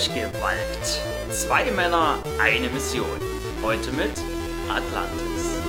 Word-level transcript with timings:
Durchgewalkt. 0.00 0.98
Zwei 1.30 1.70
Männer, 1.72 2.16
eine 2.42 2.70
Mission. 2.70 3.04
Heute 3.62 3.92
mit 3.92 4.12
Atlantis. 4.66 5.60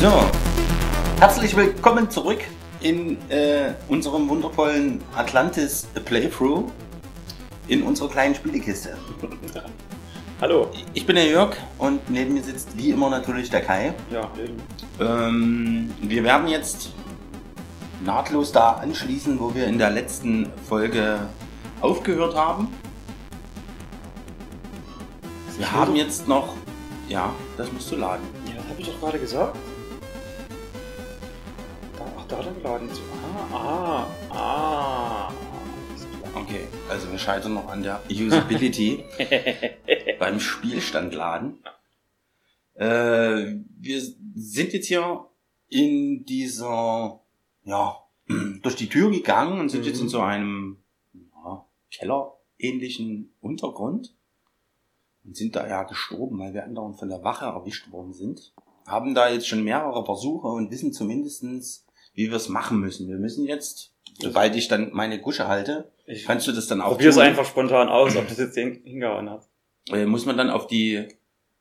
So, 0.00 0.24
herzlich 1.20 1.54
willkommen 1.54 2.10
zurück 2.10 2.40
in 2.80 3.18
äh, 3.30 3.74
unserem 3.86 4.28
wundervollen 4.28 5.00
Atlantis 5.14 5.86
Playthrough 6.04 6.72
in 7.68 7.84
unserer 7.84 8.08
kleinen 8.08 8.34
Spielekiste. 8.34 8.98
Hallo. 10.40 10.70
Ich 10.92 11.06
bin 11.06 11.14
der 11.14 11.26
Jörg 11.26 11.54
und 11.78 12.10
neben 12.10 12.34
mir 12.34 12.42
sitzt 12.42 12.76
wie 12.76 12.90
immer 12.90 13.10
natürlich 13.10 13.48
der 13.48 13.60
Kai. 13.60 13.94
Ja, 14.10 14.28
eben. 14.42 14.56
Ähm, 14.98 15.94
wir 16.02 16.24
werden 16.24 16.48
jetzt 16.48 16.90
nahtlos 18.04 18.52
da 18.52 18.72
anschließen, 18.72 19.38
wo 19.40 19.54
wir 19.54 19.66
in 19.66 19.78
der 19.78 19.90
letzten 19.90 20.50
Folge 20.68 21.20
aufgehört 21.80 22.34
haben. 22.34 22.68
Wir 25.58 25.70
haben 25.72 25.94
jetzt 25.96 26.26
noch, 26.26 26.56
ja, 27.08 27.34
das 27.56 27.70
musst 27.72 27.90
du 27.90 27.96
laden. 27.96 28.26
Ja, 28.46 28.54
das 28.54 28.64
habe 28.68 28.80
ich 28.80 28.86
doch 28.88 29.00
gerade 29.00 29.18
gesagt. 29.18 29.56
Da, 31.98 32.04
ach, 32.18 32.26
da 32.28 32.38
hat 32.38 32.46
er 32.46 32.52
geladen. 32.52 32.88
So, 32.92 33.00
Ah, 33.52 34.06
ah, 34.32 34.36
ah. 34.36 35.32
Okay, 36.34 36.66
also 36.88 37.10
wir 37.10 37.18
scheitern 37.18 37.54
noch 37.54 37.68
an 37.68 37.82
der 37.82 38.00
Usability 38.08 39.04
beim 40.18 40.40
Spielstand 40.40 41.12
laden. 41.12 41.58
Äh, 42.74 43.56
wir 43.78 44.00
sind 44.34 44.72
jetzt 44.72 44.86
hier 44.86 45.26
in 45.68 46.24
dieser, 46.24 47.20
ja, 47.70 47.96
durch 48.62 48.76
die 48.76 48.88
Tür 48.88 49.10
gegangen 49.10 49.58
und 49.60 49.68
sind 49.70 49.80
Mhm. 49.82 49.86
jetzt 49.86 50.00
in 50.00 50.08
so 50.08 50.20
einem 50.20 50.78
ja, 51.14 51.64
Keller-ähnlichen 51.90 53.32
Untergrund 53.40 54.14
und 55.24 55.36
sind 55.36 55.56
da 55.56 55.66
ja 55.66 55.82
gestorben, 55.84 56.38
weil 56.38 56.54
wir 56.54 56.64
andauernd 56.64 56.98
von 56.98 57.08
der 57.08 57.22
Wache 57.24 57.46
erwischt 57.46 57.90
worden 57.90 58.12
sind. 58.14 58.52
Haben 58.86 59.14
da 59.14 59.28
jetzt 59.30 59.46
schon 59.48 59.62
mehrere 59.62 60.04
Versuche 60.04 60.48
und 60.48 60.70
wissen 60.70 60.92
zumindestens, 60.92 61.86
wie 62.14 62.28
wir 62.30 62.36
es 62.36 62.48
machen 62.48 62.80
müssen. 62.80 63.08
Wir 63.08 63.16
müssen 63.18 63.44
jetzt, 63.46 63.94
sobald 64.18 64.56
ich 64.56 64.68
dann 64.68 64.90
meine 64.92 65.20
Gusche 65.20 65.46
halte, 65.48 65.92
Ich 66.06 66.24
kannst 66.24 66.46
du 66.48 66.52
das 66.52 66.66
dann 66.66 66.80
auch 66.80 66.92
probiere 66.92 67.10
es 67.10 67.18
einfach 67.18 67.44
spontan 67.46 67.88
aus, 67.88 68.16
ob 68.16 68.26
das 68.28 68.38
jetzt 68.38 68.54
hin- 68.56 68.80
hingehauen 68.84 69.30
hat. 69.30 69.48
Äh, 69.90 70.06
muss 70.06 70.26
man 70.26 70.36
dann 70.36 70.50
auf 70.50 70.66
die, 70.66 71.06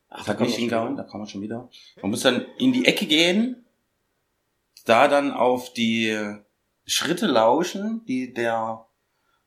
Ach, 0.09 0.27
hat 0.27 0.37
kann 0.37 0.47
nicht 0.47 0.57
hingehauen, 0.57 0.95
da 0.95 1.03
kann 1.03 1.19
man 1.19 1.27
schon 1.29 1.41
wieder. 1.41 1.69
Man 2.01 2.11
muss 2.11 2.21
dann 2.21 2.45
in 2.57 2.73
die 2.73 2.85
Ecke 2.85 3.05
gehen, 3.05 3.63
da 4.83 5.07
dann 5.07 5.31
auf 5.31 5.73
die 5.73 6.17
Schritte 6.85 7.27
lauschen, 7.27 8.03
die 8.05 8.33
der 8.33 8.85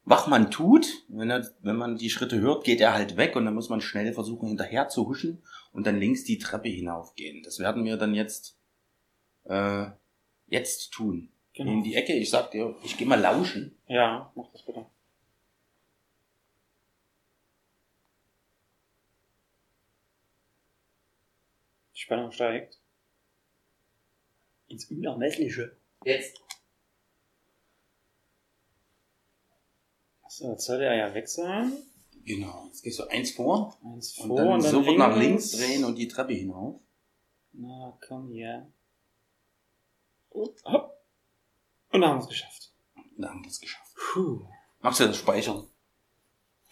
Wachmann 0.05 0.50
tut. 0.50 0.86
Wenn, 1.08 1.30
er, 1.30 1.48
wenn 1.61 1.77
man 1.77 1.97
die 1.97 2.11
Schritte 2.11 2.41
hört, 2.41 2.64
geht 2.64 2.80
er 2.80 2.94
halt 2.94 3.16
weg 3.16 3.36
und 3.36 3.44
dann 3.44 3.55
muss 3.55 3.69
man 3.69 3.80
schnell 3.80 4.12
versuchen, 4.12 4.48
hinterher 4.48 4.89
zu 4.89 5.06
huschen 5.08 5.42
und 5.72 5.86
dann 5.86 5.98
links 5.98 6.24
die 6.24 6.39
Treppe 6.39 6.69
hinaufgehen. 6.69 7.42
Das 7.42 7.58
werden 7.58 7.84
wir 7.84 7.97
dann 7.97 8.14
jetzt, 8.14 8.58
äh, 9.44 9.86
jetzt 10.47 10.92
tun. 10.92 11.30
Genau. 11.55 11.72
In 11.72 11.83
die 11.83 11.94
Ecke, 11.94 12.14
ich 12.14 12.30
sag 12.30 12.50
dir, 12.50 12.74
ich 12.83 12.96
gehe 12.96 13.06
mal 13.06 13.20
lauschen. 13.20 13.77
Ja, 13.86 14.33
mach 14.34 14.50
das 14.52 14.62
bitte. 14.62 14.86
Die 21.94 22.00
Spannung 22.00 22.33
steigt. 22.33 22.81
Ins 24.72 24.90
Unermessliche. 24.90 25.76
Jetzt. 26.02 26.42
So, 30.28 30.50
jetzt 30.50 30.64
soll 30.64 30.80
er 30.80 30.96
ja 30.96 31.14
weg 31.14 31.28
sein. 31.28 31.74
Genau, 32.24 32.64
jetzt 32.68 32.82
gehst 32.82 32.98
du 32.98 33.05
eins 33.05 33.32
vor. 33.32 33.78
Eins 33.84 34.16
Und 34.18 34.28
vor 34.28 34.36
dann, 34.38 34.48
und 34.48 34.64
dann 34.64 34.70
sofort 34.72 34.96
nach 34.96 35.16
links 35.16 35.50
drehen 35.50 35.84
und 35.84 35.96
die 35.96 36.08
Treppe 36.08 36.32
hinauf. 36.32 36.80
Na, 37.52 37.98
komm 38.08 38.30
hier. 38.30 38.72
Und, 40.30 40.64
hopp. 40.64 41.05
Und 41.90 42.00
dann 42.00 42.11
haben 42.11 42.18
wir 42.20 42.22
es 42.22 42.28
geschafft. 42.28 42.72
Da 43.18 43.28
haben 43.28 43.42
wir 43.42 43.50
es 43.50 43.61
geschafft. 43.61 43.94
Puh. 43.94 44.46
Magst 44.80 45.00
du 45.00 45.06
das 45.06 45.18
speichern? 45.18 45.68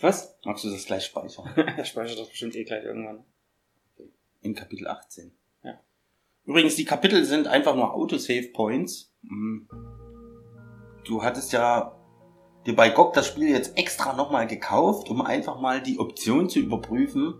Was? 0.00 0.38
Magst 0.44 0.64
du 0.64 0.70
das 0.70 0.86
gleich 0.86 1.04
speichern? 1.04 1.46
er 1.56 1.84
speichert 1.84 2.18
das 2.18 2.30
bestimmt 2.30 2.56
eh 2.56 2.64
gleich 2.64 2.82
irgendwann. 2.82 3.26
In 4.40 4.54
Kapitel 4.54 4.88
18. 4.88 5.38
Übrigens, 6.44 6.76
die 6.76 6.84
Kapitel 6.84 7.24
sind 7.24 7.46
einfach 7.46 7.74
nur 7.74 7.94
Autosave 7.94 8.48
Points. 8.52 9.12
Mhm. 9.22 9.68
Du 11.04 11.22
hattest 11.22 11.52
ja 11.52 11.96
dir 12.66 12.74
bei 12.74 12.90
GOG 12.90 13.14
das 13.14 13.26
Spiel 13.26 13.48
jetzt 13.50 13.76
extra 13.78 14.14
nochmal 14.14 14.46
gekauft, 14.46 15.08
um 15.10 15.22
einfach 15.22 15.60
mal 15.60 15.82
die 15.82 15.98
Option 15.98 16.48
zu 16.48 16.58
überprüfen, 16.58 17.34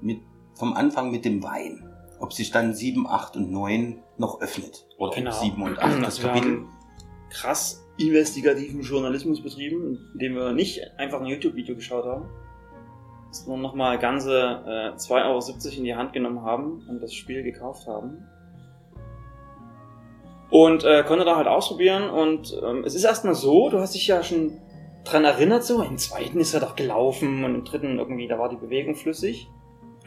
mit, 0.00 0.20
vom 0.54 0.74
Anfang 0.74 1.10
mit 1.10 1.24
dem 1.24 1.42
Wein. 1.42 1.84
Ob 2.20 2.32
sich 2.32 2.50
dann 2.50 2.74
7, 2.74 3.06
8 3.06 3.36
und 3.36 3.50
9 3.52 4.02
noch 4.16 4.40
öffnet. 4.40 4.86
Oder 4.98 5.14
Genau. 5.16 5.32
7 5.32 5.62
und 5.62 5.78
8. 5.78 6.02
Das 6.02 6.20
Kapitel. 6.22 6.64
krass 7.30 7.84
investigativen 7.98 8.82
Journalismus 8.82 9.42
betrieben, 9.42 9.98
indem 10.14 10.34
wir 10.34 10.52
nicht 10.52 10.80
einfach 10.98 11.20
ein 11.20 11.26
YouTube-Video 11.26 11.74
geschaut 11.74 12.04
haben, 12.04 12.28
sondern 13.30 13.62
nochmal 13.62 13.98
ganze 13.98 14.92
äh, 14.94 14.96
2,70 14.96 15.24
Euro 15.24 15.76
in 15.76 15.84
die 15.84 15.94
Hand 15.94 16.12
genommen 16.12 16.42
haben 16.42 16.86
und 16.88 17.02
das 17.02 17.14
Spiel 17.14 17.42
gekauft 17.42 17.86
haben. 17.86 18.26
Und 20.50 20.84
äh, 20.84 21.04
konnte 21.06 21.24
da 21.24 21.36
halt 21.36 21.46
ausprobieren 21.46 22.08
und 22.08 22.58
ähm, 22.64 22.82
es 22.84 22.94
ist 22.94 23.04
erstmal 23.04 23.34
so, 23.34 23.68
du 23.68 23.80
hast 23.80 23.94
dich 23.94 24.06
ja 24.06 24.22
schon 24.22 24.58
dran 25.04 25.24
erinnert, 25.24 25.64
so 25.64 25.82
im 25.82 25.98
zweiten 25.98 26.40
ist 26.40 26.54
er 26.54 26.60
doch 26.60 26.74
gelaufen 26.74 27.44
und 27.44 27.54
im 27.54 27.64
dritten 27.64 27.98
irgendwie, 27.98 28.28
da 28.28 28.38
war 28.38 28.48
die 28.48 28.56
Bewegung 28.56 28.94
flüssig. 28.94 29.48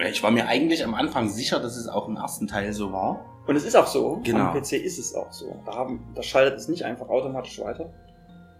Ich 0.09 0.23
war 0.23 0.31
mir 0.31 0.47
eigentlich 0.47 0.83
am 0.83 0.95
Anfang 0.95 1.29
sicher, 1.29 1.59
dass 1.59 1.77
es 1.77 1.87
auch 1.87 2.07
im 2.07 2.15
ersten 2.15 2.47
Teil 2.47 2.73
so 2.73 2.91
war. 2.91 3.25
Und 3.45 3.55
es 3.55 3.65
ist 3.65 3.75
auch 3.75 3.87
so. 3.87 4.19
Genau. 4.23 4.45
Am 4.45 4.53
PC 4.53 4.73
ist 4.73 4.97
es 4.97 5.13
auch 5.13 5.31
so. 5.31 5.61
Da, 5.65 5.75
haben, 5.75 6.07
da 6.15 6.23
schaltet 6.23 6.57
es 6.57 6.67
nicht 6.67 6.85
einfach 6.85 7.09
automatisch 7.09 7.59
weiter. 7.59 7.91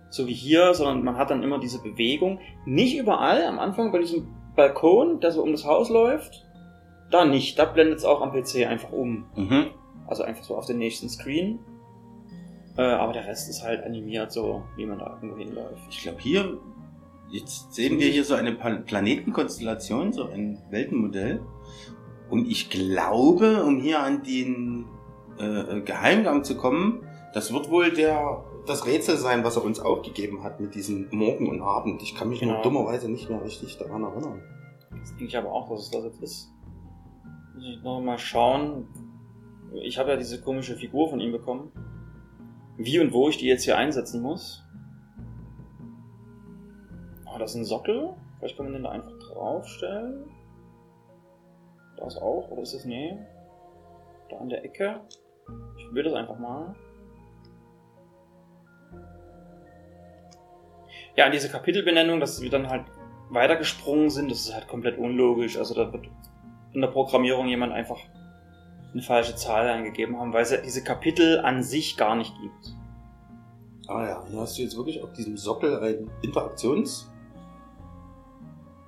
So 0.10 0.28
wie 0.28 0.34
hier, 0.34 0.74
sondern 0.74 1.04
man 1.04 1.18
hat 1.18 1.32
dann 1.32 1.42
immer 1.42 1.60
diese 1.60 1.82
Bewegung. 1.82 2.40
Nicht 2.66 2.98
überall. 2.98 3.44
Am 3.46 3.60
Anfang 3.60 3.92
bei 3.92 4.00
diesem 4.00 4.28
Balkon, 4.62 5.20
der 5.20 5.32
so 5.32 5.42
um 5.42 5.52
das 5.52 5.66
Haus 5.66 5.90
läuft. 5.90 6.46
Da 7.10 7.26
nicht. 7.26 7.58
Da 7.58 7.66
blendet 7.66 7.98
es 7.98 8.06
auch 8.06 8.22
am 8.22 8.32
PC 8.32 8.68
einfach 8.68 8.92
um. 8.92 9.26
Mhm. 9.36 9.72
Also 10.08 10.24
einfach 10.24 10.44
so 10.44 10.56
auf 10.56 10.68
den 10.68 10.78
nächsten 10.78 11.10
Screen. 11.10 11.60
Äh, 12.78 12.84
aber 12.84 13.14
der 13.14 13.26
Rest 13.26 13.50
ist 13.50 13.64
halt 13.64 13.84
animiert, 13.84 14.32
so 14.32 14.64
wie 14.76 14.86
man 14.86 15.00
da 15.00 15.16
irgendwo 15.16 15.38
hinläuft. 15.38 15.82
Ich 15.90 16.04
glaube 16.04 16.20
hier, 16.22 16.60
jetzt 17.32 17.74
sehen 17.74 18.00
wir 18.00 18.08
hier 18.08 18.24
so 18.24 18.36
eine 18.36 18.52
Planetenkonstellation, 18.54 20.14
so 20.14 20.30
ein 20.30 20.60
Weltenmodell. 20.70 21.42
Und 22.30 22.48
ich 22.48 22.70
glaube, 22.70 23.64
um 23.64 23.80
hier 23.80 24.02
an 24.02 24.22
den 24.24 24.86
äh, 25.40 25.82
Geheimgang 25.82 26.44
zu 26.44 26.56
kommen, 26.56 27.04
das 27.34 27.52
wird 27.52 27.70
wohl 27.72 27.92
der 27.92 28.44
das 28.68 28.86
Rätsel 28.86 29.18
sein, 29.18 29.44
was 29.44 29.58
er 29.58 29.64
uns 29.64 29.80
aufgegeben 29.80 30.44
hat 30.44 30.60
mit 30.60 30.76
diesem 30.76 31.08
Morgen 31.12 31.50
und 31.50 31.62
Abend. 31.62 32.02
Ich 32.02 32.16
kann 32.16 32.30
mich 32.30 32.42
nur 32.42 32.52
Genau. 32.52 32.64
dummerweise 32.64 33.10
nicht 33.10 33.30
mehr 33.30 33.44
richtig 33.44 33.78
daran 33.78 34.04
erinnern. 34.04 34.42
Das 34.92 35.10
denke 35.12 35.26
ich 35.26 35.38
aber 35.38 35.52
auch, 35.52 35.70
dass 35.70 35.82
es 35.82 35.92
das 35.92 36.04
jetzt 36.04 36.22
ist. 36.22 36.54
Muss 37.56 37.64
ich 37.66 37.84
noch 37.84 38.02
mal 38.02 38.18
schauen. 38.18 38.88
Ich 39.84 39.98
habe 39.98 40.12
ja 40.12 40.18
diese 40.18 40.42
komische 40.42 40.76
Figur 40.76 41.10
von 41.10 41.20
ihm 41.20 41.32
bekommen. 41.32 41.72
Wie 42.78 43.00
und 43.00 43.14
wo 43.14 43.30
ich 43.30 43.38
die 43.38 43.48
jetzt 43.48 43.64
hier 43.64 43.78
einsetzen 43.78 44.22
muss. 44.22 44.64
Oh, 47.26 47.38
das 47.40 47.52
ist 47.52 47.58
ein 47.58 47.66
Sockel. 47.66 48.14
Vielleicht 48.40 48.58
kann 48.58 48.66
man 48.66 48.74
den 48.74 48.84
da 48.84 48.90
einfach 48.90 49.18
draufstellen. 49.20 50.26
Das 51.98 52.18
auch, 52.18 52.50
oder 52.50 52.62
ist 52.64 52.74
das? 52.74 52.86
Nee. 52.86 53.18
Da 54.30 54.38
an 54.38 54.50
der 54.50 54.64
Ecke. 54.66 55.02
Ich 55.78 55.86
probiere 55.86 56.10
das 56.10 56.14
einfach 56.16 56.40
mal. 56.40 56.76
Ja, 61.16 61.26
an 61.26 61.32
diese 61.32 61.50
Kapitelbenennung, 61.50 62.20
dass 62.20 62.42
wir 62.42 62.50
dann 62.50 62.70
halt 62.70 62.86
weitergesprungen 63.30 64.10
sind, 64.10 64.32
das 64.32 64.42
ist 64.42 64.54
halt 64.54 64.68
komplett 64.68 64.98
unlogisch. 64.98 65.58
Also 65.58 65.74
da 65.76 65.92
wird 65.92 66.08
in 66.74 66.82
der 66.82 66.88
Programmierung 66.88 67.48
jemand 67.48 67.74
einfach 67.74 68.00
eine 68.94 69.02
falsche 69.02 69.36
Zahl 69.36 69.68
eingegeben 69.68 70.18
haben, 70.20 70.34
weil 70.34 70.44
es 70.44 70.52
ja 70.52 70.58
diese 70.58 70.84
Kapitel 70.84 71.40
an 71.40 71.64
sich 71.64 71.98
gar 71.98 72.16
nicht 72.16 72.34
gibt. 72.42 72.76
Ah 73.88 74.08
ja, 74.08 74.26
hier 74.30 74.40
hast 74.40 74.58
du 74.58 74.62
jetzt 74.64 74.78
wirklich 74.78 75.02
auf 75.02 75.12
diesem 75.14 75.38
Sockel 75.38 75.80
eine 75.80 76.08
Interaktionsmöglichkeit. 76.22 77.12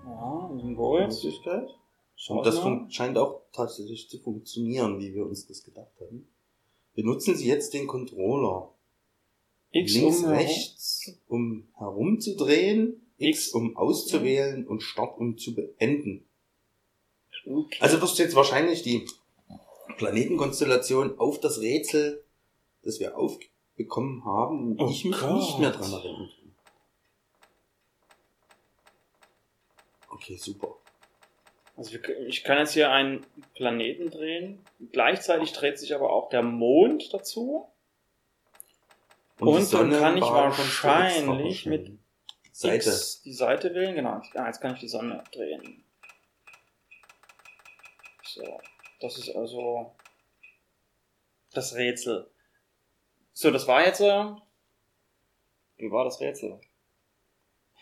Ja, 0.05 0.49
ein 0.49 0.59
Symbol. 0.59 1.09
Und 2.29 2.45
das 2.45 2.61
scheint 2.89 3.17
auch 3.17 3.41
tatsächlich 3.51 4.09
zu 4.09 4.19
funktionieren, 4.19 4.99
wie 4.99 5.13
wir 5.13 5.25
uns 5.25 5.47
das 5.47 5.63
gedacht 5.63 5.91
haben. 5.99 6.27
Benutzen 6.95 7.35
Sie 7.35 7.47
jetzt 7.47 7.73
den 7.73 7.87
Controller. 7.87 8.72
X 9.73 9.93
links, 9.95 10.19
um 10.19 10.25
rechts, 10.29 11.11
um 11.27 11.67
herumzudrehen, 11.77 13.01
X, 13.17 13.47
X. 13.47 13.49
um 13.49 13.75
auszuwählen 13.75 14.65
und 14.67 14.81
Start, 14.81 15.17
um 15.19 15.37
zu 15.37 15.53
beenden. 15.55 16.25
Okay. 17.45 17.77
Also 17.81 18.01
wirst 18.01 18.17
du 18.17 18.23
jetzt 18.23 18.35
wahrscheinlich 18.35 18.83
die 18.83 19.05
Planetenkonstellation 19.97 21.19
auf 21.19 21.39
das 21.39 21.59
Rätsel, 21.59 22.23
das 22.83 22.99
wir 22.99 23.13
bekommen 23.75 24.23
haben 24.25 24.71
und 24.71 24.81
Oh 24.81 24.89
ich 24.89 25.03
mich 25.05 25.19
Gott. 25.19 25.35
nicht 25.35 25.59
mehr 25.59 25.71
dran 25.71 25.91
erinnern 25.91 26.29
kann. 26.29 26.55
Okay, 30.09 30.35
super. 30.37 30.77
Also 31.75 31.97
ich 32.27 32.43
kann 32.43 32.59
jetzt 32.59 32.73
hier 32.73 32.91
einen 32.91 33.25
Planeten 33.55 34.11
drehen. 34.11 34.59
Gleichzeitig 34.91 35.53
dreht 35.53 35.79
sich 35.79 35.95
aber 35.95 36.13
auch 36.13 36.29
der 36.29 36.43
Mond 36.43 37.11
dazu. 37.13 37.67
Und 39.39 39.73
dann 39.73 39.91
kann 39.91 40.17
ich 40.17 40.23
wahrscheinlich 40.23 41.65
mit. 41.65 41.99
Seite. 42.51 42.75
X 42.75 43.21
die 43.23 43.33
Seite 43.33 43.73
wählen. 43.73 43.95
Genau. 43.95 44.21
Ja, 44.35 44.45
jetzt 44.45 44.61
kann 44.61 44.75
ich 44.75 44.79
die 44.79 44.87
Sonne 44.87 45.23
drehen. 45.31 45.83
So. 48.23 48.61
Das 48.99 49.17
ist 49.17 49.35
also 49.35 49.95
das 51.51 51.75
Rätsel. 51.75 52.29
So, 53.33 53.49
das 53.49 53.67
war 53.67 53.83
jetzt. 53.85 54.01
Äh, 54.01 54.35
wie 55.77 55.91
war 55.91 56.05
das 56.05 56.21
Rätsel? 56.21 56.61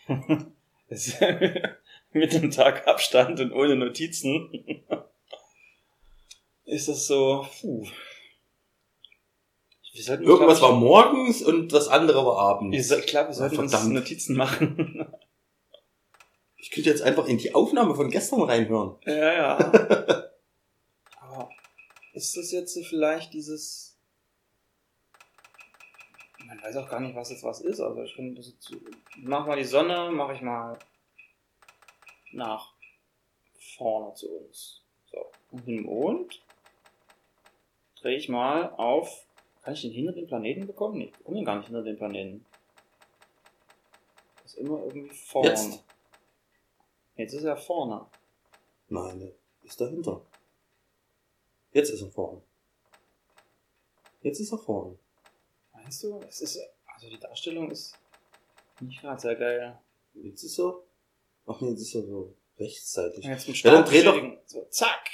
Mit 2.12 2.34
einem 2.34 2.50
Tag 2.50 2.86
Abstand 2.86 3.40
und 3.40 3.52
ohne 3.52 3.76
Notizen 3.76 4.50
ist 6.64 6.88
das 6.88 7.06
so. 7.06 7.46
Puh. 7.60 7.86
Sollten, 10.00 10.24
Irgendwas 10.24 10.58
glaub 10.58 10.70
war 10.72 10.78
morgens 10.78 11.42
und 11.42 11.72
das 11.72 11.88
andere 11.88 12.24
war 12.24 12.32
ich, 12.34 12.40
abends. 12.40 12.88
soll- 12.88 13.00
ich 13.00 13.06
glaube, 13.06 13.28
wir 13.28 13.34
sollten 13.34 13.58
uns 13.58 13.72
Verdammt. 13.72 13.94
Notizen 13.94 14.36
machen. 14.36 15.06
Ich 16.64 16.70
könnte 16.70 16.90
jetzt 16.90 17.02
einfach 17.02 17.26
in 17.26 17.38
die 17.38 17.56
Aufnahme 17.56 17.94
von 17.96 18.08
gestern 18.08 18.40
reinhören. 18.42 18.96
Ja, 19.04 19.32
ja. 19.32 19.58
Aber 21.20 21.50
ist 22.12 22.36
das 22.36 22.52
jetzt 22.52 22.72
so 22.72 22.82
vielleicht 22.84 23.34
dieses. 23.34 23.98
Man 26.46 26.62
weiß 26.62 26.76
auch 26.76 26.88
gar 26.88 27.00
nicht, 27.00 27.16
was 27.16 27.30
jetzt 27.30 27.42
was 27.42 27.60
ist. 27.60 27.80
Also 27.80 28.02
ich 28.04 28.14
finde 28.14 28.36
das 28.36 28.46
jetzt. 28.48 28.62
so- 28.62 28.76
Mach 29.18 29.44
mal 29.44 29.56
die 29.56 29.64
Sonne, 29.64 30.12
mache 30.12 30.34
ich 30.34 30.40
mal 30.40 30.78
nach 32.30 32.72
vorne 33.76 34.14
zu 34.14 34.28
uns. 34.30 34.84
So. 35.10 35.18
Und 35.50 35.66
den 35.66 35.82
Mond 35.82 36.42
drehe 38.00 38.16
ich 38.16 38.28
mal 38.28 38.70
auf. 38.76 39.26
Kann 39.62 39.74
ich 39.74 39.82
den 39.82 39.92
hinter 39.92 40.12
den 40.12 40.26
Planeten 40.26 40.66
bekommen? 40.66 41.00
Ich 41.00 41.12
bekomme 41.12 41.36
den 41.36 41.44
gar 41.44 41.56
nicht 41.56 41.66
hinter 41.66 41.82
den 41.82 41.96
Planeten. 41.96 42.44
Ist 44.44 44.58
immer 44.58 44.82
irgendwie 44.84 45.14
vorne. 45.14 45.48
Jetzt? 45.48 45.84
Jetzt 47.16 47.32
ist 47.34 47.44
er 47.44 47.56
vorne. 47.56 48.06
Nein, 48.88 49.32
ist 49.62 49.80
dahinter. 49.80 50.20
Jetzt 51.72 51.90
ist 51.90 52.02
er 52.02 52.10
vorne. 52.10 52.42
Jetzt 54.22 54.40
ist 54.40 54.52
er 54.52 54.58
vorne. 54.58 54.98
Meinst 55.72 56.02
du? 56.02 56.20
Es 56.28 56.40
ist, 56.40 56.58
also 56.86 57.08
die 57.08 57.18
Darstellung 57.18 57.70
ist 57.70 57.96
nicht 58.80 59.00
gerade 59.00 59.20
sehr 59.20 59.36
geil. 59.36 59.78
Jetzt 60.14 60.42
ist 60.42 60.58
er. 60.58 60.74
Ach 61.46 61.60
nee, 61.60 61.70
jetzt 61.70 61.82
ist 61.82 61.94
er 61.94 62.02
so 62.02 62.34
rechtsseitig. 62.58 63.24
Jetzt 63.24 63.48
mit 63.48 63.56
Ja, 63.62 63.72
dann 63.72 63.84
dreh 63.84 64.02
doch-. 64.02 64.38
So, 64.46 64.64
zack. 64.70 65.08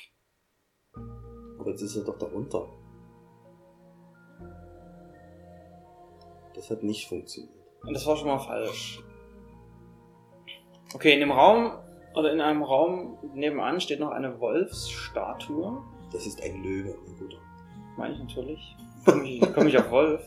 Aber 0.95 1.71
jetzt 1.71 1.83
ist 1.83 1.97
er 1.97 2.05
doch 2.05 2.19
darunter. 2.19 2.69
Das 6.59 6.71
hat 6.71 6.83
nicht 6.83 7.09
funktioniert. 7.09 7.55
Und 7.83 7.95
das 7.95 8.05
war 8.05 8.17
schon 8.17 8.27
mal 8.27 8.41
falsch. 8.41 9.01
Okay, 10.93 11.15
in 11.15 11.21
dem 11.21 11.31
Raum 11.31 11.71
oder 12.17 12.33
in 12.33 12.41
einem 12.41 12.65
Raum 12.65 13.17
nebenan 13.33 13.81
steht 13.81 14.01
noch 14.01 14.11
eine 14.11 14.41
Wolfsstatue. 14.41 15.81
Das 16.13 16.27
ist 16.27 16.43
ein 16.43 16.61
Löwe, 16.65 16.97
mein 17.07 17.17
Guter. 17.17 17.37
Meine 17.97 18.15
ich 18.15 18.19
natürlich. 18.19 18.77
Komme 19.05 19.23
ich, 19.23 19.55
komm 19.55 19.69
ich 19.69 19.79
auf 19.79 19.89
Wolf? 19.93 20.21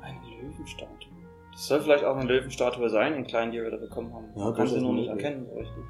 Eine 0.00 0.20
Löwenstatue. 0.20 1.12
Das 1.52 1.66
soll 1.66 1.82
vielleicht 1.82 2.04
auch 2.04 2.16
eine 2.16 2.26
Löwenstatue 2.26 2.88
sein, 2.88 3.12
in 3.12 3.26
kleinen, 3.26 3.52
die 3.52 3.60
wir 3.60 3.70
da 3.70 3.76
bekommen 3.76 4.14
haben. 4.14 4.32
Ja, 4.36 4.52
kann 4.52 4.68
sie 4.68 4.80
nur 4.80 4.94
nicht 4.94 5.08
möglich. 5.10 5.24
erkennen, 5.26 5.50
richtig. 5.54 5.84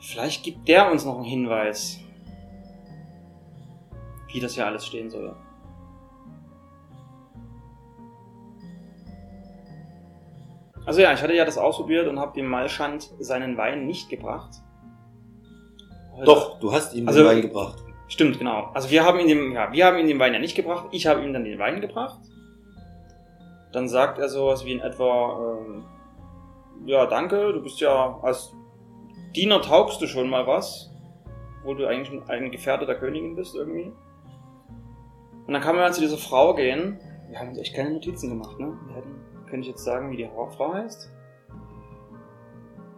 Vielleicht 0.00 0.42
gibt 0.42 0.68
der 0.68 0.90
uns 0.90 1.04
noch 1.04 1.16
einen 1.16 1.24
Hinweis, 1.24 2.00
wie 4.28 4.40
das 4.40 4.54
hier 4.54 4.66
alles 4.66 4.86
stehen 4.86 5.10
soll. 5.10 5.34
Also 10.86 11.00
ja, 11.02 11.12
ich 11.12 11.20
hatte 11.22 11.34
ja 11.34 11.44
das 11.44 11.58
ausprobiert 11.58 12.08
und 12.08 12.18
habe 12.18 12.32
dem 12.34 12.46
Malschand 12.46 13.10
seinen 13.18 13.56
Wein 13.58 13.86
nicht 13.86 14.08
gebracht. 14.08 14.50
Doch, 16.24 16.58
du 16.60 16.72
hast 16.72 16.94
ihm 16.94 17.06
Also- 17.06 17.20
den 17.20 17.28
Wein 17.28 17.42
gebracht. 17.42 17.78
Stimmt, 18.08 18.38
genau. 18.38 18.70
Also 18.72 18.90
wir 18.90 19.04
haben 19.04 19.18
ihn 19.20 19.28
dem, 19.28 19.52
ja, 19.52 19.70
wir 19.70 19.84
haben 19.84 19.98
ihm 19.98 20.06
den 20.06 20.18
Wein 20.18 20.32
ja 20.32 20.38
nicht 20.38 20.54
gebracht. 20.56 20.86
Ich 20.92 21.06
habe 21.06 21.22
ihm 21.22 21.32
dann 21.34 21.44
den 21.44 21.58
Wein 21.58 21.82
gebracht. 21.82 22.18
Dann 23.72 23.86
sagt 23.86 24.18
er 24.18 24.30
sowas 24.30 24.64
wie 24.64 24.72
in 24.72 24.80
etwa, 24.80 25.58
ähm, 25.60 25.84
ja, 26.86 27.04
danke, 27.04 27.52
du 27.52 27.62
bist 27.62 27.80
ja 27.80 28.18
als 28.22 28.50
Diener 29.36 29.60
taugst 29.60 30.00
du 30.00 30.06
schon 30.06 30.30
mal 30.30 30.46
was, 30.46 30.90
wo 31.64 31.74
du 31.74 31.86
eigentlich 31.86 32.18
ein 32.30 32.50
Gefährte 32.50 32.86
der 32.86 32.94
Königin 32.98 33.36
bist 33.36 33.54
irgendwie. 33.54 33.92
Und 35.48 35.54
dann 35.54 35.62
kann 35.62 35.76
man 35.76 35.90
zu 35.94 36.02
dieser 36.02 36.18
Frau 36.18 36.54
gehen. 36.54 37.00
Wir 37.30 37.40
haben 37.40 37.48
uns 37.48 37.58
echt 37.58 37.74
keine 37.74 37.90
Notizen 37.90 38.28
gemacht, 38.28 38.60
ne? 38.60 38.78
Wir 38.86 38.96
hätten, 38.96 39.14
könnte 39.46 39.60
ich 39.60 39.68
jetzt 39.68 39.82
sagen, 39.82 40.10
wie 40.10 40.18
die 40.18 40.28
Frau 40.28 40.74
heißt. 40.74 41.10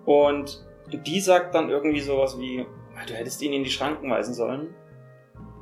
Und 0.04 0.66
die 0.92 1.20
sagt 1.20 1.54
dann 1.54 1.70
irgendwie 1.70 2.00
sowas 2.00 2.40
wie, 2.40 2.66
"Ah, 2.96 3.06
du 3.06 3.14
hättest 3.14 3.40
ihn 3.42 3.52
in 3.52 3.62
die 3.62 3.70
Schranken 3.70 4.10
weisen 4.10 4.34
sollen. 4.34 4.74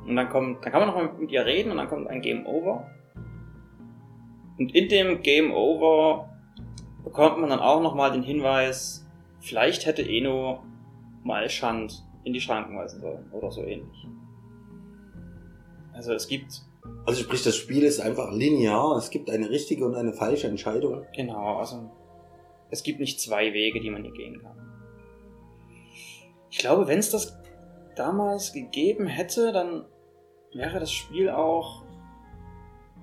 Und 0.07 0.15
dann 0.15 0.29
kommt, 0.29 0.65
dann 0.65 0.71
kann 0.71 0.81
man 0.81 0.89
noch 0.89 0.95
mal 0.95 1.13
mit 1.19 1.31
ihr 1.31 1.45
reden 1.45 1.69
und 1.69 1.77
dann 1.77 1.89
kommt 1.89 2.07
ein 2.07 2.21
Game 2.21 2.47
Over. 2.47 2.89
Und 4.57 4.73
in 4.73 4.89
dem 4.89 5.21
Game 5.21 5.53
Over 5.53 6.27
bekommt 7.03 7.37
man 7.37 7.51
dann 7.51 7.59
auch 7.59 7.83
nochmal 7.83 8.11
den 8.11 8.23
Hinweis, 8.23 9.07
vielleicht 9.41 9.85
hätte 9.85 10.01
Eno 10.01 10.63
Malschand 11.23 12.03
in 12.23 12.33
die 12.33 12.41
Schranken 12.41 12.75
weisen 12.75 12.99
sollen 12.99 13.31
oder 13.31 13.51
so 13.51 13.61
ähnlich. 13.63 14.07
Also 15.93 16.13
es 16.13 16.27
gibt, 16.27 16.63
Also 17.05 17.23
sprich, 17.23 17.43
das 17.43 17.55
Spiel 17.55 17.83
ist 17.83 17.99
einfach 17.99 18.31
linear. 18.31 18.95
Es 18.97 19.09
gibt 19.09 19.29
eine 19.29 19.49
richtige 19.49 19.85
und 19.85 19.95
eine 19.95 20.13
falsche 20.13 20.47
Entscheidung. 20.47 21.05
genau, 21.15 21.57
also 21.57 21.89
es 22.69 22.83
gibt 22.83 22.99
nicht 22.99 23.19
zwei 23.19 23.53
Wege, 23.53 23.79
die 23.79 23.89
man 23.89 24.03
hier 24.03 24.13
gehen 24.13 24.41
kann. 24.41 24.57
Ich 26.51 26.59
glaube, 26.59 26.87
wenn 26.87 26.99
es 26.99 27.09
das 27.09 27.37
damals 27.95 28.53
gegeben 28.53 29.07
hätte, 29.07 29.51
dann 29.51 29.85
wäre 30.53 30.79
das 30.79 30.91
Spiel 30.91 31.29
auch, 31.29 31.83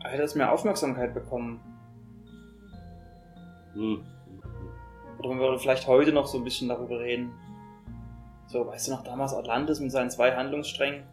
hätte 0.03 0.23
es 0.23 0.35
mehr 0.35 0.53
Aufmerksamkeit 0.53 1.15
bekommen. 1.15 1.61
Hm. 3.75 4.05
Oder 5.19 5.29
man 5.29 5.39
würde 5.39 5.59
vielleicht 5.59 5.87
heute 5.87 6.13
noch 6.13 6.27
so 6.27 6.39
ein 6.39 6.45
bisschen 6.45 6.69
darüber 6.69 7.01
reden. 7.01 7.33
So, 8.47 8.67
weißt 8.67 8.89
du 8.89 8.93
noch 8.93 9.03
damals 9.03 9.35
Atlantis 9.35 9.81
mit 9.81 9.91
seinen 9.91 10.11
zwei 10.11 10.35
Handlungssträngen? 10.35 11.05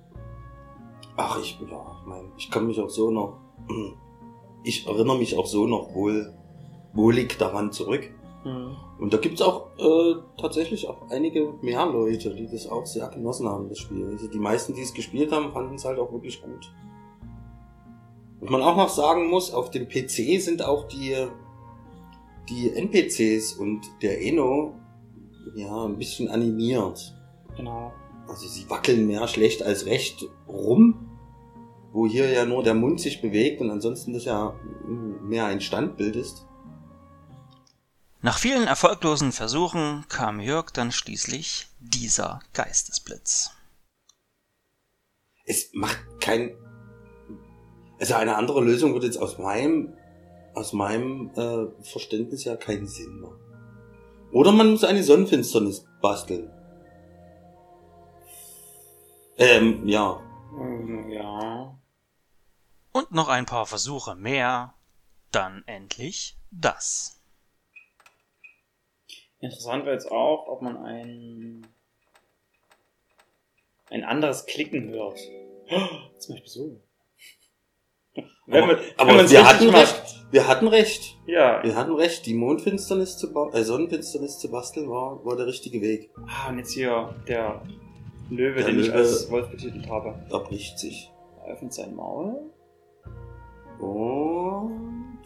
Ach, 1.15 1.39
ich, 1.39 1.59
ja, 1.59 1.97
ich 1.99 2.07
meine, 2.07 2.27
ich 2.37 2.49
kann 2.49 2.67
mich 2.67 2.79
auch 2.79 2.89
so 2.89 3.11
noch, 3.11 3.39
ich 4.63 4.87
erinnere 4.87 5.17
mich 5.17 5.37
auch 5.37 5.45
so 5.45 5.67
noch 5.67 5.93
wohl, 5.93 6.33
wohlig 6.93 7.37
daran 7.37 7.71
zurück. 7.71 8.09
Und 8.99 9.13
da 9.13 9.17
gibt's 9.17 9.41
auch 9.41 9.67
äh, 9.77 10.15
tatsächlich 10.37 10.87
auch 10.89 11.09
einige 11.09 11.53
mehr 11.61 11.85
Leute, 11.85 12.35
die 12.35 12.47
das 12.47 12.67
auch 12.67 12.85
sehr 12.85 13.07
genossen 13.07 13.47
haben, 13.47 13.69
das 13.69 13.79
Spiel. 13.79 14.05
Also 14.05 14.27
die 14.27 14.39
meisten, 14.39 14.73
die 14.73 14.81
es 14.81 14.93
gespielt 14.93 15.31
haben, 15.31 15.53
fanden 15.53 15.75
es 15.75 15.85
halt 15.85 15.97
auch 15.97 16.11
wirklich 16.11 16.41
gut. 16.41 16.71
Was 18.41 18.49
man 18.49 18.61
auch 18.61 18.75
noch 18.75 18.89
sagen 18.89 19.29
muss, 19.29 19.53
auf 19.53 19.71
dem 19.71 19.87
PC 19.87 20.41
sind 20.41 20.61
auch 20.61 20.89
die, 20.89 21.15
die 22.49 22.69
NPCs 22.75 23.53
und 23.53 23.81
der 24.01 24.21
Eno 24.21 24.73
ja 25.55 25.85
ein 25.85 25.97
bisschen 25.97 26.27
animiert. 26.27 27.15
Genau. 27.55 27.93
Also 28.27 28.47
sie 28.47 28.69
wackeln 28.69 29.07
mehr 29.07 29.27
schlecht 29.27 29.63
als 29.63 29.85
recht 29.85 30.25
rum, 30.47 31.09
wo 31.91 32.07
hier 32.07 32.29
ja 32.29 32.45
nur 32.45 32.63
der 32.63 32.73
Mund 32.73 32.99
sich 32.99 33.21
bewegt 33.21 33.61
und 33.61 33.69
ansonsten 33.69 34.13
das 34.13 34.25
ja 34.25 34.55
mehr 35.21 35.45
ein 35.45 35.61
Standbild 35.61 36.15
ist. 36.15 36.45
Nach 38.21 38.37
vielen 38.37 38.67
erfolglosen 38.67 39.33
Versuchen 39.33 40.05
kam 40.07 40.39
Jörg 40.39 40.71
dann 40.71 40.93
schließlich 40.93 41.67
dieser 41.79 42.39
Geistesblitz. 42.53 43.51
Es 45.45 45.71
macht 45.73 45.99
kein. 46.21 46.55
Also 47.99 48.15
eine 48.15 48.37
andere 48.37 48.61
Lösung 48.61 48.93
würde 48.93 49.07
jetzt 49.07 49.17
aus 49.17 49.37
meinem, 49.37 49.93
aus 50.53 50.71
meinem 50.71 51.31
äh, 51.35 51.67
Verständnis 51.83 52.45
ja 52.45 52.55
keinen 52.55 52.87
Sinn 52.87 53.19
machen. 53.19 53.39
Oder 54.31 54.51
man 54.51 54.71
muss 54.71 54.85
eine 54.85 55.03
Sonnenfinsternis 55.03 55.85
basteln. 56.01 56.49
Ähm, 59.37 59.87
ja. 59.87 60.21
Ja. 61.09 61.79
Und 62.91 63.11
noch 63.11 63.27
ein 63.27 63.45
paar 63.45 63.65
Versuche 63.65 64.15
mehr, 64.15 64.75
dann 65.31 65.63
endlich 65.65 66.37
das. 66.51 67.19
Interessant 69.39 69.85
wäre 69.85 69.95
jetzt 69.95 70.11
auch, 70.11 70.47
ob 70.47 70.61
man 70.61 70.77
ein, 70.77 71.67
ein 73.89 74.03
anderes 74.03 74.45
Klicken 74.45 74.89
hört. 74.89 75.19
Zum 76.19 76.35
Beispiel 76.35 76.49
so. 76.49 76.81
Aber, 78.47 78.79
aber 78.97 79.09
wenn 79.09 79.17
man's 79.17 79.31
wir 79.31 79.45
hatten 79.47 79.67
macht. 79.67 79.75
recht. 79.75 80.25
Wir 80.31 80.47
hatten 80.47 80.67
recht. 80.67 81.17
Ja. 81.25 81.63
Wir 81.63 81.75
hatten 81.75 81.93
recht. 81.93 82.25
Die 82.25 82.33
Mondfinsternis 82.33 83.17
zu 83.17 83.33
äh, 83.53 83.63
Sonnenfinsternis 83.63 84.39
zu 84.39 84.51
basteln 84.51 84.89
war, 84.89 85.23
war 85.25 85.35
der 85.35 85.47
richtige 85.47 85.81
Weg. 85.81 86.11
Ah, 86.27 86.49
und 86.49 86.59
jetzt 86.59 86.73
hier 86.73 87.15
der 87.27 87.63
Löwe, 88.29 88.55
Der 88.55 88.65
den 88.67 88.79
ich 88.79 88.87
Löwe. 88.87 88.97
als 88.97 89.29
Wolf 89.31 89.49
betitelt 89.49 89.87
habe. 89.89 90.15
Da 90.29 90.37
bricht 90.39 90.79
sich. 90.79 91.11
Er 91.45 91.53
öffnet 91.53 91.73
sein 91.73 91.93
Maul. 91.95 92.39
Und. 93.79 95.19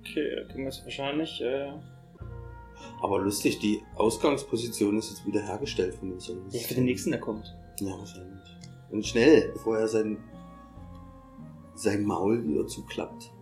Okay, 0.00 0.36
wir 0.54 0.64
jetzt 0.64 0.84
wahrscheinlich. 0.84 1.40
Äh, 1.40 1.72
Aber 3.00 3.18
lustig, 3.20 3.58
die 3.60 3.80
Ausgangsposition 3.96 4.98
ist 4.98 5.10
jetzt 5.10 5.26
wieder 5.26 5.40
hergestellt 5.40 5.94
von 5.94 6.10
dem 6.10 6.20
Song. 6.20 6.38
ja, 6.50 6.60
für 6.60 6.74
den 6.74 6.84
nächsten, 6.84 7.10
der 7.10 7.20
kommt. 7.20 7.56
Ja, 7.80 7.96
wahrscheinlich. 7.98 8.40
Und 8.90 9.06
schnell, 9.06 9.50
bevor 9.54 9.78
er 9.78 9.88
sein, 9.88 10.18
sein 11.74 12.04
Maul 12.04 12.44
wieder 12.46 12.66
zuklappt. 12.66 13.32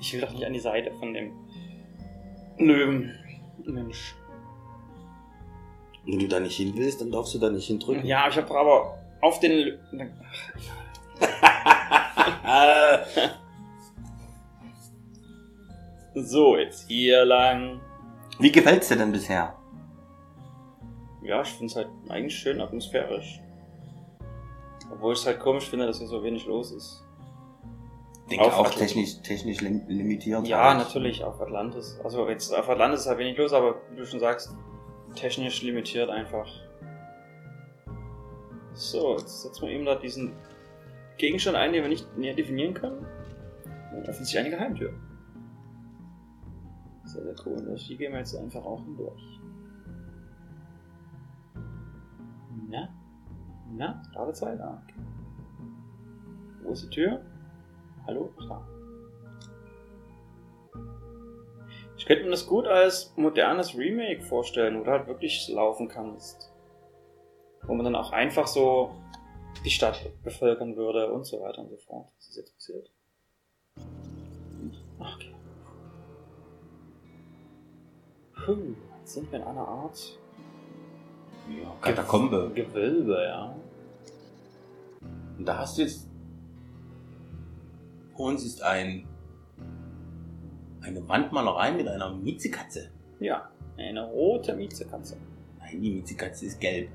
Ich 0.00 0.12
will 0.12 0.20
doch 0.20 0.32
nicht 0.32 0.44
an 0.44 0.52
die 0.52 0.60
Seite 0.60 0.92
von 0.92 1.12
dem 1.12 1.32
Löwen. 2.58 3.14
Mensch. 3.64 4.14
Wenn 6.06 6.18
du 6.18 6.28
da 6.28 6.40
nicht 6.40 6.56
hin 6.56 6.72
willst, 6.74 7.00
dann 7.00 7.12
darfst 7.12 7.34
du 7.34 7.38
da 7.38 7.50
nicht 7.50 7.66
hindrücken. 7.66 8.04
Ja, 8.06 8.28
ich 8.28 8.36
habe 8.36 8.58
aber 8.58 8.98
auf 9.20 9.38
den. 9.40 9.78
Lö 9.92 10.08
so, 16.14 16.56
jetzt 16.56 16.88
hier 16.88 17.24
lang. 17.24 17.80
Wie 18.38 18.50
gefällt's 18.50 18.88
dir 18.88 18.96
denn 18.96 19.12
bisher? 19.12 19.54
Ja, 21.22 21.42
ich 21.42 21.48
finde 21.48 21.66
es 21.66 21.76
halt 21.76 21.88
eigentlich 22.08 22.36
schön 22.36 22.60
atmosphärisch. 22.60 23.40
Obwohl 24.90 25.12
ich 25.12 25.20
es 25.20 25.26
halt 25.26 25.38
komisch 25.38 25.68
finde, 25.68 25.86
dass 25.86 25.98
hier 25.98 26.08
so 26.08 26.22
wenig 26.22 26.46
los 26.46 26.72
ist. 26.72 27.04
Ich 28.30 28.36
denke 28.36 28.46
Auf 28.46 28.60
auch 28.60 28.66
Atlantis. 28.66 28.92
technisch, 28.94 29.22
technisch 29.22 29.60
lim 29.60 29.82
limitiert. 29.88 30.46
Ja, 30.46 30.68
halt. 30.68 30.78
natürlich, 30.78 31.24
auf 31.24 31.40
Atlantis. 31.40 31.98
Also 32.04 32.28
jetzt 32.28 32.54
auf 32.54 32.68
Atlantis 32.68 33.00
ist 33.00 33.06
halt 33.08 33.18
wenig 33.18 33.36
los, 33.36 33.52
aber 33.52 33.80
wie 33.90 33.96
du 33.96 34.06
schon 34.06 34.20
sagst, 34.20 34.54
technisch 35.16 35.62
limitiert 35.62 36.08
einfach. 36.10 36.46
So, 38.72 39.16
jetzt 39.18 39.42
setzen 39.42 39.62
wir 39.62 39.70
eben 39.70 39.84
da 39.84 39.96
diesen 39.96 40.32
Gegenstand 41.18 41.56
ein, 41.56 41.72
den 41.72 41.82
wir 41.82 41.88
nicht 41.88 42.16
näher 42.16 42.34
definieren 42.34 42.72
können. 42.72 43.04
Und 43.96 44.08
öffnet 44.08 44.28
sich 44.28 44.38
eine 44.38 44.50
Geheimtür. 44.50 44.92
Sehr, 47.02 47.24
sehr 47.24 47.34
cool. 47.44 47.60
Durch 47.64 47.88
die 47.88 47.96
gehen 47.96 48.12
wir 48.12 48.20
jetzt 48.20 48.36
einfach 48.36 48.64
auch 48.64 48.84
hindurch. 48.84 49.40
Na? 52.68 52.94
Na? 53.72 54.00
Ladezeit? 54.14 54.60
Ah, 54.60 54.80
okay. 54.84 54.94
Wo 56.62 56.70
ist 56.70 56.84
die 56.84 56.90
Tür? 56.90 57.24
Hallo? 58.06 58.32
Da. 58.48 58.66
Ich 61.96 62.06
könnte 62.06 62.24
mir 62.24 62.30
das 62.30 62.46
gut 62.46 62.66
als 62.66 63.12
modernes 63.16 63.76
Remake 63.76 64.22
vorstellen, 64.22 64.80
wo 64.80 64.84
du 64.84 64.90
halt 64.90 65.06
wirklich 65.06 65.48
laufen 65.48 65.88
kannst. 65.88 66.50
Wo 67.62 67.74
man 67.74 67.84
dann 67.84 67.94
auch 67.94 68.12
einfach 68.12 68.46
so 68.46 68.90
die 69.64 69.70
Stadt 69.70 70.00
bevölkern 70.24 70.76
würde 70.76 71.12
und 71.12 71.24
so 71.24 71.40
weiter 71.42 71.60
und 71.60 71.68
so 71.68 71.76
fort. 71.76 72.08
Was 72.16 72.28
ist 72.28 72.36
jetzt 72.36 72.54
passiert? 72.54 72.90
Okay. 74.98 75.34
Puh, 78.44 78.74
jetzt 78.98 79.14
sind 79.14 79.30
wir 79.30 79.40
in 79.40 79.44
einer 79.44 79.68
Art 79.68 80.18
Ja, 81.48 81.70
Katakombe. 81.82 82.50
Gewölbe, 82.54 83.22
ja. 83.22 83.54
Und 85.38 85.44
da 85.44 85.58
hast 85.58 85.76
du 85.78 85.82
jetzt. 85.82 86.09
Uns 88.20 88.44
ist 88.44 88.62
ein. 88.62 89.06
Eine 90.82 91.06
Wandmalerei 91.08 91.72
mit 91.72 91.88
einer 91.88 92.14
Miezekatze. 92.14 92.90
Ja, 93.18 93.50
eine 93.76 94.04
rote 94.04 94.54
Miezekatze. 94.54 95.16
Nein, 95.58 95.80
die 95.82 95.90
Miezekatze 95.90 96.46
ist 96.46 96.60
gelb. 96.60 96.90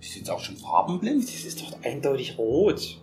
Ist 0.00 0.16
jetzt 0.16 0.30
auch 0.30 0.40
schon 0.40 0.56
farbenblind? 0.56 1.24
Das 1.24 1.44
ist 1.44 1.60
doch 1.60 1.76
eindeutig 1.84 2.38
rot. 2.38 3.00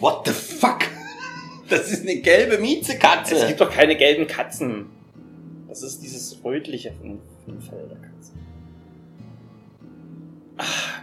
What 0.00 0.26
the 0.26 0.32
fuck? 0.32 0.80
Das 1.68 1.90
ist 1.90 2.02
eine 2.02 2.20
gelbe 2.20 2.58
Miezekatze. 2.58 3.36
Es 3.36 3.46
gibt 3.46 3.60
doch 3.60 3.70
keine 3.70 3.96
gelben 3.96 4.26
Katzen. 4.26 4.86
Das 5.68 5.82
ist 5.82 6.02
dieses 6.02 6.42
rötliche 6.44 6.92
von 6.92 7.18
von 7.44 7.54
dem 7.54 7.62
Fell 7.62 7.88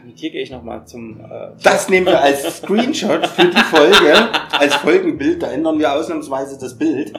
mit 0.05 0.19
hier 0.19 0.31
gehe 0.31 0.41
ich 0.41 0.51
nochmal 0.51 0.85
zum. 0.85 1.19
Äh, 1.21 1.51
Das 1.63 1.89
nehmen 1.89 2.07
wir 2.07 2.21
als 2.21 2.57
Screenshot 2.57 3.25
für 3.27 3.45
die 3.45 3.57
Folge, 3.57 4.13
als 4.51 4.75
Folgenbild. 4.75 5.41
Da 5.43 5.51
ändern 5.51 5.79
wir 5.79 5.93
ausnahmsweise 5.93 6.57
das 6.59 6.77
Bild. 6.77 7.13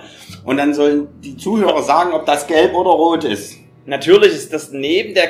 Und 0.45 0.57
dann 0.57 0.75
sollen 0.75 1.09
die 1.21 1.37
Zuhörer 1.37 1.83
sagen, 1.83 2.13
ob 2.13 2.27
das 2.27 2.47
gelb 2.47 2.75
oder 2.75 2.91
rot 2.91 3.25
ist. 3.25 3.57
Natürlich 3.87 4.33
ist 4.33 4.53
das 4.53 4.73
neben 4.73 5.15
der 5.15 5.29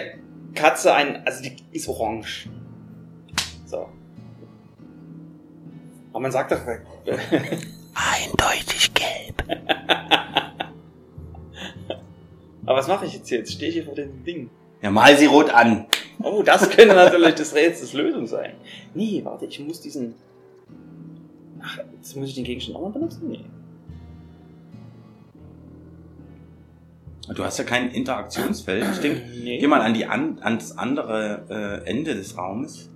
Katze 0.54 0.94
ein. 0.94 1.25
Also 1.26 1.42
die 1.42 1.56
ist 1.73 1.88
orange. 1.88 2.49
So. 3.66 3.88
Aber 6.12 6.20
man 6.20 6.32
sagt 6.32 6.52
doch. 6.52 6.61
Eindeutig 7.94 8.92
gelb. 8.94 9.42
Aber 12.66 12.78
was 12.78 12.88
mache 12.88 13.06
ich 13.06 13.14
jetzt 13.14 13.28
hier? 13.28 13.38
Jetzt 13.38 13.52
stehe 13.52 13.68
ich 13.68 13.75
hier 13.75 13.84
vor 13.84 13.94
dem 13.94 14.25
Ding. 14.25 14.50
Ja, 14.80 14.90
mal 14.90 15.16
sie 15.16 15.26
rot 15.26 15.50
an. 15.50 15.87
Oh, 16.25 16.43
das 16.43 16.71
könnte 16.71 16.95
natürlich 16.95 17.35
des 17.35 17.54
Rätsels 17.54 17.93
Lösung 17.93 18.26
sein. 18.26 18.54
Nee, 18.95 19.21
warte, 19.25 19.45
ich 19.45 19.61
muss 19.61 19.81
diesen. 19.81 20.14
Ach, 21.61 21.78
jetzt 21.97 22.16
muss 22.16 22.31
ich 22.31 22.35
den 22.35 22.45
Gegenstand 22.45 22.76
auch 22.76 22.83
mal 22.83 22.90
benutzen? 22.90 23.28
Nee. 23.28 23.45
Du 27.35 27.45
hast 27.45 27.59
ja 27.59 27.64
kein 27.64 27.90
Interaktionsfeld. 27.90 28.85
Ich 28.93 28.99
denke, 29.00 29.23
nee. 29.43 29.59
geh 29.59 29.66
mal 29.66 29.81
an 29.81 29.95
die 29.95 30.07
an, 30.07 30.38
ans 30.43 30.73
andere 30.73 31.83
äh, 31.85 31.88
Ende 31.88 32.14
des 32.14 32.37
Raumes. 32.37 32.90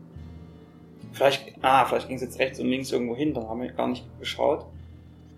Vielleicht, 1.13 1.55
ah, 1.63 1.85
vielleicht 1.85 2.09
ging 2.09 2.17
es 2.17 2.23
jetzt 2.23 2.39
rechts 2.39 2.61
und 2.61 2.69
links 2.69 2.93
irgendwo 2.93 3.17
hin, 3.17 3.35
dann 3.35 3.49
haben 3.49 3.61
wir 3.61 3.73
gar 3.73 3.89
nicht 3.89 4.05
geschaut. 4.21 4.67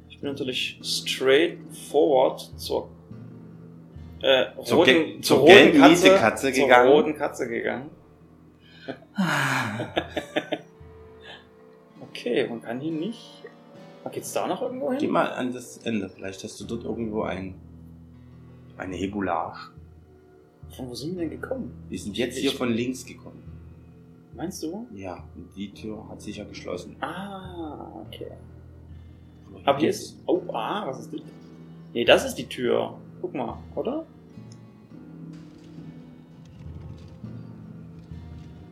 Ich 0.08 0.20
bin 0.20 0.30
natürlich 0.30 0.78
straight 0.82 1.58
forward 1.90 2.50
zur, 2.56 2.90
äh, 4.22 4.46
Zur 4.64 4.78
roten, 4.78 4.86
ge- 4.92 5.14
zur 5.20 5.22
zur 5.22 5.38
roten 5.38 5.52
gelben 5.54 5.80
Katze, 5.80 6.02
Mietekatze 6.04 6.52
zur 6.52 6.62
gegangen. 6.64 6.88
roten 6.90 7.14
Katze 7.16 7.48
gegangen. 7.48 7.90
Okay, 12.00 12.46
man 12.48 12.60
kann 12.62 12.80
hier 12.80 12.92
nicht. 12.92 13.42
Ah, 14.04 14.08
Geht's 14.08 14.32
da 14.32 14.46
noch 14.46 14.62
irgendwo 14.62 14.90
hin? 14.90 14.98
Geh 14.98 15.06
mal 15.06 15.30
an 15.32 15.52
das 15.52 15.78
Ende. 15.78 16.08
Vielleicht 16.08 16.42
hast 16.44 16.60
du 16.60 16.64
dort 16.64 16.84
irgendwo 16.84 17.22
ein, 17.22 17.54
eine 18.78 18.96
Hebulage. 18.96 19.58
Von 20.76 20.88
wo 20.88 20.94
sind 20.94 21.16
wir 21.18 21.28
denn 21.28 21.40
gekommen? 21.40 21.72
Wir 21.88 21.98
sind 21.98 22.16
jetzt 22.16 22.38
hier 22.38 22.52
von 22.52 22.72
links 22.72 23.04
gekommen. 23.04 23.42
Meinst 24.34 24.62
du? 24.62 24.86
Ja, 24.94 25.24
und 25.34 25.54
die 25.56 25.72
Tür 25.72 26.08
hat 26.08 26.22
sich 26.22 26.36
ja 26.36 26.44
geschlossen. 26.44 26.96
Ah, 27.00 27.88
okay. 28.06 28.30
Aber 29.64 29.78
hier 29.78 29.90
ist. 29.90 30.16
Oh, 30.26 30.40
ah, 30.52 30.86
was 30.86 31.00
ist 31.00 31.12
das? 31.12 31.20
Nee, 31.92 32.04
das 32.04 32.24
ist 32.24 32.36
die 32.36 32.46
Tür. 32.46 32.94
Guck 33.20 33.34
mal, 33.34 33.58
oder? 33.74 34.06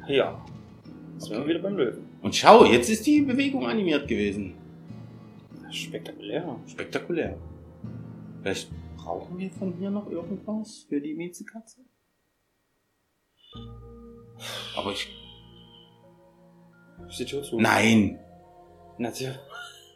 Ja. 0.09 0.43
Jetzt 1.15 1.27
sind 1.27 1.39
wir 1.39 1.47
wieder 1.47 1.59
beim 1.61 1.77
Löwen. 1.77 2.07
Und 2.23 2.35
schau, 2.35 2.65
jetzt 2.65 2.89
ist 2.89 3.07
die 3.07 3.21
Bewegung 3.21 3.67
animiert 3.67 4.09
gewesen. 4.09 4.55
Spektakulär. 5.71 6.57
Spektakulär. 6.67 7.37
Vielleicht 8.43 8.71
brauchen 8.97 9.39
wir 9.39 9.51
von 9.51 9.75
hier 9.75 9.91
noch 9.91 10.11
irgendwas 10.11 10.87
für 10.89 11.01
die 11.01 11.15
Miezekatze? 11.15 11.81
Aber 14.77 14.93
ich. 14.93 15.09
Die 17.19 17.25
Tür 17.25 17.43
zu? 17.43 17.61
Nein! 17.61 18.19
Natürlich. 18.99 19.39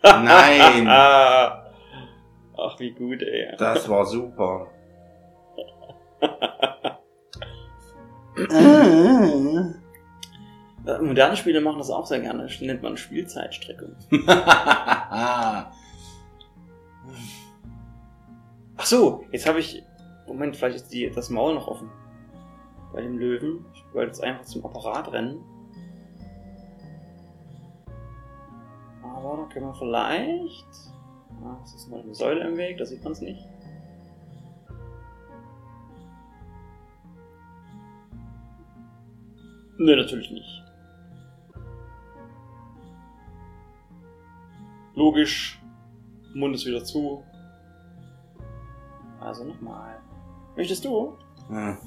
Nein! 0.03 0.87
Ach, 2.57 2.79
wie 2.79 2.93
gut, 2.93 3.23
ey. 3.23 3.55
Das 3.59 3.89
war 3.89 4.05
super. 4.07 4.69
Äh, 10.87 10.99
Moderne 11.01 11.37
Spiele 11.37 11.61
machen 11.61 11.79
das 11.79 11.91
auch 11.91 12.07
sehr 12.07 12.21
gerne. 12.21 12.45
Das 12.45 12.61
nennt 12.61 12.83
man 12.83 12.97
Spielzeitstreckung. 12.97 13.95
Ach 14.29 15.67
so, 18.85 19.25
jetzt 19.31 19.47
habe 19.47 19.61
ich. 19.61 19.83
Moment, 20.27 20.57
vielleicht 20.57 20.77
ist 20.77 20.93
die, 20.93 21.11
das 21.11 21.31
Maul 21.31 21.55
noch 21.55 21.69
offen. 21.69 21.91
Bei 22.93 23.01
dem 23.01 23.19
Löwen. 23.19 23.65
Ich 23.75 23.85
wollte 23.95 24.09
jetzt 24.09 24.23
einfach 24.23 24.45
zum 24.45 24.65
Apparat 24.65 25.13
rennen. 25.13 25.45
Aber 29.03 29.37
da 29.37 29.45
können 29.53 29.67
wir 29.67 29.75
vielleicht. 29.75 30.92
Ah, 31.45 31.59
es 31.65 31.75
ist 31.75 31.91
noch 31.91 32.03
eine 32.03 32.15
Säule 32.15 32.47
im 32.47 32.57
Weg, 32.57 32.79
da 32.79 32.87
sieht 32.87 33.03
man 33.03 33.13
es 33.13 33.21
nicht. 33.21 33.45
Nee, 39.79 39.97
natürlich 39.97 40.31
nicht. 40.31 40.63
Logisch. 44.95 45.61
Mund 46.35 46.55
ist 46.55 46.67
wieder 46.67 46.85
zu. 46.85 47.25
Also 49.21 49.45
nochmal. 49.45 50.01
Möchtest 50.57 50.85
du? 50.85 51.17
Ja. 51.51 51.79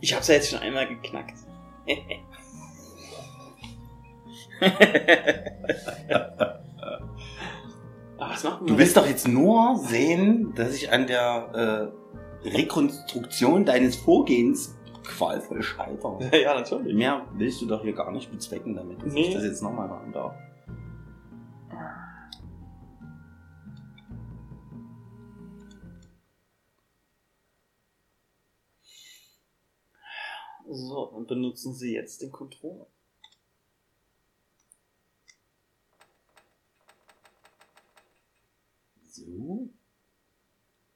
Ich 0.00 0.14
hab's 0.14 0.28
ja 0.28 0.34
jetzt 0.34 0.50
schon 0.50 0.58
einmal 0.58 0.88
geknackt. 0.88 1.36
Ah, 8.18 8.30
was 8.30 8.44
machen 8.44 8.66
wir 8.66 8.72
Du 8.72 8.78
willst 8.78 8.96
doch 8.96 9.06
jetzt 9.06 9.26
nur 9.28 9.76
sehen, 9.78 10.52
dass 10.54 10.74
ich 10.74 10.92
an 10.92 11.06
der 11.06 11.92
äh, 12.44 12.48
Rekonstruktion 12.48 13.64
deines 13.64 13.96
Vorgehens 13.96 14.76
qualvoll 15.04 15.62
scheitere. 15.62 16.30
Ja, 16.40 16.54
natürlich. 16.54 16.94
Mehr 16.94 17.26
willst 17.34 17.60
du 17.60 17.66
doch 17.66 17.82
hier 17.82 17.92
gar 17.94 18.12
nicht 18.12 18.30
bezwecken 18.30 18.76
damit, 18.76 19.02
dass 19.02 19.12
Nee. 19.12 19.28
ich 19.28 19.34
das 19.34 19.44
jetzt 19.44 19.62
nochmal 19.62 19.88
machen 19.88 20.12
darf. 20.12 20.34
So, 30.68 31.10
dann 31.14 31.26
benutzen 31.26 31.74
Sie 31.74 31.92
jetzt 31.94 32.22
den 32.22 32.30
Controller. 32.30 32.86
So. 39.12 39.68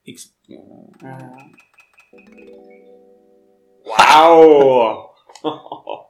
X. 0.04 0.34
Ja. 0.46 0.56
Wow! 3.84 5.10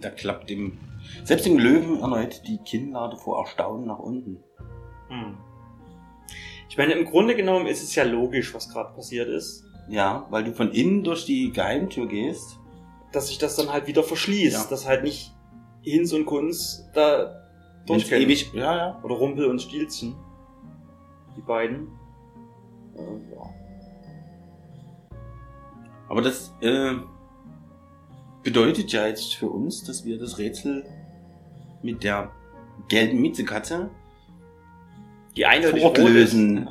Da 0.00 0.10
klappt 0.10 0.50
dem, 0.50 0.78
selbst 1.22 1.46
dem 1.46 1.58
Löwen 1.58 2.00
erneut 2.00 2.42
die 2.48 2.58
Kinnlade 2.58 3.16
vor 3.16 3.38
Erstaunen 3.38 3.86
nach 3.86 4.00
unten. 4.00 4.42
Hm. 5.08 5.38
Ich 6.68 6.76
meine, 6.76 6.94
im 6.94 7.04
Grunde 7.04 7.36
genommen 7.36 7.66
ist 7.66 7.84
es 7.84 7.94
ja 7.94 8.02
logisch, 8.02 8.52
was 8.52 8.68
gerade 8.68 8.92
passiert 8.94 9.28
ist, 9.28 9.64
Ja, 9.88 10.26
weil 10.30 10.44
du 10.44 10.52
von 10.52 10.70
innen 10.72 11.02
durch 11.04 11.24
die 11.26 11.50
Geheimtür 11.52 12.06
gehst. 12.06 12.58
dass 13.12 13.28
sich 13.28 13.36
das 13.36 13.56
dann 13.56 13.70
halt 13.70 13.86
wieder 13.86 14.02
verschließt, 14.02 14.54
Ja. 14.64 14.70
dass 14.70 14.86
halt 14.88 15.02
nicht 15.04 15.34
Hinz 15.82 16.14
und 16.14 16.24
Kunz 16.24 16.88
da 16.94 17.44
durchgehen. 17.86 18.22
ewig, 18.22 18.50
ja, 18.54 18.74
ja. 18.76 19.00
Oder 19.02 19.16
Rumpel 19.16 19.44
und 19.46 19.60
Stielchen. 19.60 20.14
Die 21.36 21.42
beiden. 21.42 21.88
Und, 22.94 23.30
ja. 23.30 23.50
Aber 26.08 26.22
das 26.22 26.54
äh, 26.62 26.94
bedeutet 28.42 28.92
ja 28.92 29.06
jetzt 29.06 29.34
für 29.34 29.48
uns, 29.48 29.84
dass 29.84 30.04
wir 30.06 30.18
das 30.18 30.38
Rätsel 30.38 30.84
mit 31.82 32.02
der 32.04 32.30
gelben 32.88 33.20
Miezekatze 33.20 33.90
Die 35.36 35.44
eindeutig 35.44 35.82
fortlösen, 35.82 36.68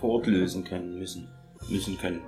fortlösen 0.00 0.64
können 0.64 0.98
müssen. 0.98 1.28
Müssen 1.68 1.96
können. 1.98 2.20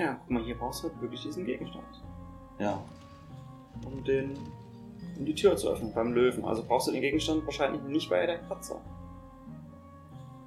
Ja, 0.00 0.16
guck 0.20 0.30
mal, 0.30 0.42
hier 0.42 0.56
brauchst 0.56 0.82
du 0.82 0.88
halt 0.88 1.00
wirklich 1.00 1.22
diesen 1.22 1.44
Gegenstand. 1.44 1.84
Ja. 2.58 2.82
Um 3.84 4.02
den. 4.04 4.38
um 5.18 5.24
die 5.24 5.34
Tür 5.34 5.56
zu 5.56 5.68
öffnen 5.68 5.92
beim 5.94 6.12
Löwen. 6.12 6.44
Also 6.44 6.64
brauchst 6.66 6.88
du 6.88 6.92
den 6.92 7.00
Gegenstand 7.02 7.44
wahrscheinlich 7.44 7.82
nicht 7.82 8.08
bei 8.10 8.24
der 8.26 8.38
Katze. 8.38 8.76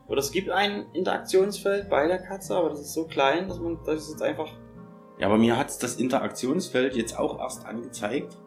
Oder 0.07 0.19
es 0.19 0.31
gibt 0.31 0.49
ein 0.49 0.85
Interaktionsfeld 0.93 1.89
bei 1.89 2.07
der 2.07 2.19
Katze, 2.19 2.55
aber 2.55 2.69
das 2.69 2.81
ist 2.81 2.93
so 2.93 3.05
klein, 3.05 3.47
dass 3.47 3.59
man 3.59 3.79
das 3.85 4.09
jetzt 4.09 4.21
einfach. 4.21 4.49
Ja, 5.17 5.27
aber 5.27 5.37
mir 5.37 5.57
hat's 5.57 5.77
das 5.77 5.95
Interaktionsfeld 5.95 6.95
jetzt 6.95 7.17
auch 7.17 7.39
erst 7.39 7.65
angezeigt, 7.65 8.37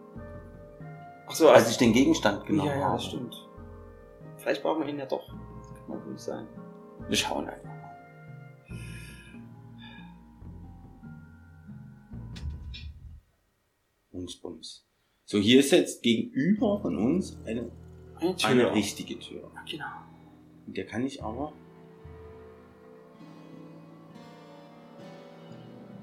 Ach 1.29 1.35
so, 1.35 1.49
als 1.49 1.69
ich 1.71 1.77
den 1.77 1.92
Gegenstand 1.92 2.47
genommen 2.47 2.69
Ja, 2.71 2.77
ja, 2.77 2.85
habe. 2.85 2.97
das 2.99 3.07
stimmt. 3.07 3.49
Vielleicht 4.37 4.62
brauchen 4.62 4.83
wir 4.83 4.88
ihn 4.88 4.99
ja 4.99 5.07
doch. 5.07 5.27
Das 5.29 5.75
kann 5.87 5.97
natürlich 5.99 6.21
sein. 6.21 6.47
Wir 7.09 7.16
schauen 7.16 7.49
einfach 7.49 7.71
Bums. 14.41 14.87
So, 15.25 15.39
hier 15.39 15.61
ist 15.61 15.73
jetzt 15.73 16.03
gegenüber 16.03 16.79
von 16.81 16.97
uns 16.97 17.37
eine, 17.45 17.71
Eine 18.21 18.37
Tür. 18.37 18.49
eine 18.49 18.73
richtige 18.73 19.19
Tür. 19.19 19.51
Ja, 19.55 19.63
Genau. 19.69 19.85
Mit 20.67 20.77
der 20.77 20.87
kann 20.87 21.05
ich 21.07 21.23
aber 21.23 21.53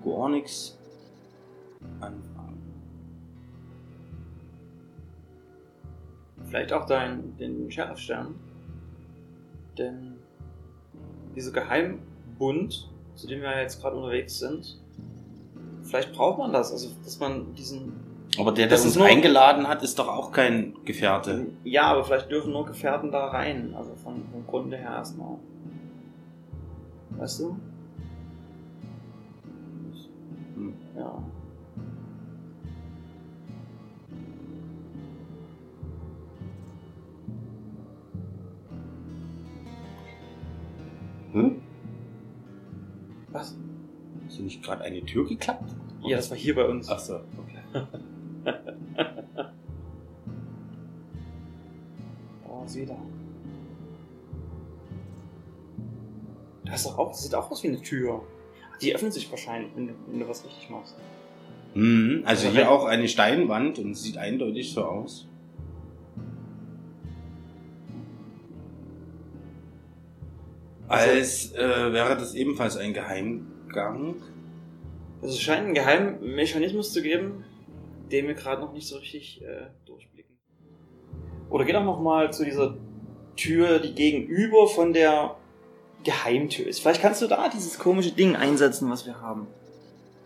gar 0.06 0.30
nichts 0.30 0.78
anfangen. 2.00 2.62
Vielleicht 6.46 6.72
auch 6.74 6.86
dein, 6.86 7.36
den 7.38 7.72
Sheriffstern. 7.72 8.36
Denn 9.78 10.16
dieser 11.36 11.52
Geheimbund, 11.52 12.90
zu 13.16 13.28
dem 13.28 13.42
wir 13.42 13.60
jetzt 13.62 13.82
gerade 13.82 13.96
unterwegs 13.96 14.38
sind, 14.40 14.80
vielleicht 15.84 16.14
braucht 16.14 16.38
man 16.38 16.54
das. 16.54 16.72
Also, 16.72 16.90
dass 17.04 17.20
man 17.20 17.54
diesen. 17.56 18.03
Aber 18.40 18.52
der, 18.52 18.68
der 18.68 18.78
Das 18.78 18.86
uns 18.86 18.98
eingeladen 18.98 19.68
hat, 19.68 19.84
ist 19.84 20.00
doch 20.00 20.08
auch 20.08 20.32
kein 20.32 20.74
Gefährte. 20.86 21.48
Ja, 21.64 21.84
aber 21.84 22.04
vielleicht 22.04 22.32
dürfen 22.32 22.52
nur 22.52 22.66
Gefährten 22.66 23.12
da 23.12 23.28
rein. 23.28 23.74
Also 23.76 23.96
von, 23.96 24.24
vom 24.32 24.48
Grunde 24.48 24.78
her 24.78 24.92
erstmal. 24.92 25.38
Weißt 27.12 27.42
du? 27.42 27.58
Hm. 30.56 30.74
Ja. 30.98 31.24
Hm? 41.34 41.62
Was? 43.32 43.56
Hast 44.26 44.40
du 44.40 44.44
nicht 44.44 44.64
gerade 44.64 44.84
eine 44.84 45.04
Tür 45.04 45.28
geklappt? 45.28 45.76
Ja, 46.04 46.18
das 46.18 46.30
war 46.30 46.38
hier 46.38 46.56
bei 46.56 46.66
uns. 46.66 46.90
Ach 46.90 47.00
so, 47.00 47.16
okay. 47.16 47.86
Das 56.74 56.88
auch, 56.88 57.10
das 57.12 57.22
sieht 57.22 57.36
auch 57.36 57.52
aus 57.52 57.62
wie 57.62 57.68
eine 57.68 57.80
Tür. 57.80 58.24
Die 58.82 58.96
öffnet 58.96 59.14
sich 59.14 59.30
wahrscheinlich, 59.30 59.70
wenn 59.76 59.90
du, 59.90 59.94
wenn 60.08 60.20
du 60.20 60.28
was 60.28 60.44
richtig 60.44 60.72
machst. 60.72 60.96
Mhm, 61.76 62.24
also 62.26 62.48
Aber 62.48 62.56
hier 62.56 62.72
auch 62.72 62.86
eine 62.86 63.08
Steinwand 63.08 63.78
und 63.78 63.94
sieht 63.94 64.18
eindeutig 64.18 64.74
so 64.74 64.84
aus. 64.84 65.28
Als 70.88 71.54
äh, 71.54 71.94
wäre 71.94 72.18
das 72.18 72.34
ebenfalls 72.34 72.76
ein 72.78 72.94
Geheimgang. 72.94 74.16
Also 75.22 75.36
es 75.36 75.42
scheint 75.42 75.66
einen 75.66 75.76
geheimen 75.76 76.36
Mechanismus 76.36 76.92
zu 76.92 77.04
geben, 77.04 77.46
den 78.12 78.26
wir 78.26 78.34
gerade 78.34 78.62
noch 78.62 78.74
nicht 78.74 78.88
so 78.88 78.98
richtig 78.98 79.44
äh, 79.44 79.68
durchblicken. 79.86 80.36
Oder 81.52 81.66
geh 81.66 81.74
doch 81.74 81.86
noch 81.86 82.02
mal 82.02 82.34
zu 82.34 82.44
dieser 82.44 82.76
Tür, 83.36 83.78
die 83.78 83.94
gegenüber 83.94 84.68
von 84.68 84.92
der 84.92 85.36
Geheimtür 86.04 86.68
ist. 86.68 86.80
Vielleicht 86.82 87.02
kannst 87.02 87.22
du 87.22 87.28
da 87.28 87.50
dieses 87.50 87.78
komische 87.80 88.12
Ding 88.12 88.36
einsetzen, 88.36 88.90
was 88.90 89.06
wir 89.06 89.20
haben. 89.22 89.48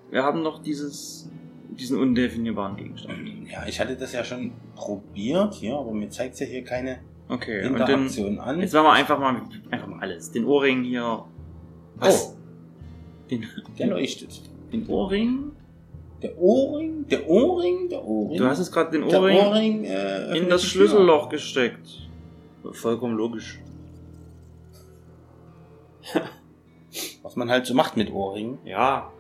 Wir 0.10 0.24
haben 0.24 0.42
noch 0.42 0.62
dieses, 0.64 1.30
diesen 1.78 2.00
undefinierbaren 2.00 2.76
Gegenstand. 2.78 3.20
Ja, 3.52 3.66
ich 3.68 3.80
hatte 3.80 3.96
das 3.96 4.14
ja 4.14 4.24
schon 4.24 4.52
probiert 4.76 5.54
hier, 5.56 5.76
aber 5.78 5.92
mir 5.92 6.10
zeigt 6.10 6.40
ja 6.40 6.46
hier 6.46 6.64
keine 6.64 7.00
Okay, 7.30 7.66
Interaktion 7.66 8.40
an. 8.40 8.62
jetzt 8.62 8.74
machen 8.74 8.86
wir 8.86 8.94
einfach 8.94 9.20
mal, 9.20 9.42
einfach 9.70 9.88
mal 9.88 10.00
alles. 10.00 10.32
Den 10.32 10.46
Ohrring 10.46 10.84
hier. 10.84 11.26
Was? 11.96 12.36
Den, 13.30 13.46
Der 13.78 13.88
leuchtet. 13.88 14.42
den 14.72 14.88
Ohrring? 14.88 15.52
Der 16.24 16.36
Ohrring, 16.40 17.06
der 17.10 17.30
Ohrring, 17.30 17.90
der 17.90 18.04
Ohrring. 18.04 18.38
Du 18.38 18.46
hast 18.46 18.60
jetzt 18.60 18.72
gerade 18.72 18.92
den 18.92 19.04
Ohrring 19.04 19.38
Ohrring 19.38 19.84
äh, 19.84 20.38
in 20.38 20.50
das. 20.50 20.64
Schlüsselloch 20.64 21.30
gesteckt. 21.30 22.08
Vollkommen 22.72 23.16
logisch. 23.16 23.60
Was 27.22 27.36
man 27.36 27.50
halt 27.50 27.66
so 27.66 27.74
macht 27.74 27.98
mit 27.98 28.12
Ohrringen. 28.12 28.60
Ja, 28.66 29.12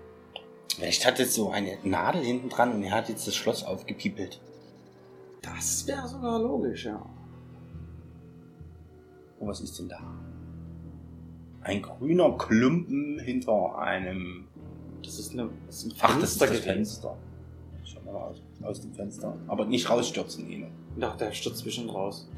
Vielleicht 0.77 1.07
hat 1.07 1.17
jetzt 1.17 1.33
so 1.33 1.49
eine 1.49 1.79
Nadel 1.83 2.23
hinten 2.23 2.49
dran 2.49 2.71
und 2.71 2.83
er 2.83 2.91
hat 2.91 3.09
jetzt 3.09 3.25
das 3.25 3.35
Schloss 3.35 3.63
aufgepiepelt. 3.63 4.39
das 5.41 5.87
wäre 5.87 6.07
sogar 6.07 6.39
logisch, 6.39 6.85
ja. 6.85 7.03
Oh, 9.39 9.47
was 9.47 9.59
ist 9.61 9.79
denn 9.79 9.89
da? 9.89 9.99
Ein 11.61 11.81
grüner 11.81 12.37
Klumpen 12.37 13.19
hinter 13.19 13.75
einem. 13.79 14.47
Das 15.03 15.17
ist, 15.17 15.33
eine, 15.33 15.49
das 15.65 15.77
ist 15.77 15.93
ein 15.93 15.97
Ach, 15.99 16.19
das 16.19 16.33
ist 16.33 16.41
das 16.41 16.49
gewesen. 16.49 16.63
Fenster. 16.63 17.17
Schau 17.83 18.01
mal 18.01 18.15
aus, 18.15 18.43
aus 18.61 18.81
dem 18.81 18.93
Fenster. 18.93 19.35
Aber 19.47 19.65
nicht 19.65 19.89
rausstürzen, 19.89 20.47
Eno. 20.51 20.67
Doch, 20.99 21.17
der 21.17 21.31
stürzt 21.31 21.63
bestimmt 21.63 21.91
raus. 21.91 22.29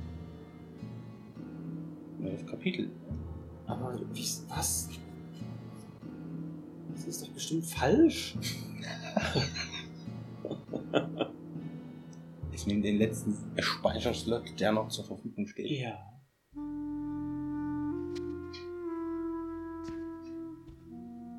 Neues 2.19 2.45
Kapitel. 2.45 2.89
Aber 3.69 3.93
wie, 4.13 4.27
was? 4.49 4.89
Das 6.91 7.05
ist 7.05 7.21
doch 7.21 7.29
bestimmt 7.29 7.65
falsch. 7.65 8.36
Ich 12.51 12.67
nehme 12.67 12.82
den 12.82 12.97
letzten 12.97 13.38
Speicherslot, 13.58 14.60
der 14.60 14.73
noch 14.73 14.89
zur 14.89 15.05
Verfügung 15.05 15.47
steht. 15.47 15.79
Ja. 15.79 15.97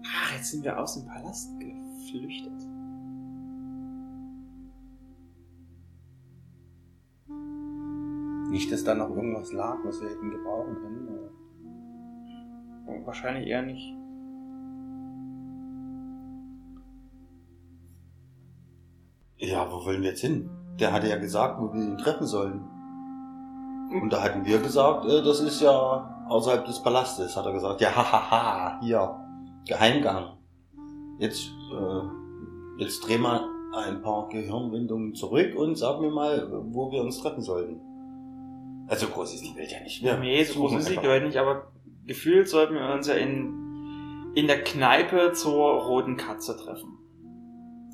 Ach, 0.07 0.35
jetzt 0.35 0.51
sind 0.51 0.65
wir 0.65 0.79
aus 0.79 0.95
dem 0.95 1.05
Palast 1.05 1.51
geflüchtet. 1.61 2.67
Nicht, 8.51 8.73
dass 8.73 8.83
da 8.83 8.95
noch 8.95 9.11
irgendwas 9.11 9.53
lag, 9.53 9.77
was 9.85 10.01
wir 10.01 10.09
hätten 10.09 10.31
gebrauchen 10.31 10.75
können. 10.75 11.09
oder? 11.09 11.40
Wahrscheinlich 13.05 13.47
eher 13.47 13.63
nicht. 13.63 13.95
Ja, 19.39 19.71
wo 19.71 19.85
wollen 19.85 20.03
wir 20.03 20.11
jetzt 20.11 20.21
hin? 20.21 20.51
Der 20.79 20.93
hatte 20.93 21.09
ja 21.09 21.17
gesagt, 21.17 21.61
wo 21.61 21.73
wir 21.73 21.83
ihn 21.83 21.99
treffen 21.99 22.27
sollen. 22.27 22.61
Und 23.91 24.13
da 24.13 24.23
hatten 24.23 24.45
wir 24.45 24.59
gesagt, 24.59 25.07
äh, 25.07 25.23
das 25.23 25.41
ist 25.41 25.61
ja 25.61 26.25
außerhalb 26.29 26.65
des 26.65 26.83
Palastes, 26.83 27.37
hat 27.37 27.47
er 27.47 27.53
gesagt. 27.53 27.81
Ja, 27.81 27.95
hahaha, 27.95 28.81
hier, 28.81 29.17
Geheimgang. 29.67 30.37
Jetzt, 31.19 31.51
äh, 31.73 32.83
jetzt 32.83 33.01
dreh 33.01 33.19
mal 33.19 33.49
ein 33.75 34.03
paar 34.03 34.29
Gehirnwindungen 34.29 35.15
zurück 35.15 35.57
und 35.57 35.77
sag 35.77 36.01
mir 36.01 36.11
mal, 36.11 36.49
wo 36.73 36.91
wir 36.91 37.03
uns 37.03 37.21
treffen 37.21 37.43
sollten. 37.43 37.81
Also 38.89 39.07
groß 39.07 39.35
ist 39.35 39.45
die 39.45 39.57
Welt 39.57 39.71
ja 39.71 39.81
nicht. 39.81 40.03
Wir 40.03 40.17
nee, 40.17 40.43
so 40.43 40.61
groß 40.61 40.75
ist 40.75 40.87
sie 40.87 40.91
einfach. 40.91 41.03
gehört 41.03 41.25
nicht, 41.25 41.37
aber 41.37 41.71
gefühlt 42.07 42.49
sollten 42.49 42.75
wir 42.75 42.93
uns 42.93 43.07
ja 43.07 43.15
in, 43.15 44.33
in 44.35 44.47
der 44.47 44.63
Kneipe 44.63 45.33
zur 45.33 45.83
roten 45.83 46.17
Katze 46.17 46.57
treffen. 46.57 46.99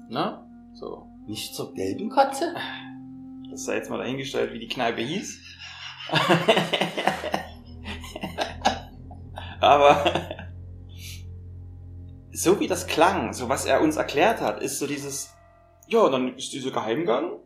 Na? 0.09 0.47
So. 0.75 1.07
Nicht 1.27 1.55
zur 1.55 1.75
gelben 1.75 2.11
Katze? 2.11 2.55
Das 3.51 3.65
sei 3.65 3.77
jetzt 3.77 3.91
mal 3.91 3.99
dahingestellt, 3.99 4.53
wie 4.53 4.61
die 4.61 4.69
Kneipe 4.69 5.01
hieß. 5.01 5.41
Aber 9.61 10.05
so 12.31 12.61
wie 12.61 12.69
das 12.69 12.87
klang, 12.87 13.33
so 13.33 13.49
was 13.49 13.65
er 13.65 13.81
uns 13.81 13.97
erklärt 13.97 14.41
hat, 14.41 14.63
ist 14.63 14.79
so 14.79 14.87
dieses, 14.87 15.35
ja, 15.89 16.09
dann 16.09 16.37
ist 16.37 16.53
dieser 16.53 16.71
Geheimgang 16.71 17.41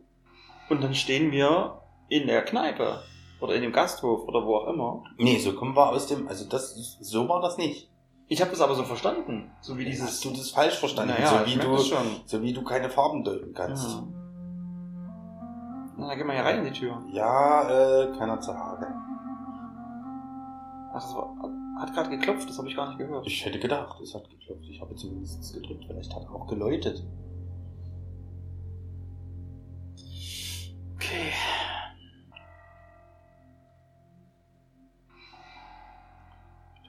und 0.69 0.83
dann 0.83 0.93
stehen 0.93 1.31
wir 1.31 1.81
in 2.09 2.27
der 2.27 2.43
Kneipe 2.43 3.01
oder 3.41 3.55
in 3.55 3.61
dem 3.61 3.73
Gasthof 3.73 4.27
oder 4.27 4.45
wo 4.45 4.55
auch 4.57 4.67
immer. 4.67 5.03
Nee, 5.17 5.37
so 5.39 5.53
kommen 5.53 5.75
wir 5.75 5.89
aus 5.89 6.07
dem, 6.07 6.27
also 6.27 6.47
das, 6.47 6.75
so 7.01 7.27
war 7.27 7.41
das 7.41 7.57
nicht. 7.57 7.89
Ich 8.27 8.39
habe 8.39 8.51
das 8.51 8.61
aber 8.61 8.75
so 8.75 8.83
verstanden, 8.83 9.51
so 9.59 9.77
wie 9.77 9.83
dieses. 9.83 10.05
Hast 10.05 10.23
du 10.23 10.29
das 10.29 10.51
falsch 10.51 10.79
verstanden? 10.79 11.13
Naja, 11.13 11.43
so, 11.43 11.45
wie 11.45 11.57
du, 11.57 11.77
so 12.25 12.41
wie 12.41 12.53
du 12.53 12.63
keine 12.63 12.89
Farben 12.89 13.25
deuten 13.25 13.53
kannst. 13.53 13.89
Ja. 13.89 14.03
Na, 15.97 16.07
dann 16.07 16.17
gehen 16.17 16.27
wir 16.27 16.33
hier 16.33 16.45
rein 16.45 16.59
in 16.59 16.73
die 16.73 16.79
Tür. 16.79 17.03
Ja, 17.11 17.69
äh, 17.69 18.17
keiner 18.17 18.39
zur 18.39 18.57
Hage. 18.57 18.87
Ach, 20.93 20.93
das 20.93 21.13
war, 21.13 21.35
hat 21.79 21.93
gerade 21.93 22.09
geklopft, 22.09 22.47
das 22.47 22.57
habe 22.57 22.69
ich 22.69 22.75
gar 22.75 22.87
nicht 22.87 22.99
gehört. 22.99 23.27
Ich 23.27 23.45
hätte 23.45 23.59
gedacht, 23.59 23.99
es 24.01 24.15
hat 24.15 24.29
geklopft. 24.29 24.63
Ich 24.69 24.79
habe 24.79 24.95
zumindest 24.95 25.53
gedrückt. 25.53 25.83
Vielleicht 25.87 26.15
hat 26.15 26.23
er 26.23 26.33
auch 26.33 26.47
geläutet. 26.47 27.03
Okay. 30.95 31.33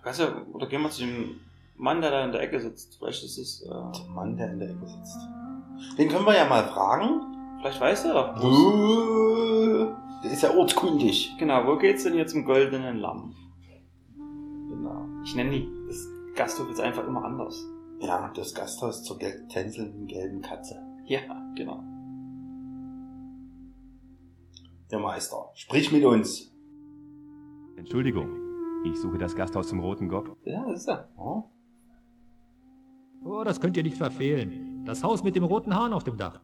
Kannst 0.03 0.21
ja, 0.21 0.43
oder 0.53 0.67
gehen 0.67 0.83
wir 0.83 0.91
zu 0.91 1.03
dem 1.03 1.41
Mann, 1.77 2.01
der 2.01 2.11
da 2.11 2.25
in 2.25 2.33
der 2.33 2.43
Ecke 2.43 2.61
sitzt. 2.61 2.97
Vielleicht 2.99 3.25
ist 3.25 3.39
es, 3.39 3.63
äh, 3.63 3.69
Der 3.69 4.11
Mann, 4.15 4.37
der 4.37 4.53
in 4.53 4.59
der 4.59 4.71
Ecke 4.71 4.87
sitzt. 4.87 5.19
Den 5.99 6.09
können 6.09 6.27
wir 6.27 6.37
ja 6.37 6.49
mal 6.49 6.65
fragen. 6.65 7.21
vielleicht 7.61 7.81
weiß 7.81 8.05
er 8.07 8.15
doch. 8.15 8.43
Wo? 8.43 9.95
Der 10.23 10.31
ist 10.31 10.43
ja 10.43 10.55
ortskundig. 10.55 11.33
Genau, 11.39 11.67
wo 11.67 11.77
geht's 11.77 12.05
denn 12.05 12.13
hier 12.13 12.27
zum 12.27 12.45
goldenen 12.45 12.99
Lamm? 12.99 13.35
Genau. 14.69 15.07
Ich 15.25 15.35
nenne 15.35 15.51
die, 15.51 15.69
das 15.89 16.07
Gasthof 16.37 16.69
jetzt 16.69 16.81
einfach 16.81 17.07
immer 17.07 17.25
anders. 17.25 17.65
Ja, 18.01 18.31
das 18.35 18.55
Gasthaus 18.55 19.03
zur 19.03 19.19
gel 19.19 19.47
tänzelnden 19.49 20.07
gelben 20.07 20.43
Katze. 20.43 20.77
Ja, 21.07 21.21
genau. 21.57 21.83
Der 24.91 24.99
Meister. 24.99 25.51
Sprich 25.55 25.91
mit 25.91 26.05
uns. 26.05 26.53
Entschuldigung, 27.77 28.29
ich 28.85 29.01
suche 29.01 29.19
das 29.19 29.35
Gasthaus 29.35 29.69
zum 29.69 29.81
Roten 29.81 30.09
Gob. 30.09 30.37
Ja, 30.45 30.65
das 30.69 30.81
ist 30.83 30.89
er. 30.89 31.09
Oh. 31.17 31.45
Oh, 33.25 33.45
das 33.45 33.61
könnt 33.61 33.77
ihr 33.77 33.83
nicht 33.83 33.97
verfehlen. 33.97 34.85
Das 34.85 35.03
Haus 35.05 35.23
mit 35.23 35.37
dem 35.37 35.45
roten 35.45 35.75
Hahn 35.75 35.93
auf 35.93 36.05
dem 36.05 36.17
Dach. 36.17 36.41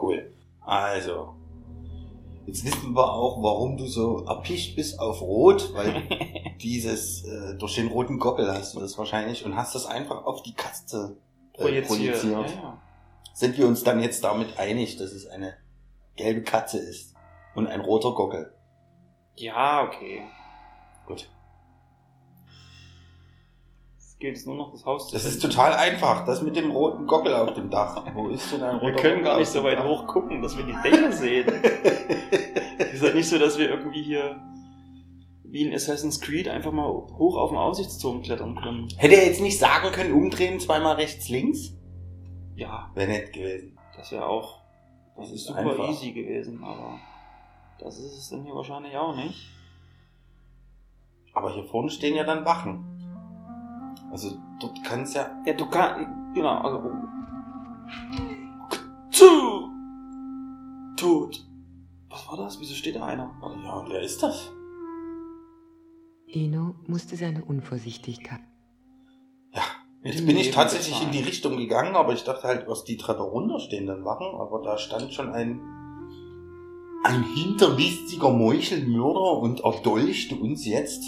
Cool. 0.00 0.32
Also. 0.60 1.34
Jetzt 2.46 2.64
wissen 2.64 2.94
wir 2.94 3.12
auch, 3.12 3.42
warum 3.42 3.76
du 3.76 3.86
so 3.86 4.24
erpicht 4.24 4.76
bist 4.76 4.98
auf 5.00 5.20
Rot, 5.20 5.72
weil 5.74 6.02
dieses, 6.62 7.24
äh, 7.24 7.56
durch 7.56 7.74
den 7.76 7.88
roten 7.88 8.18
Gockel 8.18 8.48
hast 8.52 8.74
du 8.74 8.80
das 8.80 8.96
wahrscheinlich 8.98 9.44
und 9.44 9.56
hast 9.56 9.74
das 9.74 9.86
einfach 9.86 10.24
auf 10.24 10.42
die 10.42 10.54
Katze 10.54 11.16
äh, 11.54 11.62
Projiziert. 11.62 11.88
projiziert. 11.88 12.50
Ja, 12.50 12.62
ja. 12.62 12.82
Sind 13.32 13.58
wir 13.58 13.66
uns 13.66 13.84
dann 13.84 14.00
jetzt 14.00 14.24
damit 14.24 14.58
einig, 14.58 14.96
dass 14.96 15.12
es 15.12 15.26
eine 15.26 15.54
gelbe 16.16 16.42
Katze 16.42 16.78
ist 16.78 17.14
und 17.54 17.66
ein 17.66 17.80
roter 17.80 18.12
Gockel? 18.12 18.52
ja, 19.36 19.82
okay. 19.84 20.22
Gut. 21.06 21.28
Gilt 24.18 24.36
es 24.36 24.46
nur 24.46 24.56
noch, 24.56 24.72
das 24.72 24.84
Haus 24.86 25.08
zu 25.08 25.14
Das 25.14 25.24
ist 25.26 25.40
finden. 25.42 25.50
total 25.56 25.74
einfach, 25.74 26.24
das 26.24 26.40
mit 26.42 26.56
dem 26.56 26.70
roten 26.70 27.06
Gockel 27.06 27.34
auf 27.34 27.52
dem 27.52 27.68
Dach. 27.70 28.02
Wo 28.14 28.28
ist 28.28 28.50
denn 28.50 28.62
ein 28.62 28.76
roter 28.76 28.86
Wir 28.86 28.94
können 28.96 29.14
Gockel 29.16 29.24
gar 29.24 29.38
nicht 29.38 29.48
so 29.50 29.62
weit 29.62 29.82
hoch 29.84 30.06
gucken, 30.06 30.40
dass 30.40 30.56
wir 30.56 30.64
die 30.64 30.74
Dächer 30.82 31.12
sehen. 31.12 31.46
Ist 32.92 33.02
halt 33.02 33.14
nicht 33.14 33.28
so, 33.28 33.38
dass 33.38 33.58
wir 33.58 33.68
irgendwie 33.68 34.02
hier 34.02 34.40
wie 35.44 35.62
in 35.66 35.74
Assassin's 35.74 36.20
Creed 36.20 36.48
einfach 36.48 36.72
mal 36.72 36.88
hoch 36.88 37.36
auf 37.36 37.50
den 37.50 37.58
Aussichtsturm 37.58 38.22
klettern 38.22 38.56
können. 38.56 38.88
Hätte 38.96 39.16
er 39.16 39.26
jetzt 39.26 39.40
nicht 39.42 39.58
sagen 39.58 39.92
können, 39.92 40.12
umdrehen, 40.14 40.60
zweimal 40.60 40.96
rechts, 40.96 41.28
links? 41.28 41.74
Ja, 42.56 42.90
Wäre 42.94 43.08
nett 43.10 43.32
gewesen. 43.34 43.78
das 43.96 44.12
wäre 44.12 44.26
auch 44.26 44.60
Das 45.16 45.30
ist 45.30 45.44
super 45.46 45.58
einfach. 45.60 45.88
easy 45.90 46.12
gewesen, 46.12 46.64
aber 46.64 46.98
das 47.78 47.98
ist 47.98 48.16
es 48.16 48.30
dann 48.30 48.44
hier 48.44 48.54
wahrscheinlich 48.54 48.96
auch 48.96 49.14
nicht. 49.14 49.50
Aber 51.34 51.52
hier 51.52 51.64
vorne 51.64 51.90
stehen 51.90 52.16
ja 52.16 52.24
dann 52.24 52.44
Wachen. 52.46 52.85
Also 54.16 54.34
dort 54.58 54.82
kann 54.82 55.02
es 55.02 55.12
ja. 55.12 55.30
Ja, 55.44 55.52
du 55.52 55.66
kannst, 55.66 56.08
genau, 56.34 56.58
also. 56.62 56.90
Zu! 59.10 59.70
Tot. 60.96 61.46
Was 62.08 62.26
war 62.26 62.38
das? 62.38 62.58
Wieso 62.58 62.74
steht 62.74 62.96
da 62.96 63.04
einer? 63.04 63.30
Warte, 63.40 63.58
Ja, 63.62 63.84
wer 63.86 64.00
ist 64.00 64.22
das? 64.22 64.50
Eno 66.28 66.76
musste 66.86 67.16
seine 67.16 67.44
Unvorsichtigkeit. 67.44 68.40
Ja. 69.52 69.60
Jetzt 70.02 70.24
bin 70.24 70.38
ich 70.38 70.50
tatsächlich 70.50 71.02
in 71.02 71.10
die 71.10 71.20
Richtung 71.20 71.58
gegangen, 71.58 71.94
aber 71.94 72.14
ich 72.14 72.24
dachte 72.24 72.48
halt, 72.48 72.68
aus 72.68 72.84
die 72.84 72.96
Treppe 72.96 73.22
runter 73.22 73.60
stehen 73.60 73.86
dann 73.86 74.06
Wachen, 74.06 74.28
aber 74.40 74.62
da 74.62 74.78
stand 74.78 75.12
schon 75.12 75.28
ein 75.28 75.60
ein 77.04 77.22
hinterlistiger 77.22 78.30
Meuchelmörder 78.30 79.38
und 79.42 79.60
erdolchte 79.60 80.36
uns 80.36 80.64
jetzt 80.64 81.04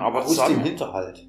aber 0.00 0.20
das 0.20 0.30
aus 0.30 0.36
sah, 0.36 0.48
dem 0.48 0.58
mir, 0.58 0.64
Hinterhalt. 0.64 1.28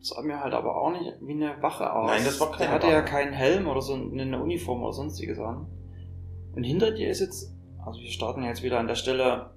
sah 0.00 0.22
mir 0.22 0.40
halt 0.40 0.54
aber 0.54 0.76
auch 0.80 0.90
nicht 0.92 1.14
wie 1.20 1.32
eine 1.32 1.60
Wache 1.62 1.92
aus. 1.92 2.10
Nein, 2.10 2.24
das 2.24 2.40
war 2.40 2.50
keine 2.50 2.64
Der 2.64 2.70
hatte 2.72 2.86
ja 2.88 2.96
Wache. 2.98 3.04
keinen 3.04 3.32
Helm 3.32 3.66
oder 3.68 3.80
so 3.82 3.94
eine 3.94 4.40
Uniform 4.42 4.82
oder 4.82 4.92
sonstiges 4.92 5.38
an. 5.38 5.66
Und 6.54 6.64
hinter 6.64 6.90
dir 6.92 7.08
ist 7.10 7.20
jetzt, 7.20 7.54
also 7.84 8.00
wir 8.00 8.10
starten 8.10 8.42
jetzt 8.42 8.62
wieder 8.62 8.78
an 8.80 8.86
der 8.88 8.94
Stelle, 8.96 9.54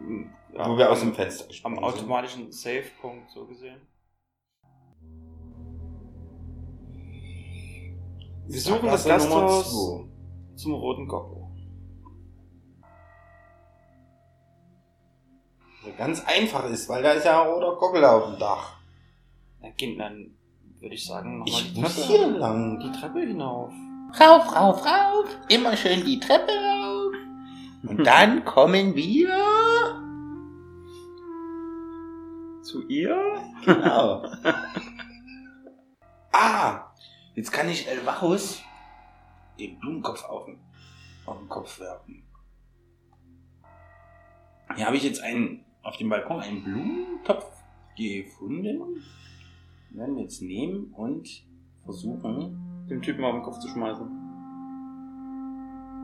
m, 0.00 0.30
ja, 0.54 0.68
wo 0.68 0.76
wir 0.76 0.90
aus 0.90 1.00
dem 1.00 1.14
Fenster 1.14 1.46
am 1.64 1.78
automatischen 1.78 2.50
Save-Punkt 2.52 3.30
so 3.30 3.46
gesehen. 3.46 3.80
Wir 8.46 8.60
suchen 8.60 8.86
das 8.86 9.04
Gasthaus 9.04 10.06
zum 10.56 10.72
Roten 10.74 11.06
Gockel. 11.06 11.47
Ganz 15.96 16.24
einfach 16.26 16.64
ist, 16.68 16.88
weil 16.88 17.02
da 17.02 17.12
ist 17.12 17.24
ja 17.24 17.42
ein 17.42 17.48
roter 17.48 17.76
Gockel 17.76 18.04
auf 18.04 18.24
dem 18.30 18.38
Dach. 18.38 18.76
Na, 19.60 19.70
Kind, 19.70 19.98
dann 19.98 20.34
würde 20.80 20.94
ich 20.94 21.04
sagen, 21.06 21.38
nochmal 21.38 21.48
Ich 21.48 21.74
die 21.74 21.80
muss 21.80 21.94
Treppe, 21.96 22.08
hier 22.08 22.26
lang. 22.28 22.78
die 22.80 22.92
Treppe 22.92 23.20
hinauf. 23.20 23.72
Rauf, 24.20 24.54
rauf, 24.56 24.84
rauf. 24.86 25.26
Immer 25.48 25.76
schön 25.76 26.04
die 26.04 26.18
Treppe 26.20 26.52
rauf. 26.52 27.12
Und 27.84 28.04
dann 28.04 28.44
kommen 28.44 28.94
wir. 28.94 29.28
Zu 32.62 32.86
ihr? 32.88 33.16
Genau. 33.64 34.24
ah, 36.32 36.80
jetzt 37.34 37.50
kann 37.52 37.68
ich 37.68 37.88
El 37.88 38.04
Vajos 38.04 38.60
den 39.58 39.78
Blumenkopf 39.78 40.24
auf 40.24 40.44
den, 40.46 40.58
auf 41.26 41.38
den 41.38 41.48
Kopf 41.48 41.80
werfen. 41.80 42.22
Hier 44.76 44.86
habe 44.86 44.96
ich 44.96 45.02
jetzt 45.02 45.20
einen, 45.22 45.64
auf 45.82 45.96
dem 45.96 46.08
Balkon 46.08 46.40
einen 46.40 46.62
Blumentopf 46.62 47.46
gefunden. 47.96 48.62
Den 48.62 49.98
werden 49.98 50.16
wir 50.16 50.22
jetzt 50.22 50.42
nehmen 50.42 50.92
und 50.96 51.28
versuchen. 51.84 52.86
Dem 52.88 53.02
Typen 53.02 53.24
auf 53.24 53.32
den 53.34 53.42
Kopf 53.42 53.58
zu 53.58 53.68
schmeißen. 53.68 54.06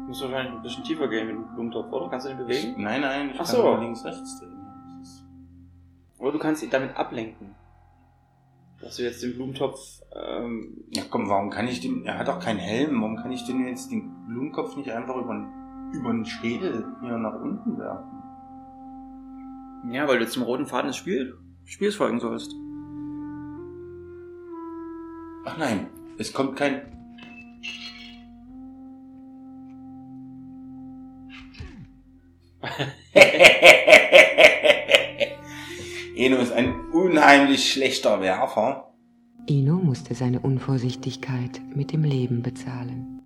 Muss 0.07 0.21
wahrscheinlich 0.23 0.55
ein 0.55 0.63
bisschen 0.63 0.85
tiefer 0.85 1.09
gehen 1.09 1.27
mit 1.27 1.37
dem 1.37 1.55
Blumentopf, 1.55 1.91
oder? 1.93 2.11
Kannst 2.11 2.27
du 2.27 2.31
den 2.31 2.39
bewegen? 2.39 2.83
Nein, 2.83 3.01
nein, 3.01 3.31
ich 3.31 3.41
Ach 3.41 3.47
kann 3.47 3.57
so. 3.57 3.63
nur 3.63 3.81
links, 3.81 4.05
rechts 4.05 4.39
drehen. 4.41 4.55
Oder 6.19 6.33
du 6.33 6.39
kannst 6.39 6.63
ihn 6.63 6.71
damit 6.71 6.97
ablenken. 6.97 7.55
Dass 8.81 8.97
du 8.97 9.03
jetzt 9.03 9.23
den 9.23 9.35
Blumentopf, 9.35 9.79
ähm, 10.15 10.85
Ja 10.91 11.05
komm, 11.11 11.29
warum 11.29 11.51
kann 11.51 11.69
ich 11.69 11.81
den, 11.81 12.05
er 12.05 12.19
hat 12.19 12.29
auch 12.29 12.39
keinen 12.39 12.59
Helm, 12.59 13.01
warum 13.01 13.17
kann 13.17 13.33
ich 13.33 13.45
den 13.45 13.67
jetzt 13.67 13.91
den 13.91 14.11
Blumenkopf 14.27 14.77
nicht 14.77 14.91
einfach 14.91 15.17
über 15.17 15.35
den, 15.35 15.93
über 15.93 16.13
den 16.13 16.25
Schädel 16.25 16.85
hier 17.01 17.17
nach 17.19 17.41
unten 17.41 17.79
werfen? 17.79 18.14
Ja, 19.91 20.09
weil 20.09 20.19
du 20.19 20.25
jetzt 20.25 20.37
dem 20.37 20.43
roten 20.43 20.67
Faden 20.67 20.89
des 20.89 20.97
Spiel, 20.97 21.39
Spiels 21.65 21.95
folgen 21.97 22.21
sollst. 22.21 22.53
Ach 25.47 25.59
nein, 25.59 25.89
es 26.19 26.33
kommt 26.33 26.57
kein. 26.57 26.91
Eno 36.17 36.37
ist 36.39 36.53
ein 36.53 36.75
unheimlich 36.93 37.73
schlechter 37.73 38.23
Werfer. 38.23 38.95
Eno 39.47 39.75
musste 39.77 40.15
seine 40.15 40.41
Unvorsichtigkeit 40.41 41.61
mit 41.75 41.93
dem 41.93 42.05
Leben 42.05 42.43
bezahlen. 42.43 43.23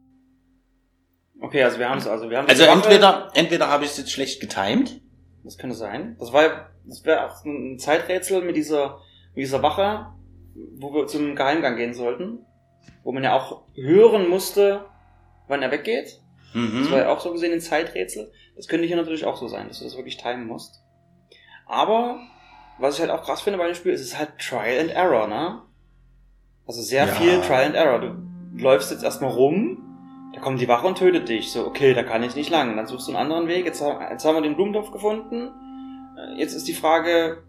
Okay, 1.40 1.62
also 1.62 1.78
wir 1.78 1.88
haben 1.88 1.98
es, 1.98 2.08
also 2.08 2.28
wir 2.28 2.38
haben 2.38 2.48
Also 2.48 2.64
entweder, 2.64 3.30
entweder 3.34 3.68
habe 3.68 3.84
ich 3.84 3.92
es 3.92 3.98
jetzt 3.98 4.10
schlecht 4.10 4.40
getimed. 4.40 5.00
Das 5.48 5.56
könnte 5.56 5.74
sein. 5.76 6.14
Das 6.20 6.30
war, 6.34 6.42
ja- 6.42 6.66
das 6.84 7.06
wäre 7.06 7.24
auch 7.24 7.42
ein 7.46 7.78
Zeiträtsel 7.78 8.42
mit 8.42 8.54
dieser, 8.54 8.98
mit 9.34 9.38
dieser 9.46 9.62
Wache, 9.62 10.08
wo 10.76 10.92
wir 10.92 11.06
zum 11.06 11.34
Geheimgang 11.34 11.76
gehen 11.76 11.94
sollten. 11.94 12.40
Wo 13.02 13.12
man 13.12 13.24
ja 13.24 13.34
auch 13.34 13.62
hören 13.74 14.28
musste, 14.28 14.84
wann 15.46 15.62
er 15.62 15.70
weggeht. 15.70 16.20
Das 16.52 16.90
war 16.90 16.98
Mhm. 16.98 17.04
ja 17.04 17.08
auch 17.08 17.20
so 17.20 17.32
gesehen 17.32 17.54
ein 17.54 17.60
Zeiträtsel. 17.62 18.30
Das 18.56 18.68
könnte 18.68 18.86
hier 18.86 18.96
natürlich 18.96 19.24
auch 19.24 19.36
so 19.38 19.48
sein, 19.48 19.68
dass 19.68 19.78
du 19.78 19.84
das 19.84 19.96
wirklich 19.96 20.18
timen 20.18 20.46
musst. 20.46 20.82
Aber, 21.66 22.18
was 22.78 22.96
ich 22.96 23.00
halt 23.00 23.10
auch 23.10 23.22
krass 23.24 23.40
finde 23.40 23.58
bei 23.58 23.64
dem 23.66 23.74
Spiel, 23.74 23.92
ist 23.92 24.02
es 24.02 24.18
halt 24.18 24.38
Trial 24.38 24.80
and 24.80 24.90
Error, 24.90 25.28
ne? 25.28 25.62
Also 26.66 26.82
sehr 26.82 27.06
Ja. 27.06 27.12
viel 27.14 27.40
Trial 27.40 27.64
and 27.64 27.74
Error. 27.74 28.00
Du 28.00 28.16
läufst 28.62 28.90
jetzt 28.90 29.02
erstmal 29.02 29.30
rum, 29.30 29.87
da 30.38 30.44
kommt 30.44 30.60
die 30.60 30.68
Wache 30.68 30.86
und 30.86 30.98
tötet 30.98 31.28
dich. 31.28 31.50
So, 31.50 31.66
okay, 31.66 31.94
da 31.94 32.04
kann 32.04 32.22
ich 32.22 32.36
nicht 32.36 32.48
lang. 32.50 32.76
Dann 32.76 32.86
suchst 32.86 33.08
du 33.08 33.12
einen 33.12 33.20
anderen 33.20 33.48
Weg. 33.48 33.66
Jetzt, 33.66 33.80
jetzt 33.82 34.24
haben 34.24 34.36
wir 34.36 34.42
den 34.42 34.54
Blumentopf 34.54 34.92
gefunden. 34.92 35.50
Äh, 36.16 36.38
Jetzt 36.38 36.54
ist 36.54 36.68
die 36.68 36.74
Frage, 36.74 37.42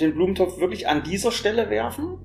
den 0.00 0.14
Blumentopf 0.14 0.58
wirklich 0.58 0.86
an 0.88 1.02
dieser 1.02 1.32
Stelle 1.32 1.70
werfen? 1.70 2.18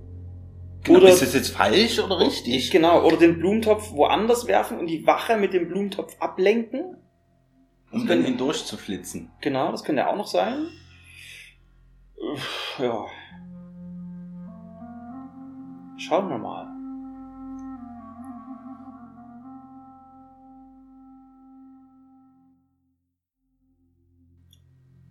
Genau, 0.84 1.00
Oder- 1.00 1.10
ist 1.10 1.24
das 1.24 1.34
jetzt 1.34 1.50
falsch 1.50 2.00
oder 2.00 2.20
Ich, 2.22 2.28
richtig? 2.46 2.70
genau, 2.72 3.04
oder 3.04 3.18
den 3.18 3.40
Blumentopf 3.40 3.92
woanders 3.94 4.48
werfen 4.48 4.78
und 4.80 4.86
die 4.88 5.06
Wache 5.08 5.36
mit 5.38 5.54
dem 5.54 5.68
Blumentopf 5.68 6.16
ablenken. 6.20 6.98
Um 7.92 8.06
dann 8.06 8.24
hindurch 8.24 8.66
zu 8.66 8.78
flitzen. 8.78 9.32
Genau, 9.42 9.72
das 9.72 9.84
könnte 9.84 10.08
auch 10.08 10.16
noch 10.16 10.28
sein. 10.28 10.68
Ja. 12.78 13.06
Schauen 15.98 16.30
wir 16.30 16.38
mal. 16.38 16.67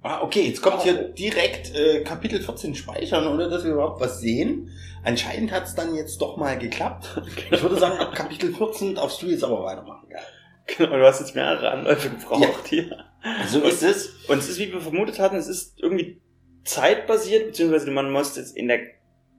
Ah, 0.07 0.23
okay, 0.23 0.42
jetzt 0.42 0.62
kommt 0.62 0.83
hier 0.83 1.09
direkt 1.09 1.75
äh, 1.75 2.05
Kapitel 2.05 2.40
14 2.40 2.77
speichern, 2.77 3.27
ohne 3.27 3.49
dass 3.49 3.64
wir 3.64 3.73
überhaupt 3.73 4.01
was 4.01 4.21
sehen. 4.21 4.71
Anscheinend 5.03 5.51
hat 5.51 5.64
es 5.64 5.75
dann 5.75 5.97
jetzt 5.97 6.23
doch 6.23 6.37
mal 6.37 6.57
geklappt. 6.57 7.21
Ich 7.51 7.61
würde 7.61 7.77
sagen, 7.77 7.99
ab 7.99 8.14
Kapitel 8.14 8.55
14 8.55 8.95
darfst 8.95 9.21
du 9.21 9.27
jetzt 9.27 9.42
aber 9.42 9.64
weitermachen. 9.64 10.07
Genau, 10.66 10.97
du 10.97 11.05
hast 11.05 11.19
jetzt 11.19 11.35
mehrere 11.35 11.73
Anläufe 11.73 12.11
gebraucht 12.11 12.69
hier. 12.69 13.05
So 13.49 13.62
ist 13.62 13.83
es. 13.83 14.14
Und 14.29 14.38
es 14.38 14.49
ist, 14.49 14.61
wie 14.61 14.73
wir 14.73 14.81
vermutet 14.81 15.19
hatten, 15.19 15.35
es 15.35 15.49
ist 15.49 15.75
irgendwie 15.81 16.21
zeitbasiert, 16.64 17.49
beziehungsweise 17.49 17.90
man 17.90 18.12
muss 18.12 18.37
jetzt 18.37 18.57
in 18.57 18.69
der, 18.69 18.79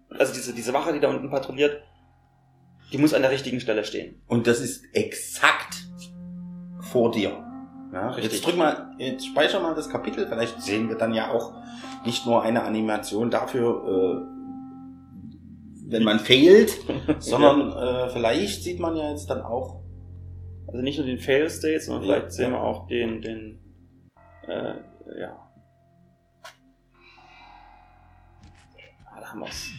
also 0.09 0.33
diese, 0.33 0.53
diese 0.53 0.73
Wache, 0.73 0.91
die 0.91 0.99
da 0.99 1.09
unten 1.09 1.29
patrouilliert, 1.29 1.81
die 2.91 2.97
muss 2.97 3.13
an 3.13 3.21
der 3.21 3.31
richtigen 3.31 3.61
Stelle 3.61 3.85
stehen. 3.85 4.21
Und 4.27 4.47
das 4.47 4.59
ist 4.59 4.83
exakt 4.93 5.75
vor 6.81 7.11
dir. 7.11 7.46
Ja, 7.93 8.09
Richtig. 8.09 8.33
jetzt 8.33 8.45
drück 8.45 8.57
mal, 8.57 8.93
jetzt 8.97 9.25
speicher 9.25 9.59
mal 9.59 9.73
das 9.73 9.89
Kapitel. 9.89 10.27
Vielleicht 10.27 10.61
sehen 10.61 10.89
wir 10.89 10.97
dann 10.97 11.13
ja 11.13 11.31
auch 11.31 11.53
nicht 12.05 12.25
nur 12.25 12.41
eine 12.41 12.63
Animation 12.63 13.29
dafür, 13.31 14.25
äh, 14.25 14.37
wenn 15.89 16.03
man 16.03 16.19
fehlt, 16.19 16.77
sondern 17.19 17.71
äh, 17.71 18.09
vielleicht 18.09 18.63
sieht 18.63 18.79
man 18.79 18.95
ja 18.95 19.09
jetzt 19.09 19.29
dann 19.29 19.41
auch. 19.41 19.81
Also 20.67 20.81
nicht 20.81 20.97
nur 20.97 21.07
den 21.07 21.19
Fail 21.19 21.49
State, 21.49 21.79
sondern 21.79 22.03
Ja, 22.03 22.15
vielleicht 22.15 22.33
sehen 22.33 22.51
ja. 22.51 22.57
wir 22.57 22.61
auch 22.61 22.87
den, 22.87 23.21
den, 23.21 23.59
äh, 24.47 24.73
ja. 25.21 25.49
Ah, 29.05 29.19
da 29.21 29.27
haben 29.31 29.39
wir's. 29.39 29.69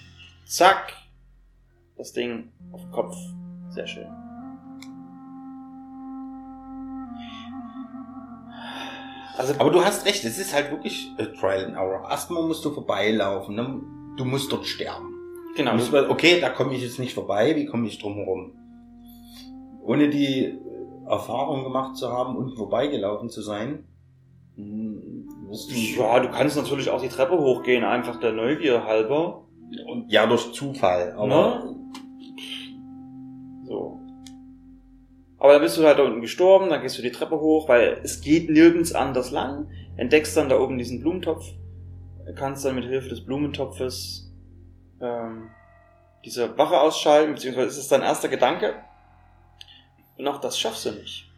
Zack! 0.47 0.94
Das 1.97 2.12
Ding 2.12 2.53
auf 2.73 2.90
Kopf. 2.90 3.16
Sehr 3.71 3.87
schön. 3.87 4.07
Also, 9.38 9.55
Aber 9.59 9.70
du 9.70 9.85
hast 9.85 10.05
recht, 10.05 10.24
es 10.24 10.38
ist 10.38 10.53
halt 10.55 10.70
wirklich 10.70 11.11
äh, 11.16 11.27
Trial 11.27 11.64
and 11.66 11.77
Error. 11.77 12.09
Erstmal 12.11 12.42
musst 12.42 12.64
du 12.64 12.70
vorbeilaufen, 12.70 13.55
ne? 13.55 13.81
du 14.16 14.24
musst 14.24 14.51
dort 14.53 14.66
sterben. 14.66 15.14
genau. 15.57 15.70
Du 15.72 15.77
musst 15.79 15.94
okay, 15.94 16.40
da 16.40 16.51
komme 16.51 16.74
ich 16.74 16.83
jetzt 16.83 16.98
nicht 16.98 17.14
vorbei, 17.14 17.55
wie 17.55 17.66
komme 17.66 17.87
ich 17.87 17.98
drum 18.01 18.14
herum? 18.16 18.53
Ohne 19.83 20.09
die 20.11 20.44
äh, 20.44 20.59
Erfahrung 21.09 21.62
gemacht 21.64 21.96
zu 21.96 22.11
haben 22.11 22.37
und 22.37 22.57
vorbeigelaufen 22.57 23.31
zu 23.31 23.40
sein, 23.40 23.85
hm, 24.57 25.29
wirst 25.48 25.70
du 25.70 25.74
Ja, 25.77 26.18
du 26.20 26.31
kannst 26.31 26.57
natürlich 26.57 26.90
auch 26.90 27.01
die 27.01 27.09
Treppe 27.09 27.38
hochgehen, 27.38 27.85
einfach 27.85 28.18
der 28.20 28.33
Neugier 28.33 28.85
halber. 28.85 29.44
und 29.87 30.11
ja 30.11 30.27
durch 30.27 30.53
Zufall, 30.53 31.12
aber 31.16 31.27
Ne? 31.27 31.74
Aber 35.38 35.53
dann 35.53 35.62
bist 35.62 35.77
du 35.79 35.85
halt 35.85 35.98
da 35.98 36.03
unten 36.03 36.20
gestorben, 36.20 36.70
dann 36.70 36.83
gehst 36.83 36.98
du 36.98 37.03
die 37.03 37.12
Treppe 37.12 37.38
hoch, 37.38 37.68
weil 37.68 38.01
es 38.03 38.20
geht 38.20 38.51
nirgends 38.51 38.92
anders 38.92 39.31
lang. 39.31 39.70
Entdeckst 39.96 40.37
dann 40.37 40.48
da 40.48 40.59
oben 40.59 40.79
diesen 40.79 41.01
Blumentopf, 41.01 41.44
kannst 42.35 42.64
dann 42.64 42.74
mit 42.74 42.85
Hilfe 42.85 43.09
des 43.09 43.24
Blumentopfes 43.24 44.33
ähm, 45.01 45.51
diese 46.24 46.57
Wache 46.59 46.81
ausschalten, 46.81 47.35
beziehungsweise 47.35 47.68
ist 47.68 47.79
es 47.79 47.88
dein 47.88 48.03
erster 48.03 48.29
Gedanke. 48.29 48.74
Und 50.16 50.27
auch 50.27 50.40
das 50.40 50.59
schaffst 50.59 50.87
du 50.87 50.90
nicht. 50.92 51.31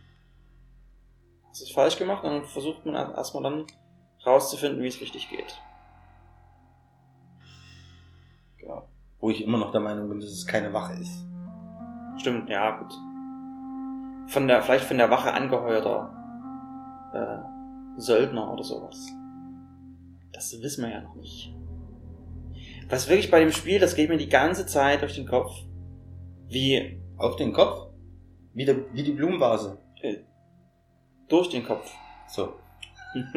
Hast 1.48 1.62
es 1.62 1.70
falsch 1.70 1.98
gemacht, 1.98 2.24
und 2.24 2.30
dann 2.30 2.44
versucht 2.44 2.86
man 2.86 2.94
erstmal 2.94 3.42
dann 3.42 3.66
rauszufinden, 4.24 4.82
wie 4.82 4.88
es 4.88 5.00
richtig 5.00 5.28
geht. 5.28 5.60
ja, 8.66 8.82
wo 9.20 9.30
ich 9.30 9.42
immer 9.42 9.58
noch 9.58 9.72
der 9.72 9.80
Meinung 9.80 10.08
bin, 10.08 10.20
dass 10.20 10.30
es 10.30 10.46
keine 10.46 10.72
Wache 10.72 10.94
ist. 10.94 11.24
Stimmt, 12.18 12.48
ja, 12.48 12.78
gut. 12.78 12.92
Von 14.30 14.46
der, 14.48 14.62
vielleicht 14.62 14.84
von 14.84 14.98
der 14.98 15.10
Wache 15.10 15.32
angeheuerter 15.32 16.14
äh, 17.12 18.00
Söldner 18.00 18.52
oder 18.52 18.62
sowas. 18.62 19.08
Das 20.32 20.52
wissen 20.62 20.84
wir 20.84 20.92
ja 20.92 21.00
noch 21.00 21.16
nicht. 21.16 21.54
Was 22.88 23.08
wirklich 23.08 23.30
bei 23.30 23.40
dem 23.40 23.52
Spiel, 23.52 23.78
das 23.78 23.94
geht 23.94 24.08
mir 24.08 24.16
die 24.16 24.28
ganze 24.28 24.66
Zeit 24.66 25.02
durch 25.02 25.14
den 25.14 25.26
Kopf. 25.26 25.52
Wie 26.48 27.00
Auf 27.16 27.36
den 27.36 27.52
Kopf? 27.52 27.88
Wie, 28.54 28.64
der, 28.64 28.92
wie 28.92 29.02
die 29.02 29.12
Blumenvase. 29.12 29.78
äh, 30.02 30.16
durch 31.28 31.48
den 31.50 31.64
Kopf. 31.64 31.92
So. 32.26 32.54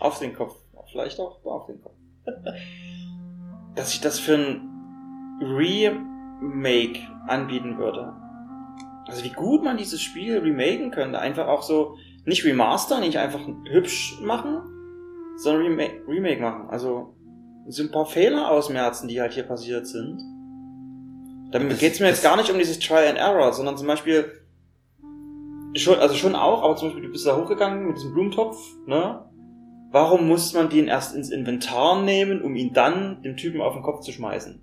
auf 0.00 0.18
den 0.18 0.34
Kopf. 0.34 0.56
Vielleicht 0.90 1.18
auch 1.18 1.44
auf 1.44 1.66
den 1.66 1.80
Kopf. 1.82 1.94
Dass 3.74 3.92
ich 3.92 4.00
das 4.00 4.18
für 4.18 4.36
ein 4.36 5.38
Remake 5.40 7.00
anbieten 7.26 7.78
würde. 7.78 8.12
Also 9.06 9.22
wie 9.24 9.30
gut 9.32 9.62
man 9.62 9.76
dieses 9.76 10.00
Spiel 10.00 10.38
remaken 10.38 10.90
könnte. 10.90 11.18
Einfach 11.18 11.46
auch 11.48 11.62
so, 11.62 11.96
nicht 12.24 12.44
remaster, 12.44 13.00
nicht 13.00 13.18
einfach 13.18 13.40
hübsch 13.70 14.18
machen, 14.22 14.62
sondern 15.36 15.62
Remake, 15.66 16.02
Remake 16.08 16.40
machen. 16.40 16.68
Also 16.70 17.14
so 17.68 17.82
ein 17.82 17.90
paar 17.90 18.06
Fehler 18.06 18.50
ausmerzen, 18.50 19.08
die 19.08 19.20
halt 19.20 19.32
hier 19.34 19.42
passiert 19.44 19.86
sind. 19.86 20.18
Damit 21.50 21.72
Das- 21.72 21.78
geht's 21.80 22.00
mir 22.00 22.08
jetzt 22.08 22.22
gar 22.22 22.36
nicht 22.36 22.50
um 22.50 22.58
dieses 22.58 22.78
Try 22.78 23.06
and 23.08 23.18
Error, 23.18 23.52
sondern 23.52 23.76
zum 23.76 23.86
Beispiel 23.86 24.30
schon, 25.76 25.98
also 25.98 26.14
schon 26.14 26.34
auch, 26.34 26.62
aber 26.62 26.76
zum 26.76 26.88
Beispiel 26.88 27.04
du 27.04 27.12
bist 27.12 27.26
da 27.26 27.36
hochgegangen 27.36 27.86
mit 27.86 27.96
diesem 27.96 28.12
Blumentopf, 28.12 28.58
ne? 28.86 29.24
Warum 29.90 30.26
muss 30.26 30.52
man 30.54 30.68
den 30.70 30.88
erst 30.88 31.14
ins 31.14 31.30
Inventar 31.30 32.02
nehmen, 32.02 32.42
um 32.42 32.56
ihn 32.56 32.72
dann 32.72 33.22
dem 33.22 33.36
Typen 33.36 33.60
auf 33.60 33.74
den 33.74 33.82
Kopf 33.82 34.00
zu 34.00 34.10
schmeißen? 34.12 34.60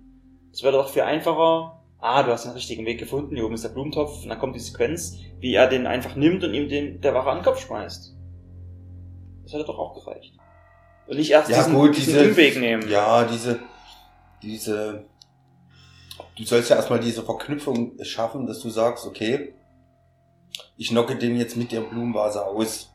Das 0.50 0.62
wäre 0.62 0.72
doch 0.74 0.90
viel 0.90 1.02
einfacher, 1.02 1.81
ah, 2.02 2.22
du 2.22 2.32
hast 2.32 2.44
den 2.44 2.52
richtigen 2.52 2.84
Weg 2.84 2.98
gefunden, 2.98 3.34
hier 3.34 3.44
oben 3.46 3.54
ist 3.54 3.64
der 3.64 3.70
Blumentopf, 3.70 4.22
und 4.24 4.28
dann 4.28 4.38
kommt 4.38 4.54
die 4.56 4.60
Sequenz, 4.60 5.16
wie 5.40 5.54
er 5.54 5.68
den 5.68 5.86
einfach 5.86 6.16
nimmt 6.16 6.44
und 6.44 6.52
ihm 6.52 6.68
den, 6.68 7.00
der 7.00 7.14
Wache 7.14 7.30
an 7.30 7.38
den 7.38 7.44
Kopf 7.44 7.60
schmeißt. 7.64 8.14
Das 9.44 9.52
hätte 9.52 9.64
doch 9.64 9.78
auch 9.78 9.94
gereicht. 10.04 10.34
Und 11.06 11.16
nicht 11.16 11.30
erst 11.30 11.50
Ja, 11.50 11.58
diesen, 11.58 11.74
gut, 11.74 11.96
diesen 11.96 12.12
diese- 12.14 12.28
Umweg 12.30 12.58
nehmen. 12.60 12.88
Ja, 12.90 13.24
diese, 13.24 13.60
diese, 14.42 15.04
du 16.36 16.44
sollst 16.44 16.70
ja 16.70 16.76
erstmal 16.76 17.00
diese 17.00 17.22
Verknüpfung 17.22 17.92
schaffen, 18.02 18.46
dass 18.46 18.60
du 18.60 18.68
sagst, 18.70 19.06
okay, 19.06 19.54
ich 20.76 20.88
knocke 20.90 21.16
den 21.16 21.36
jetzt 21.36 21.56
mit 21.56 21.72
der 21.72 21.80
Blumenvase 21.82 22.44
aus. 22.44 22.88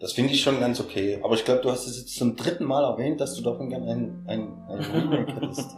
Das 0.00 0.12
finde 0.12 0.32
ich 0.34 0.42
schon 0.42 0.60
ganz 0.60 0.80
okay. 0.80 1.18
Aber 1.22 1.34
ich 1.34 1.44
glaube, 1.44 1.62
du 1.62 1.70
hast 1.70 1.86
es 1.86 1.98
jetzt 1.98 2.16
zum 2.16 2.36
dritten 2.36 2.64
Mal 2.64 2.84
erwähnt, 2.84 3.20
dass 3.20 3.34
du 3.34 3.42
davon 3.42 3.70
gerne 3.70 3.90
ein, 3.90 4.24
ein, 4.26 4.52
ein 4.68 4.80
Remake 4.80 5.32
hättest. 5.34 5.70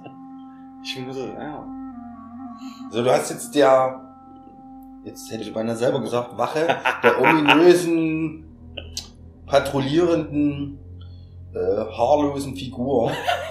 Ich 0.84 0.98
muss, 0.98 1.16
ja. 1.16 1.66
So, 2.90 3.02
du 3.02 3.10
hast 3.10 3.30
jetzt 3.30 3.54
der, 3.54 4.00
jetzt 5.04 5.30
hätte 5.30 5.42
ich 5.42 5.52
beinahe 5.52 5.76
selber 5.76 6.00
gesagt, 6.00 6.36
Wache, 6.38 6.76
der 7.02 7.20
ominösen, 7.20 8.44
patrouillierenden, 9.46 10.78
äh, 11.54 11.58
haarlosen 11.58 12.56
Figur, 12.56 13.12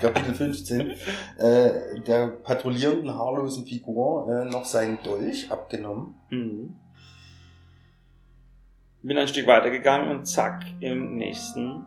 Kapitel 0.00 0.34
15, 0.34 0.90
äh, 1.38 1.70
der 2.06 2.28
patrouillierenden, 2.28 3.14
haarlosen 3.14 3.64
Figur 3.64 4.28
äh, 4.28 4.44
noch 4.44 4.64
seinen 4.64 4.98
Dolch 5.02 5.50
abgenommen. 5.50 6.14
Mhm. 6.30 6.76
Bin 9.02 9.18
ein 9.18 9.26
Stück 9.26 9.48
weitergegangen 9.48 10.10
und 10.10 10.26
zack, 10.26 10.64
im 10.80 11.16
nächsten 11.16 11.84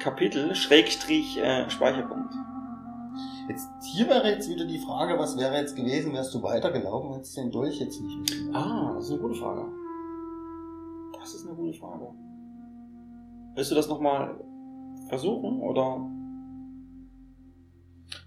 Kapitel, 0.00 0.54
Schrägstrich, 0.54 1.38
äh, 1.38 1.70
Speicherpunkt. 1.70 2.34
Jetzt, 3.48 3.68
hier 3.82 4.08
wäre 4.08 4.28
jetzt 4.30 4.48
wieder 4.48 4.64
die 4.64 4.78
Frage, 4.78 5.18
was 5.18 5.36
wäre 5.38 5.56
jetzt 5.56 5.74
gewesen, 5.76 6.12
wärst 6.12 6.34
du 6.34 6.42
weitergelaufen, 6.42 7.14
hättest 7.14 7.36
du 7.36 7.40
den 7.42 7.50
Dolch 7.50 7.80
jetzt 7.80 8.00
nicht 8.00 8.18
mitgenommen. 8.18 8.54
Ah, 8.54 8.92
das 8.94 9.06
ist 9.06 9.12
eine 9.12 9.20
gute 9.20 9.34
Frage. 9.34 9.64
Das 11.18 11.34
ist 11.34 11.46
eine 11.46 11.56
gute 11.56 11.78
Frage. 11.78 12.08
Willst 13.54 13.70
du 13.70 13.74
das 13.74 13.88
nochmal 13.88 14.38
versuchen, 15.08 15.60
oder? 15.60 16.06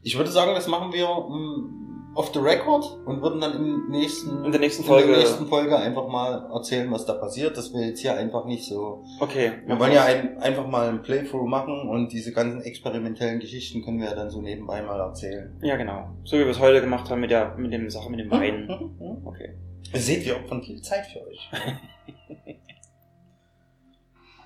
Ich 0.04 0.18
würde 0.18 0.32
sagen, 0.32 0.54
das 0.56 0.68
machen 0.68 0.92
wir 0.92 1.08
mm, 1.08 1.81
off 2.14 2.32
the 2.34 2.40
record 2.40 2.84
und 3.06 3.22
würden 3.22 3.40
dann 3.40 3.56
im 3.56 3.90
nächsten, 3.90 4.44
In 4.44 4.52
der 4.52 4.60
nächsten 4.60 4.84
in 4.84 4.88
Folge- 4.90 5.08
der 5.10 5.18
nächsten 5.20 5.46
Folge 5.48 5.78
einfach 5.78 6.08
mal 6.08 6.50
erzählen, 6.54 6.92
was 6.92 7.06
da 7.06 7.14
passiert. 7.14 7.56
Das 7.58 7.74
wir 7.74 7.88
jetzt 7.88 8.02
hier 8.02 8.16
einfach 8.16 8.46
nicht 8.46 8.66
so. 8.66 9.04
Okay. 9.20 9.54
Wir 9.66 9.80
wollen 9.80 9.94
ja 9.94 10.04
ein, 10.04 10.38
einfach 10.40 10.68
mal 10.68 10.90
ein 10.90 11.02
Playthrough 11.04 11.48
machen 11.48 11.88
und 11.90 12.12
diese 12.12 12.34
ganzen 12.34 12.62
experimentellen 12.62 13.40
Geschichten 13.40 13.82
können 13.84 14.00
wir 14.00 14.08
ja 14.10 14.16
dann 14.16 14.30
so 14.30 14.42
nebenbei 14.42 14.82
mal 14.82 15.00
erzählen. 15.00 15.58
Ja, 15.62 15.78
genau. 15.78 16.10
So 16.26 16.38
wie 16.38 16.42
wir 16.44 16.50
es 16.52 16.60
heute 16.60 16.82
gemacht 16.82 17.10
haben 17.10 17.22
mit 17.22 17.32
der, 17.32 17.56
mit 17.56 17.72
dem 17.72 17.90
Sache 17.90 18.10
mit 18.10 18.20
dem 18.20 18.30
Wein. 18.30 18.68
Mhm. 18.68 19.26
Okay. 19.26 19.56
Ihr 19.94 20.00
seht, 20.00 20.26
wir 20.26 20.36
opfern 20.38 20.62
viel 20.64 20.82
Zeit 20.82 21.06
für 21.06 21.26
euch. 21.28 21.50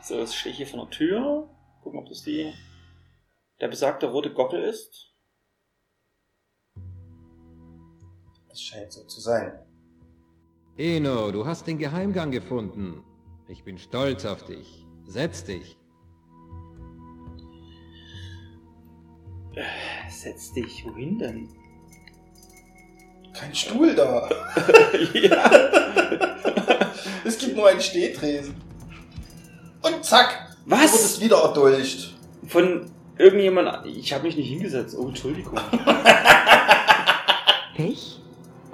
So, 0.02 0.20
jetzt 0.20 0.36
stehe 0.36 0.52
ich 0.52 0.58
hier 0.58 0.68
vor 0.68 0.82
der 0.82 0.90
Tür. 0.92 1.50
Gucken, 1.82 2.00
ob 2.00 2.08
das 2.08 2.22
die, 2.22 2.54
der 3.60 3.68
besagte 3.70 4.06
rote 4.12 4.32
Gockel 4.32 4.62
ist. 4.62 5.15
Das 8.56 8.62
scheint 8.62 8.94
so 8.94 9.04
zu 9.04 9.20
sein. 9.20 9.52
Eno, 10.78 11.30
du 11.30 11.46
hast 11.46 11.68
den 11.68 11.78
Geheimgang 11.78 12.32
gefunden. 12.32 13.04
Ich 13.50 13.66
bin 13.66 13.78
stolz 13.78 14.24
auf 14.24 14.46
dich. 14.46 14.88
Setz 15.06 15.44
dich. 15.44 15.78
Setz 20.10 20.54
dich, 20.54 20.86
wohin 20.86 21.20
denn? 21.20 21.50
Kein 23.34 23.54
Stuhl 23.54 23.94
da. 23.94 24.30
ja. 25.14 25.52
Es 27.26 27.38
gibt 27.38 27.58
nur 27.58 27.68
einen 27.68 27.82
Stehtresen. 27.82 28.56
Und 29.82 30.06
zack. 30.06 30.56
Du 30.64 30.72
Was? 30.72 30.94
wurdest 30.94 31.20
wieder 31.20 31.42
erdolcht. 31.44 32.16
Von 32.48 32.90
irgendjemand. 33.18 33.86
Ich 33.86 34.14
habe 34.14 34.24
mich 34.24 34.38
nicht 34.38 34.48
hingesetzt. 34.48 34.96
Oh, 34.98 35.10
Entschuldigung. 35.10 35.60
Pech 37.76 38.15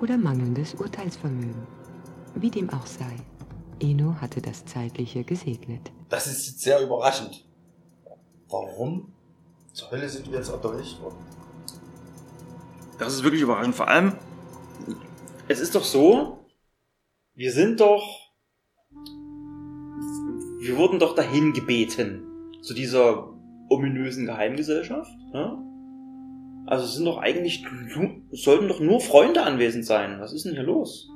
oder 0.02 0.18
mangelndes 0.18 0.74
Urteilsvermögen. 0.76 1.68
Wie 2.36 2.50
dem 2.50 2.70
auch 2.70 2.86
sei. 2.86 3.16
Eno 3.80 4.16
hatte 4.20 4.42
das 4.42 4.66
Zeitliche 4.66 5.24
gesegnet. 5.24 5.92
Das 6.10 6.28
ist 6.28 6.48
jetzt 6.48 6.62
sehr 6.62 6.82
überraschend. 6.82 7.48
Warum 8.50 9.14
zur 9.74 9.92
Hölle 9.92 10.10
sind 10.10 10.30
wir 10.30 10.38
jetzt 10.38 10.50
erdolcht 10.50 11.02
worden? 11.02 11.18
Das 13.00 13.14
ist 13.14 13.24
wirklich 13.24 13.42
überraschend. 13.42 13.76
Vor 13.76 13.88
allem, 13.88 14.14
es 15.48 15.60
ist 15.60 15.76
doch 15.76 15.84
so, 15.84 16.46
wir 17.34 17.52
sind 17.52 17.80
doch, 17.80 18.34
wir 20.60 20.78
wurden 20.78 21.00
doch 21.00 21.16
dahin 21.16 21.54
gebeten 21.54 22.24
zu 22.62 22.74
dieser 22.74 23.34
ominösen 23.70 24.26
Geheimgesellschaft. 24.26 25.12
Ne? 25.34 25.71
Also 26.72 26.86
es 26.86 26.94
sind 26.94 27.04
doch 27.04 27.18
eigentlich, 27.18 27.66
sollten 28.32 28.70
doch 28.70 28.80
nur 28.80 29.02
Freunde 29.02 29.44
anwesend 29.44 29.86
sein. 29.86 30.22
Was 30.22 30.32
ist 30.32 30.46
denn 30.46 30.54
hier 30.54 30.64
los? 30.64 31.12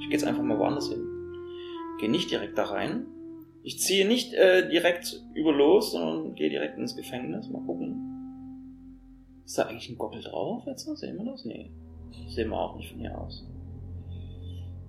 Ich 0.00 0.04
gehe 0.04 0.12
jetzt 0.12 0.24
einfach 0.24 0.42
mal 0.42 0.58
woanders 0.58 0.90
hin. 0.90 1.02
Gehe 1.98 2.10
nicht 2.10 2.30
direkt 2.30 2.58
da 2.58 2.64
rein. 2.64 3.06
Ich 3.62 3.80
ziehe 3.80 4.06
nicht 4.06 4.34
äh, 4.34 4.68
direkt 4.68 5.24
über 5.32 5.50
los, 5.50 5.92
sondern 5.92 6.34
gehe 6.34 6.50
direkt 6.50 6.76
ins 6.76 6.94
Gefängnis. 6.94 7.48
Mal 7.48 7.62
gucken. 7.62 9.40
Ist 9.46 9.56
da 9.56 9.62
eigentlich 9.62 9.88
ein 9.88 9.96
Gockel 9.96 10.20
drauf 10.20 10.64
jetzt? 10.66 10.84
Sehen 10.98 11.16
wir 11.16 11.24
das? 11.24 11.46
Nee. 11.46 11.70
Das 12.26 12.34
sehen 12.34 12.50
wir 12.50 12.60
auch 12.60 12.76
nicht 12.76 12.90
von 12.90 13.00
hier 13.00 13.18
aus. 13.18 13.46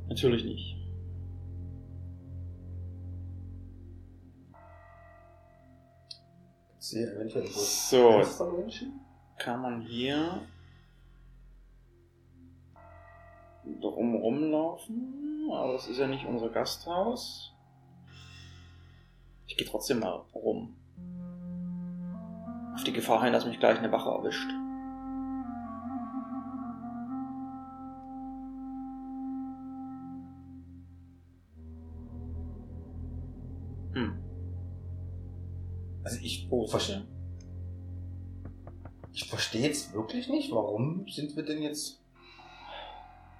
Natürlich 0.09 0.43
nicht. 0.43 0.75
Ich 6.77 6.85
sehe 6.87 7.09
eventuell 7.09 7.47
So. 7.47 8.21
Kann 9.39 9.61
man 9.61 9.81
hier 9.81 10.41
drum 13.81 14.15
rumlaufen, 14.15 15.49
aber 15.51 15.73
das 15.73 15.87
ist 15.87 15.97
ja 15.97 16.07
nicht 16.07 16.25
unser 16.25 16.49
Gasthaus. 16.49 17.53
Ich 19.47 19.57
gehe 19.57 19.67
trotzdem 19.67 19.99
mal 19.99 20.23
rum. 20.35 20.75
Auf 22.75 22.83
die 22.83 22.93
Gefahr 22.93 23.23
hin, 23.23 23.33
dass 23.33 23.45
mich 23.45 23.59
gleich 23.59 23.79
eine 23.79 23.91
Wache 23.91 24.09
erwischt. 24.09 24.49
Hm. 33.93 34.23
Also 36.03 36.19
ich, 36.21 36.47
Oh, 36.51 36.67
verstehe. 39.49 39.61
Ich 39.61 39.67
verstehe 39.67 39.67
jetzt 39.67 39.93
wirklich 39.93 40.29
nicht, 40.29 40.51
warum 40.51 41.05
sind 41.09 41.35
wir 41.35 41.43
denn 41.43 41.61
jetzt. 41.61 41.99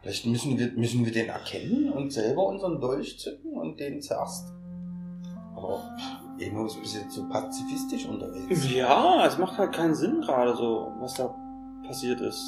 Vielleicht 0.01 0.25
müssen 0.25 0.57
wir, 0.57 0.71
müssen 0.73 1.03
wir 1.05 1.11
den 1.11 1.27
erkennen 1.27 1.91
und 1.91 2.11
selber 2.13 2.45
unseren 2.47 2.79
Dolch 2.79 3.19
zücken 3.19 3.53
und 3.53 3.79
den 3.79 4.01
zuerst. 4.01 4.53
Aber 5.55 5.83
Emo 6.39 6.65
ist 6.65 6.75
ein 6.77 6.81
bisschen 6.81 7.09
zu 7.09 7.27
pazifistisch 7.27 8.05
unterwegs. 8.05 8.71
Ja, 8.73 9.25
es 9.25 9.37
macht 9.37 9.57
halt 9.57 9.73
keinen 9.73 9.93
Sinn 9.95 10.21
gerade 10.21 10.55
so, 10.55 10.93
was 10.99 11.15
da 11.15 11.35
passiert 11.85 12.21
ist. 12.21 12.41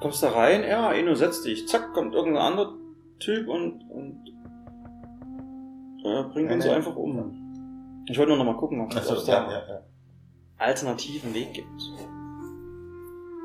Kommst 0.00 0.22
da 0.22 0.30
rein, 0.30 0.64
ja, 0.64 0.92
Eno, 0.92 1.14
setz 1.14 1.42
dich. 1.42 1.66
Zack, 1.66 1.92
kommt 1.94 2.14
irgendein 2.14 2.42
anderer 2.42 2.74
Typ 3.20 3.48
und, 3.48 3.82
und 3.90 4.22
äh, 6.04 6.22
bringt 6.24 6.48
Nee, 6.48 6.54
uns 6.54 6.64
nee. 6.64 6.70
einfach 6.70 6.96
um. 6.96 8.04
Ich 8.06 8.18
wollte 8.18 8.30
nur 8.30 8.38
noch 8.38 8.52
mal 8.52 8.58
gucken, 8.58 8.80
ob 8.80 8.94
es 8.94 9.06
da 9.06 9.14
ja, 9.14 9.50
ja, 9.50 9.68
ja. 9.68 9.80
Alternativen 10.60 11.34
Weg 11.34 11.54
gibt. 11.54 11.82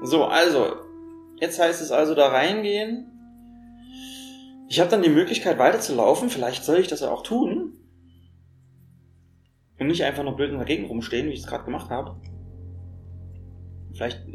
So, 0.03 0.25
also, 0.25 0.75
jetzt 1.39 1.59
heißt 1.59 1.81
es 1.81 1.91
also 1.91 2.15
da 2.15 2.27
reingehen. 2.27 3.11
Ich 4.67 4.79
habe 4.79 4.89
dann 4.89 5.01
die 5.01 5.09
Möglichkeit 5.09 5.57
weiterzulaufen, 5.57 6.29
vielleicht 6.29 6.63
soll 6.63 6.79
ich 6.79 6.87
das 6.87 7.01
ja 7.01 7.11
auch 7.11 7.23
tun. 7.23 7.73
Und 9.79 9.87
nicht 9.87 10.03
einfach 10.03 10.23
nur 10.23 10.35
blöd 10.35 10.51
in 10.51 10.57
der 10.57 10.65
Gegend 10.65 10.89
rumstehen, 10.89 11.27
wie 11.27 11.33
ich 11.33 11.41
es 11.41 11.47
gerade 11.47 11.65
gemacht 11.65 11.89
habe. 11.89 12.19
Vielleicht 13.93 14.25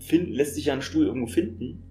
find, 0.00 0.28
lässt 0.30 0.54
sich 0.54 0.66
ja 0.66 0.72
ein 0.72 0.82
Stuhl 0.82 1.06
irgendwo 1.06 1.28
finden. 1.28 1.84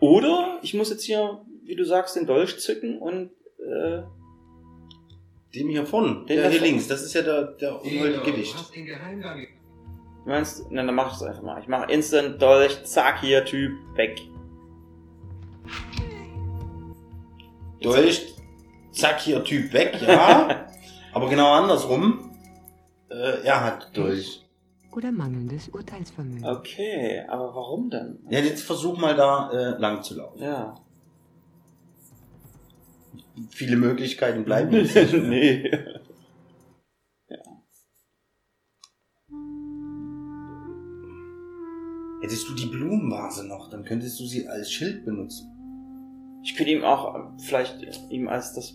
Oder 0.00 0.58
ich 0.62 0.74
muss 0.74 0.90
jetzt 0.90 1.04
hier, 1.04 1.44
wie 1.64 1.76
du 1.76 1.84
sagst, 1.84 2.16
den 2.16 2.26
Dolch 2.26 2.58
zücken 2.58 2.98
und 2.98 3.30
äh, 3.58 4.02
Dem 5.54 5.68
hier 5.68 5.84
vorne, 5.84 6.24
Den 6.26 6.36
der 6.36 6.44
da 6.44 6.48
hier 6.48 6.60
links, 6.62 6.88
das 6.88 7.02
ist 7.02 7.12
ja 7.14 7.22
der, 7.22 7.42
der 7.42 7.82
ungeheuerte 7.82 8.20
Gewicht. 8.30 8.56
Du 8.74 10.30
meinst, 10.30 10.64
na, 10.70 10.82
dann 10.82 10.94
mach 10.94 11.14
es 11.14 11.22
einfach 11.22 11.42
mal. 11.42 11.60
Ich 11.60 11.68
mache 11.68 11.90
Instant 11.92 12.40
Dolch, 12.40 12.84
zack, 12.84 13.20
hier, 13.20 13.44
Typ, 13.44 13.72
weg. 13.96 14.20
Dolch, 17.80 18.34
zack, 18.92 19.20
hier 19.20 19.42
Typ 19.44 19.72
weg, 19.72 19.98
ja. 20.00 20.66
Aber 21.12 21.28
genau 21.28 21.52
andersrum. 21.52 22.30
Äh, 23.10 23.44
er 23.44 23.62
hat 23.64 23.94
Dolch. 23.96 24.40
oder 24.96 25.12
mangelndes 25.12 25.68
Urteilsvermögen. 25.68 26.46
Okay, 26.46 27.22
aber 27.28 27.54
warum 27.54 27.90
denn? 27.90 28.18
Ja, 28.30 28.38
jetzt 28.38 28.62
versuch 28.62 28.96
mal 28.98 29.14
da 29.14 29.50
äh, 29.50 29.78
lang 29.78 30.02
zu 30.02 30.16
laufen. 30.16 30.42
Ja. 30.42 30.74
Viele 33.50 33.76
Möglichkeiten 33.76 34.44
bleiben 34.44 34.70
nicht. 34.82 34.94
nee. 34.94 35.70
Hättest 42.20 42.48
du 42.48 42.54
die 42.54 42.66
Blumenvase 42.66 43.46
noch, 43.46 43.68
dann 43.70 43.84
könntest 43.84 44.20
du 44.20 44.26
sie 44.26 44.46
als 44.46 44.70
Schild 44.70 45.04
benutzen. 45.04 45.48
Ich 46.44 46.54
könnte 46.56 46.72
ihm 46.72 46.84
auch 46.84 47.30
vielleicht 47.38 47.76
ihm 48.10 48.28
als 48.28 48.52
das 48.54 48.74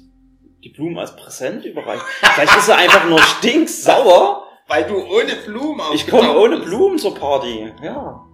die 0.64 0.70
Blumen 0.70 0.98
als 0.98 1.16
Präsent 1.16 1.64
überreichen. 1.66 2.04
Vielleicht 2.22 2.58
ist 2.58 2.68
er 2.68 2.78
einfach 2.78 3.08
nur 3.08 3.20
stinksauer. 3.22 4.44
Weil 4.68 4.86
du 4.86 4.96
ohne 4.98 5.34
Blumen 5.46 5.82
Ich 5.94 6.08
komme 6.08 6.38
ohne 6.38 6.60
Blumen 6.60 6.98
zur 6.98 7.16
Party. 7.16 7.72
Ja. 7.82 8.26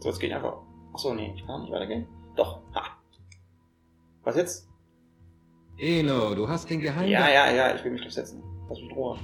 So, 0.00 0.08
jetzt 0.10 0.18
geht 0.20 0.32
einfach. 0.32 0.58
Achso, 0.92 1.14
nee, 1.14 1.32
ich 1.34 1.46
kann 1.46 1.62
nicht 1.62 1.72
weitergehen. 1.72 2.06
Doch. 2.36 2.60
Ha. 2.74 2.82
Was 4.22 4.36
jetzt? 4.36 4.67
Eno, 5.78 6.34
du 6.34 6.48
hast 6.48 6.68
den 6.68 6.80
Geheimgang... 6.80 7.08
Ja, 7.08 7.28
ja, 7.30 7.50
ja, 7.52 7.74
ich 7.74 7.84
will 7.84 7.92
mich 7.92 8.02
durchsetzen. 8.02 8.42
Lass 8.68 8.80
mich 8.80 8.90
in 8.90 8.96
Ruhe. 8.96 9.18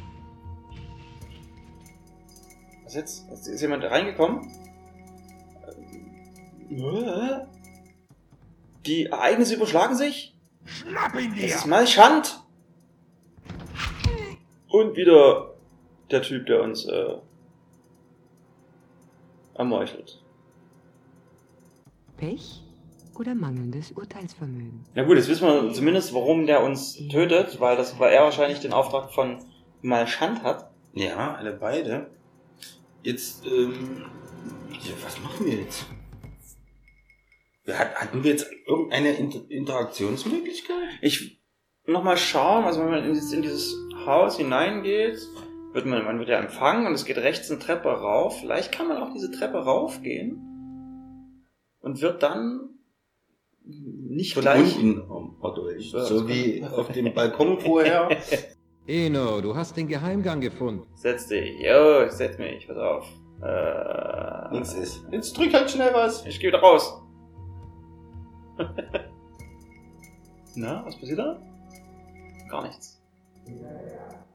Was 2.84 2.94
jetzt? 2.94 3.28
Ist 3.30 3.48
ist 3.48 3.61
jemand 3.61 3.82
reingekommen? 3.84 4.48
Die 8.86 9.07
Ereignisse 9.07 9.57
überschlagen 9.57 9.96
sich? 9.96 10.36
Schnapp 10.64 11.14
ihn 11.20 11.34
Das 11.34 11.57
ist 11.57 11.66
mal 11.66 11.86
Schand! 11.86 12.40
Und 14.68 14.96
wieder 14.96 15.55
der 16.11 16.22
Typ, 16.22 16.46
der 16.46 16.62
uns 16.62 16.84
äh, 16.86 17.16
ermeuchelt. 19.55 20.22
Pech 22.16 22.64
oder 23.19 23.35
mangelndes 23.35 23.93
Urteilsvermögen. 23.93 24.85
Na 24.95 25.05
gut, 25.05 25.17
jetzt 25.17 25.29
wissen 25.29 25.47
wir 25.47 25.73
zumindest, 25.73 26.15
warum 26.15 26.47
der 26.47 26.62
uns 26.62 26.97
tötet, 27.09 27.61
weil 27.61 27.77
das, 27.77 27.99
weil 27.99 28.12
er 28.12 28.23
wahrscheinlich 28.23 28.61
den 28.61 28.73
Auftrag 28.73 29.12
von 29.12 29.39
Malschand 29.83 30.43
hat. 30.43 30.71
Ja, 30.93 31.35
alle 31.35 31.53
beide. 31.53 32.11
Jetzt, 33.03 33.47
ähm, 33.47 34.05
was 35.03 35.21
machen 35.21 35.47
wir 35.47 35.55
jetzt? 35.55 35.87
Wir 37.65 37.79
hat, 37.79 37.95
hatten 37.95 38.23
wir 38.23 38.31
jetzt 38.31 38.47
irgendeine 38.67 39.12
Inter 39.12 39.41
Interaktionsmöglichkeit? 39.49 40.89
Ich 41.01 41.41
nochmal 41.87 42.17
schauen, 42.17 42.65
also 42.65 42.81
wenn 42.81 42.91
man 42.91 43.15
jetzt 43.15 43.33
in 43.33 43.43
dieses 43.43 43.75
Haus 44.07 44.37
hineingeht, 44.37 45.19
wird 45.73 45.87
man, 45.87 46.05
man 46.05 46.19
wird 46.19 46.29
ja 46.29 46.39
empfangen 46.39 46.87
und 46.87 46.93
es 46.93 47.05
geht 47.05 47.19
rechts 47.19 47.51
eine 47.51 47.59
Treppe 47.59 47.89
rauf. 47.89 48.41
Vielleicht 48.41 48.73
kann 48.73 48.89
man 48.89 48.99
auch 48.99 49.12
diese 49.12 49.31
Treppe 49.31 49.59
raufgehen 49.59 50.39
und 51.81 52.01
wird 52.01 52.23
dann 52.23 52.74
nicht 53.65 54.35
Von 54.35 54.43
gleich. 54.43 54.77
unten 54.77 55.03
Durch. 55.55 55.91
So 55.91 56.29
wie 56.29 56.62
auf 56.65 56.91
dem 56.93 57.12
Balkon 57.15 57.59
vorher. 57.61 58.09
Eno, 58.87 59.41
du 59.41 59.57
hast 59.57 59.77
den 59.77 59.89
Geheimgang 59.89 60.41
gefunden. 60.41 60.87
Setz 60.95 61.27
dich. 61.29 61.59
Jo, 61.61 62.03
ich 62.05 62.12
setz 62.12 62.37
mich. 62.39 62.67
Pass 62.69 62.77
auf. 62.77 63.07
Äh, 63.43 64.53
Nichts 64.53 64.75
ist. 64.75 65.05
Jetzt 65.11 65.37
drück 65.37 65.53
halt 65.55 65.71
schnell 65.71 65.93
was. 65.95 66.25
Ich 66.27 66.39
gehe 66.39 66.49
wieder 66.49 66.61
raus. 66.61 67.01
Na, 70.55 70.85
was 70.87 70.97
passiert 70.99 71.19
da? 71.19 71.41
Gar 72.49 72.62
nichts. 72.67 73.01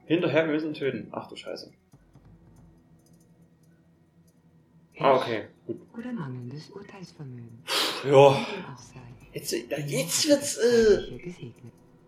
Hinterher, 0.05 0.45
wir 0.45 0.53
müssen 0.53 0.69
ihn 0.69 0.73
töten. 0.73 1.07
Ach 1.11 1.27
du 1.27 1.35
Scheiße. 1.35 1.71
Ah, 4.99 5.15
okay. 5.15 5.43
Gut. 5.65 5.79
oder 5.97 6.11
mangelndes 6.11 6.69
Urteilsvermögen. 6.71 7.63
Ja. 8.03 8.35
Jetzt, 9.33 9.51
jetzt 9.51 10.27
wird's 10.27 10.57
äh, 10.57 11.51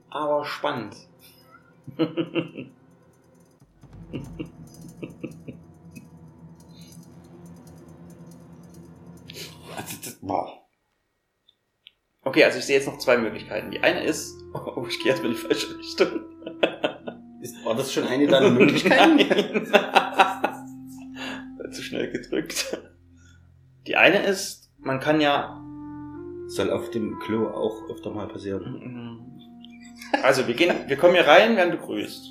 aber 0.10 0.46
spannend. 0.46 0.96
Also. 10.22 10.62
Okay, 12.24 12.44
also 12.44 12.60
ich 12.60 12.66
sehe 12.66 12.78
jetzt 12.78 12.86
noch 12.88 13.00
zwei 13.00 13.18
Möglichkeiten. 13.18 13.72
Die 13.72 13.80
eine 13.80 14.04
ist, 14.04 14.36
oh, 14.54 14.86
ich 14.88 15.00
gehe 15.00 15.12
jetzt 15.12 15.24
mal 15.24 15.30
in 15.30 15.36
die 15.36 15.42
falsche 15.42 15.76
Richtung. 15.78 16.22
Ist, 17.42 17.66
war 17.66 17.74
das 17.76 17.92
schon 17.92 18.06
eine 18.06 18.28
deiner 18.28 18.52
Möglichkeiten? 18.52 19.18
Zu 21.72 21.82
schnell 21.82 22.12
gedrückt. 22.12 22.78
Die 23.88 23.96
eine 23.96 24.22
ist, 24.24 24.70
man 24.78 25.00
kann 25.00 25.20
ja 25.22 25.61
Soll 26.52 26.70
auf 26.70 26.90
dem 26.90 27.18
Klo 27.20 27.48
auch 27.48 27.90
öfter 27.90 28.12
mal 28.12 28.28
passieren. 28.28 29.42
Also, 30.22 30.48
wir 30.48 30.54
gehen, 30.54 30.76
wir 30.88 30.98
kommen 30.98 31.14
hier 31.14 31.26
rein, 31.26 31.56
werden 31.56 31.72
begrüßt. 31.72 32.28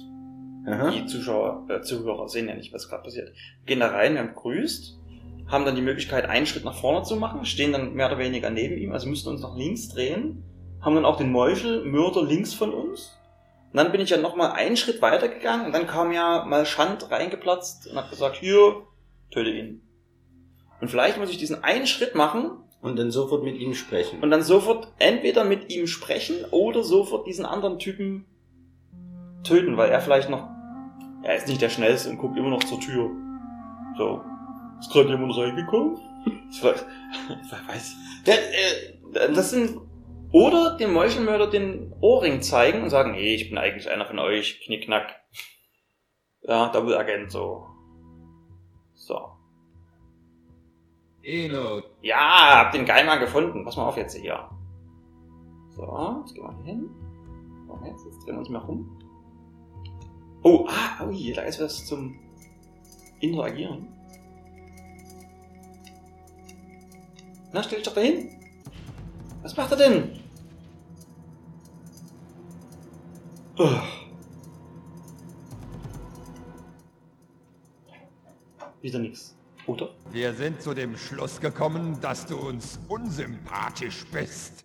Aha. 0.67 0.91
Die 0.91 1.07
Zuschauer, 1.07 1.67
äh, 1.71 1.81
Zuhörer 1.81 2.29
sehen 2.29 2.47
ja 2.47 2.55
nicht, 2.55 2.71
was 2.75 2.91
gerade 2.91 3.03
passiert. 3.03 3.29
Wir 3.29 3.67
gehen 3.67 3.81
da 3.81 3.89
rein, 3.89 4.15
werden 4.15 4.35
begrüßt, 4.35 4.99
haben 5.47 5.65
dann 5.65 5.75
die 5.75 5.81
Möglichkeit, 5.81 6.27
einen 6.27 6.45
Schritt 6.45 6.67
nach 6.67 6.75
vorne 6.75 7.03
zu 7.03 7.17
machen, 7.17 7.47
stehen 7.47 7.73
dann 7.73 7.95
mehr 7.95 8.09
oder 8.09 8.19
weniger 8.19 8.51
neben 8.51 8.77
ihm, 8.77 8.93
also 8.93 9.09
müssten 9.09 9.31
uns 9.31 9.41
nach 9.41 9.57
links 9.57 9.89
drehen, 9.89 10.45
haben 10.83 10.95
dann 10.95 11.07
auch 11.07 11.17
den 11.17 11.33
Meuchelmörder 11.33 12.23
links 12.23 12.53
von 12.53 12.75
uns. 12.75 13.17
Und 13.73 13.79
dann 13.79 13.91
bin 13.91 14.03
ich 14.03 14.11
ja 14.11 14.19
nochmal 14.19 14.53
einen 14.53 14.77
Schritt 14.77 15.01
weiter 15.01 15.29
gegangen 15.29 15.65
und 15.65 15.73
dann 15.73 15.87
kam 15.87 16.13
ja 16.13 16.45
mal 16.45 16.67
Schand 16.67 17.11
reingeplatzt 17.11 17.87
und 17.87 17.97
hat 17.97 18.11
gesagt, 18.11 18.37
hier, 18.37 18.83
töte 19.31 19.51
ihn. 19.51 19.81
Und 20.83 20.89
vielleicht 20.89 21.19
muss 21.19 21.31
ich 21.31 21.39
diesen 21.39 21.65
einen 21.65 21.87
Schritt 21.87 22.15
machen 22.15 22.59
Und 22.83 22.99
dann 22.99 23.11
sofort 23.11 23.45
mit 23.45 23.59
ihm 23.59 23.75
sprechen. 23.75 24.23
und 24.23 24.31
dann 24.31 24.43
sofort 24.43 24.89
entweder 24.99 25.45
mit 25.45 25.71
ihm 25.71 25.87
sprechen 25.87 26.37
oder 26.51 26.83
sofort 26.83 27.27
diesen 27.27 27.45
anderen 27.45 27.79
Typen 27.79 28.25
töten, 29.45 29.77
weil 29.77 29.91
er 29.91 30.01
vielleicht 30.01 30.31
noch, 30.31 30.49
er 31.23 31.37
ist 31.37 31.49
nicht 31.49 31.61
der 31.61 31.69
Schnellste 31.69 32.11
und 32.11 32.19
guckt 32.19 32.39
immer 32.39 32.49
noch 32.49 32.65
zur 32.65 32.81
Tür. 32.81 33.11
So. 33.99 34.23
Ist 34.79 34.91
gerade 34.93 35.11
jemand 35.11 35.37
reingekommen? 35.37 35.99
Wer 36.63 37.69
weiß. 37.69 37.97
Der, 38.27 38.35
äh, 38.35 39.33
das 39.35 39.51
sind, 39.51 39.79
oder 40.33 40.77
dem 40.77 40.93
Meuchelmörder 40.93 41.49
den 41.49 41.93
Ohrring 42.01 42.41
zeigen 42.41 42.83
und 42.83 42.91
sagen, 42.91 43.13
nee, 43.13 43.35
ich 43.35 43.51
bin 43.51 43.59
eigentlich 43.59 43.91
einer 43.91 44.07
von 44.07 44.19
euch, 44.19 44.61
knickknack. 44.65 45.17
Ja, 46.43 46.69
Double 46.69 46.97
Agent, 46.97 47.31
so. 47.31 47.67
So. 48.95 49.40
Eno, 51.23 51.83
Ja, 52.03 52.65
hab 52.65 52.73
den 52.73 52.85
Geheimgang 52.85 53.21
gefunden. 53.21 53.65
Pass 53.65 53.77
mal 53.77 53.87
auf 53.87 53.97
jetzt 53.97 54.17
hier. 54.17 54.49
So, 55.77 56.21
jetzt 56.21 56.35
gehen 56.35 56.45
wir 56.45 56.55
hier 56.57 56.65
hin. 56.65 56.91
So, 57.67 57.79
jetzt, 57.85 58.05
jetzt 58.05 58.27
drehen 58.27 58.35
wir 58.35 58.39
uns 58.39 58.49
mal 58.49 58.59
rum. 58.61 58.99
Oh, 60.43 60.67
ah, 60.69 61.05
ui, 61.05 61.33
da 61.33 61.43
ist 61.43 61.61
was 61.61 61.85
zum 61.85 62.19
Interagieren. 63.21 63.89
Na, 67.53 67.63
stell 67.63 67.79
dich 67.79 67.87
doch 67.87 67.95
dahin. 67.95 68.31
Was 69.43 69.57
macht 69.57 69.73
er 69.73 69.77
denn? 69.77 70.21
Oh. 73.59 73.69
Wieder 78.81 78.99
nix. 78.99 79.37
Oder? 79.71 79.95
Wir 80.11 80.35
sind 80.35 80.61
zu 80.61 80.75
dem 80.75 80.97
Schluss 80.97 81.41
gekommen, 81.41 82.01
dass 82.01 82.27
du 82.27 82.37
uns 82.37 82.81
unsympathisch 82.89 84.05
bist. 84.07 84.65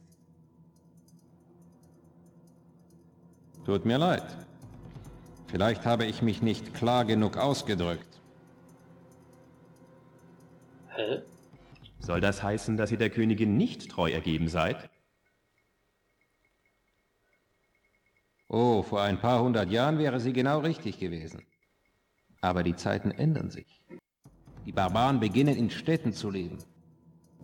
tut 3.66 3.86
mir 3.86 4.00
leid. 4.00 4.26
Vielleicht 5.46 5.86
habe 5.86 6.06
ich 6.06 6.24
mich 6.24 6.42
nicht 6.42 6.74
klar 6.74 7.06
genug 7.06 7.38
ausgedrückt. 7.38 8.20
Hä? 10.96 11.22
Soll 12.00 12.20
das 12.20 12.42
heißen, 12.42 12.76
dass 12.76 12.92
ihr 12.92 12.98
der 12.98 13.12
Königin 13.12 13.58
nicht 13.58 13.92
treu 13.92 14.10
ergeben 14.12 14.48
seid? 14.48 14.90
Oh, 18.48 18.82
vor 18.82 19.04
ein 19.04 19.20
paar 19.20 19.44
hundert 19.44 19.70
Jahren 19.70 20.00
wäre 20.00 20.20
sie 20.20 20.34
genau 20.34 20.60
richtig 20.62 20.98
gewesen. 20.98 21.46
Aber 22.42 22.64
die 22.64 22.76
Zeiten 22.76 23.12
ändern 23.12 23.52
sich. 23.52 23.84
Die 24.66 24.72
Barbaren 24.72 25.20
beginnen 25.20 25.56
in 25.56 25.70
Städten 25.70 26.14
zu 26.14 26.32
leben. 26.32 26.58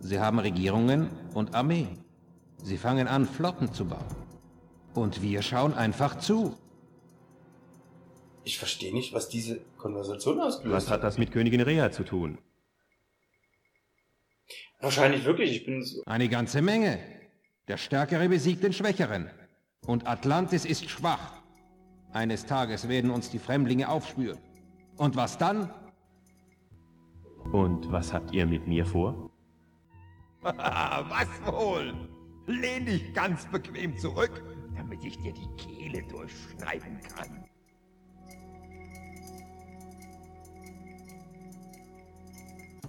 Sie 0.00 0.18
haben 0.18 0.38
Regierungen 0.38 1.08
und 1.34 1.54
Armeen. 1.54 1.98
Sie 2.62 2.76
fangen 2.76 3.06
an, 3.06 3.26
Flotten 3.26 3.72
zu 3.72 3.84
bauen. 3.86 4.04
Und 4.94 5.22
wir 5.22 5.42
schauen 5.42 5.74
einfach 5.74 6.18
zu. 6.18 6.56
Ich 8.44 8.58
verstehe 8.58 8.92
nicht, 8.92 9.12
was 9.12 9.28
diese 9.28 9.60
Konversation 9.78 10.40
ausgelöst 10.40 10.74
Was 10.74 10.90
hat 10.90 11.04
das 11.04 11.16
mit 11.16 11.30
Königin 11.30 11.60
Rea 11.60 11.92
zu 11.92 12.02
tun? 12.02 12.38
Wahrscheinlich 14.80 15.24
wirklich, 15.24 15.52
ich 15.52 15.64
bin 15.64 15.82
so. 15.84 16.02
Eine 16.06 16.28
ganze 16.28 16.60
Menge. 16.60 16.98
Der 17.68 17.76
Stärkere 17.76 18.28
besiegt 18.28 18.64
den 18.64 18.72
Schwächeren. 18.72 19.30
Und 19.86 20.08
Atlantis 20.08 20.64
ist 20.64 20.90
schwach. 20.90 21.34
Eines 22.12 22.46
Tages 22.46 22.88
werden 22.88 23.12
uns 23.12 23.30
die 23.30 23.38
Fremdlinge 23.38 23.88
aufspüren. 23.88 24.38
Und 24.96 25.14
was 25.14 25.38
dann? 25.38 25.72
Und 27.52 27.92
was 27.92 28.14
habt 28.14 28.32
ihr 28.32 28.46
mit 28.46 28.66
mir 28.66 28.86
vor? 28.86 29.30
Was 30.42 31.28
wohl? 31.46 31.94
Lehn 32.46 32.86
dich 32.86 33.14
ganz 33.14 33.46
bequem 33.46 33.96
zurück, 33.96 34.42
damit 34.74 35.04
ich 35.04 35.16
dir 35.18 35.32
die 35.32 35.48
Kehle 35.56 36.02
durchschneiden 36.08 36.98
kann. 37.14 37.44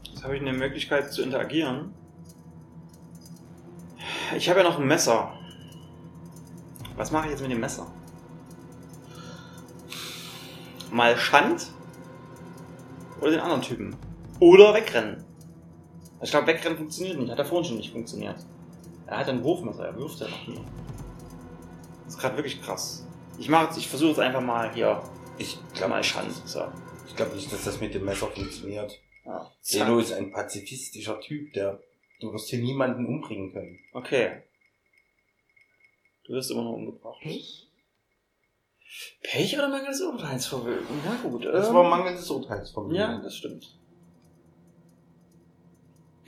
Jetzt 0.10 0.24
habe 0.24 0.36
ich 0.38 0.42
eine 0.42 0.54
Möglichkeit 0.54 1.12
zu 1.12 1.22
interagieren. 1.22 1.94
Ich 4.36 4.50
habe 4.50 4.62
ja 4.62 4.64
noch 4.64 4.80
ein 4.80 4.88
Messer. 4.88 5.34
Was 6.96 7.12
mache 7.12 7.26
ich 7.26 7.32
jetzt 7.32 7.42
mit 7.42 7.52
dem 7.52 7.60
Messer? 7.60 7.92
Mal 10.92 11.18
Schand 11.18 11.72
oder 13.20 13.32
den 13.32 13.40
anderen 13.42 13.62
Typen. 13.62 13.96
Oder 14.44 14.74
wegrennen. 14.74 15.24
Ich 16.22 16.30
glaube, 16.32 16.48
wegrennen 16.48 16.78
funktioniert 16.78 17.18
nicht. 17.18 17.32
Hat 17.32 17.40
er 17.40 17.46
vorhin 17.46 17.66
schon 17.66 17.78
nicht 17.78 17.94
funktioniert. 17.94 18.36
Er 19.08 19.20
hat 19.20 19.30
ein 19.30 19.42
Wurfmesser, 19.42 19.86
er 19.86 19.98
wirft 19.98 20.20
ja 20.20 20.28
noch 20.28 20.48
nie. 20.48 20.60
Das 22.04 22.16
ist 22.16 22.20
gerade 22.20 22.36
wirklich 22.36 22.62
krass. 22.62 23.08
Ich 23.40 23.48
mache 23.48 23.68
jetzt, 23.68 23.78
ich 23.78 23.88
versuche 23.88 24.10
jetzt 24.10 24.20
einfach 24.20 24.42
mal 24.42 24.74
hier. 24.74 25.02
Ich 25.38 25.58
glaube 25.74 25.92
mal 25.92 26.04
Schand. 26.04 26.34
So. 26.46 26.66
ich 27.08 27.16
glaub 27.16 27.34
nicht, 27.34 27.54
dass 27.54 27.64
das 27.64 27.80
mit 27.80 27.94
dem 27.94 28.04
Messer 28.04 28.28
funktioniert. 28.28 29.00
Ja. 29.26 29.50
Zeno 29.62 30.00
ist 30.00 30.12
ein 30.12 30.34
pazifistischer 30.34 31.22
Typ, 31.22 31.54
der 31.54 31.80
du 32.20 32.34
wirst 32.34 32.50
hier 32.50 32.60
niemanden 32.60 33.06
umbringen 33.06 33.54
können. 33.54 33.80
Okay. 33.94 34.44
Du 36.26 36.34
wirst 36.34 36.52
immer 36.52 36.66
noch 36.66 36.74
umgebracht. 36.74 37.22
Pech? 37.22 37.70
Pech 39.22 39.58
oder 39.58 39.70
mangelndes 39.70 40.02
Urteilsvermögen? 40.02 40.86
Ja 41.06 41.30
gut. 41.30 41.46
Das 41.46 41.70
ähm, 41.70 41.76
war 41.76 41.90
mangelndes 41.90 42.30
Urteilsvermögen. 42.30 42.98
Ja, 42.98 43.22
das 43.22 43.38
stimmt. 43.38 43.80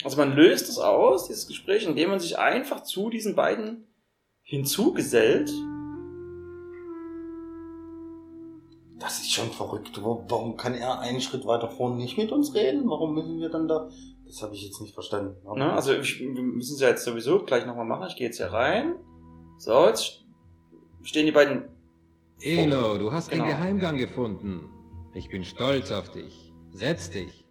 Also 0.05 0.17
man 0.17 0.33
löst 0.35 0.69
es 0.69 0.77
aus, 0.77 1.27
dieses 1.27 1.47
Gespräch, 1.47 1.85
indem 1.85 2.11
man 2.11 2.19
sich 2.19 2.37
einfach 2.37 2.83
zu 2.83 3.09
diesen 3.09 3.35
beiden 3.35 3.87
hinzugesellt. 4.43 5.51
Das 8.99 9.19
ist 9.19 9.31
schon 9.33 9.49
verrückt. 9.51 10.01
Wa- 10.03 10.23
Warum 10.29 10.55
kann 10.57 10.73
er 10.73 10.99
einen 10.99 11.21
Schritt 11.21 11.45
weiter 11.45 11.69
vorne 11.69 11.97
nicht 11.97 12.17
mit 12.17 12.31
uns 12.31 12.53
reden? 12.53 12.87
Warum 12.89 13.13
müssen 13.13 13.39
wir 13.39 13.49
dann 13.49 13.67
da? 13.67 13.89
Das 14.25 14.41
habe 14.41 14.55
ich 14.55 14.63
jetzt 14.63 14.79
nicht 14.81 14.93
verstanden. 14.93 15.35
Ne? 15.57 15.71
Also 15.73 15.93
ich, 15.93 16.19
wir 16.19 16.29
müssen 16.41 16.75
es 16.75 16.81
ja 16.81 16.89
jetzt 16.89 17.03
sowieso 17.03 17.43
gleich 17.43 17.65
nochmal 17.65 17.85
machen. 17.85 18.07
Ich 18.07 18.15
gehe 18.15 18.27
jetzt 18.27 18.37
hier 18.37 18.47
rein. 18.51 18.95
So, 19.57 19.85
jetzt 19.87 20.23
stehen 21.03 21.25
die 21.25 21.31
beiden. 21.31 21.65
Eno, 22.41 22.97
du 22.97 23.11
hast 23.11 23.29
Genau. 23.29 23.43
den 23.45 23.49
Geheimgang 23.51 23.97
gefunden. 23.97 24.69
Ich 25.13 25.29
bin 25.29 25.43
stolz 25.43 25.91
auf 25.91 26.09
dich. 26.11 26.51
Setz 26.71 27.09
dich. 27.09 27.44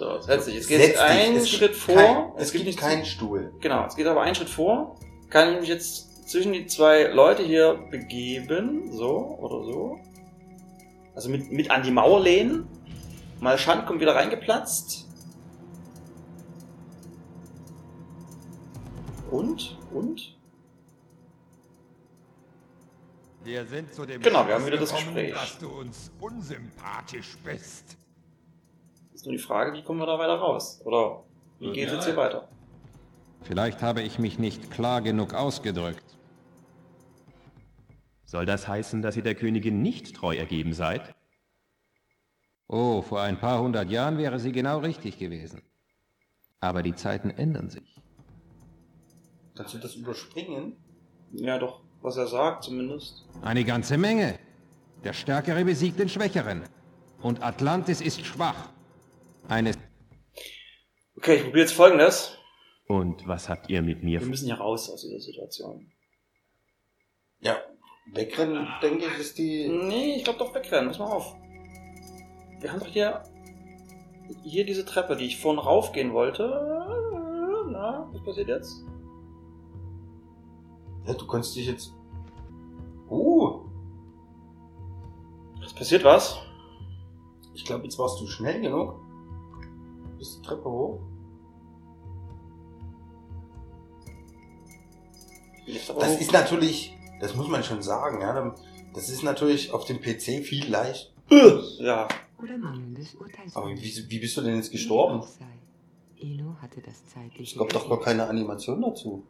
So, 0.00 0.18
setz 0.18 0.46
dich. 0.46 0.54
Jetzt 0.54 0.68
geht 0.68 0.80
Setz 0.80 0.94
es 0.94 0.94
dich. 0.94 1.02
einen 1.02 1.36
Es 1.36 1.42
gibt 1.42 1.54
Schritt 1.56 1.76
vor. 1.76 1.94
Kein, 1.94 2.32
es, 2.36 2.52
gibt, 2.52 2.64
nicht 2.64 2.78
keinen 2.78 3.04
Stuhl. 3.04 3.52
Genau, 3.60 3.84
es 3.84 3.96
geht 3.96 4.06
aber 4.06 4.22
einen 4.22 4.34
Schritt 4.34 4.48
vor. 4.48 4.98
Kann 5.28 5.52
ich 5.52 5.60
mich 5.60 5.68
jetzt 5.68 6.26
zwischen 6.30 6.54
die 6.54 6.66
zwei 6.66 7.02
Leute 7.08 7.42
hier 7.42 7.74
begeben, 7.90 8.90
so 8.92 9.36
oder 9.38 9.62
so. 9.62 9.98
Also 11.14 11.28
mit, 11.28 11.52
mit 11.52 11.70
an 11.70 11.82
die 11.82 11.90
Mauer 11.90 12.18
lehnen. 12.22 12.66
Mal 13.40 13.58
Schand 13.58 13.84
kommt 13.84 14.00
wieder 14.00 14.14
reingeplatzt. 14.14 15.06
Und? 19.30 19.76
Und? 19.92 20.34
Wir 23.44 23.66
sind 23.66 23.92
zu 23.92 24.06
dem 24.06 24.22
Genau, 24.22 24.46
wir 24.46 24.54
haben 24.54 24.64
wieder 24.64 24.78
das 24.78 24.94
gekommen, 24.94 25.14
Gespräch. 25.14 25.34
dass 25.34 25.58
du 25.58 25.68
uns 25.68 26.10
unsympathisch 26.20 27.36
bist. 27.44 27.99
Ist 29.20 29.26
nur 29.26 29.36
die 29.36 29.38
Frage, 29.42 29.74
wie 29.74 29.82
kommen 29.82 30.00
wir 30.00 30.06
da 30.06 30.18
weiter 30.18 30.36
raus? 30.36 30.80
Oder 30.82 31.24
wie 31.58 31.72
geht 31.72 31.88
es 31.88 31.92
jetzt 31.92 32.06
hier 32.06 32.16
weiter? 32.16 32.48
Vielleicht 33.42 33.82
habe 33.82 34.00
ich 34.00 34.18
mich 34.18 34.38
nicht 34.38 34.70
klar 34.70 35.02
genug 35.02 35.34
ausgedrückt. 35.34 36.16
Soll 38.24 38.46
das 38.46 38.66
heißen, 38.66 39.02
dass 39.02 39.18
ihr 39.18 39.22
der 39.22 39.34
Königin 39.34 39.82
nicht 39.82 40.16
treu 40.16 40.34
ergeben 40.34 40.72
seid? 40.72 41.14
Oh, 42.66 43.02
vor 43.02 43.20
ein 43.20 43.38
paar 43.38 43.60
hundert 43.60 43.90
Jahren 43.90 44.16
wäre 44.16 44.40
sie 44.40 44.52
genau 44.52 44.78
richtig 44.78 45.18
gewesen. 45.18 45.60
Aber 46.60 46.82
die 46.82 46.94
Zeiten 46.94 47.28
ändern 47.28 47.68
sich. 47.68 48.00
Kannst 49.54 49.74
du 49.74 49.78
das 49.80 49.96
überspringen? 49.96 50.78
Ja, 51.32 51.58
doch, 51.58 51.82
was 52.00 52.16
er 52.16 52.26
sagt 52.26 52.64
zumindest. 52.64 53.26
Eine 53.42 53.64
ganze 53.64 53.98
Menge. 53.98 54.38
Der 55.04 55.12
Stärkere 55.12 55.62
besiegt 55.62 55.98
den 55.98 56.08
Schwächeren. 56.08 56.62
Und 57.20 57.42
Atlantis 57.42 58.00
ist 58.00 58.24
schwach. 58.24 58.70
Eine 59.50 59.72
Okay, 61.16 61.34
ich 61.34 61.42
probiere 61.42 61.60
jetzt 61.66 61.72
folgendes. 61.74 62.36
Und 62.88 63.26
was 63.28 63.48
habt 63.48 63.68
ihr 63.68 63.82
mit 63.82 64.02
mir 64.02 64.12
Wir 64.12 64.20
vor? 64.20 64.28
müssen 64.30 64.46
hier 64.46 64.54
raus 64.58 64.88
aus 64.90 65.02
dieser 65.02 65.20
Situation. 65.20 65.90
Ja. 67.40 67.56
Wegrennen, 68.12 68.66
denke 68.82 69.06
ich, 69.06 69.18
ist 69.18 69.38
die. 69.38 69.68
Nee, 69.68 70.14
ich 70.16 70.24
glaube 70.24 70.38
doch 70.38 70.54
wegrennen. 70.54 70.88
Pass 70.88 70.98
mal 70.98 71.06
auf. 71.12 71.36
Wir 72.60 72.72
haben 72.72 72.80
doch 72.80 72.86
hier, 72.88 73.22
hier 74.42 74.64
diese 74.64 74.84
Treppe, 74.84 75.16
die 75.16 75.26
ich 75.26 75.38
vorhin 75.38 75.60
raufgehen 75.60 76.12
wollte. 76.12 76.44
Na, 77.70 78.08
was 78.12 78.22
passiert 78.24 78.48
jetzt? 78.48 78.84
Ja, 81.06 81.14
du 81.14 81.26
kannst 81.26 81.54
dich 81.56 81.66
jetzt. 81.66 81.92
Oh, 83.08 83.60
Es 85.64 85.72
passiert 85.74 86.04
was. 86.04 86.38
ich 87.54 87.64
glaube, 87.64 87.84
jetzt 87.84 87.98
warst 87.98 88.20
du 88.20 88.26
schnell 88.26 88.60
genug. 88.60 88.94
Bist 90.20 90.36
die 90.38 90.42
Treppe 90.42 90.70
hoch. 90.70 91.00
Das 95.98 96.20
ist 96.20 96.32
natürlich, 96.32 96.94
das 97.20 97.34
muss 97.34 97.48
man 97.48 97.64
schon 97.64 97.80
sagen, 97.82 98.20
ja. 98.20 98.54
Das 98.92 99.08
ist 99.08 99.22
natürlich 99.22 99.72
auf 99.72 99.86
dem 99.86 99.98
PC 100.00 100.44
viel 100.44 100.68
leicht. 100.70 101.14
Ja, 101.78 102.06
Aber 103.54 103.70
wie, 103.70 104.04
wie 104.10 104.18
bist 104.18 104.36
du 104.36 104.42
denn 104.42 104.56
jetzt 104.56 104.72
gestorben? 104.72 105.22
Es 107.40 107.54
gab 107.56 107.68
doch 107.70 107.88
gar 107.88 108.00
keine 108.00 108.26
Animation 108.28 108.82
dazu. 108.82 109.22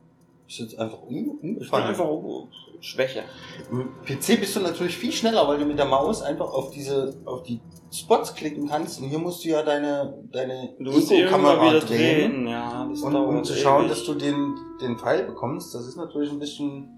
Ist 0.51 0.59
jetzt 0.59 0.79
einfach 0.81 1.01
um, 1.03 1.39
umgefallen. 1.41 1.87
einfach 1.87 2.07
oh, 2.07 2.49
Schwäche. 2.81 3.23
Im 3.71 3.93
PC 4.05 4.41
bist 4.41 4.57
du 4.57 4.61
natürlich 4.61 4.99
viel 4.99 5.13
schneller, 5.13 5.47
weil 5.47 5.61
du 5.61 5.65
mit 5.65 5.79
der 5.79 5.85
Maus 5.85 6.23
einfach 6.23 6.53
auf 6.53 6.73
diese, 6.73 7.23
auf 7.25 7.45
die 7.45 7.61
Spots 7.93 8.35
klicken 8.35 8.67
kannst. 8.67 9.01
Und 9.01 9.11
hier 9.11 9.21
musst 9.21 9.45
du 9.45 9.51
ja 9.51 9.63
deine, 9.63 10.25
deine 10.33 10.75
Ego-Kamera 10.81 11.71
wieder 11.71 11.79
drehen. 11.79 12.49
Ja, 12.49 12.85
das 12.91 13.01
Und 13.01 13.15
um 13.15 13.45
zu 13.45 13.55
schauen, 13.55 13.85
ewig. 13.85 13.91
dass 13.91 14.05
du 14.05 14.15
den, 14.15 14.57
den 14.81 14.99
Pfeil 14.99 15.25
bekommst, 15.25 15.73
das 15.73 15.87
ist 15.87 15.95
natürlich 15.95 16.33
ein 16.33 16.41
bisschen. 16.41 16.89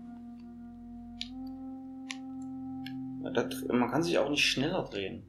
Man 3.22 3.90
kann 3.90 4.02
sich 4.02 4.16
auch 4.16 4.30
nicht 4.30 4.46
schneller 4.46 4.88
drehen. 4.90 5.26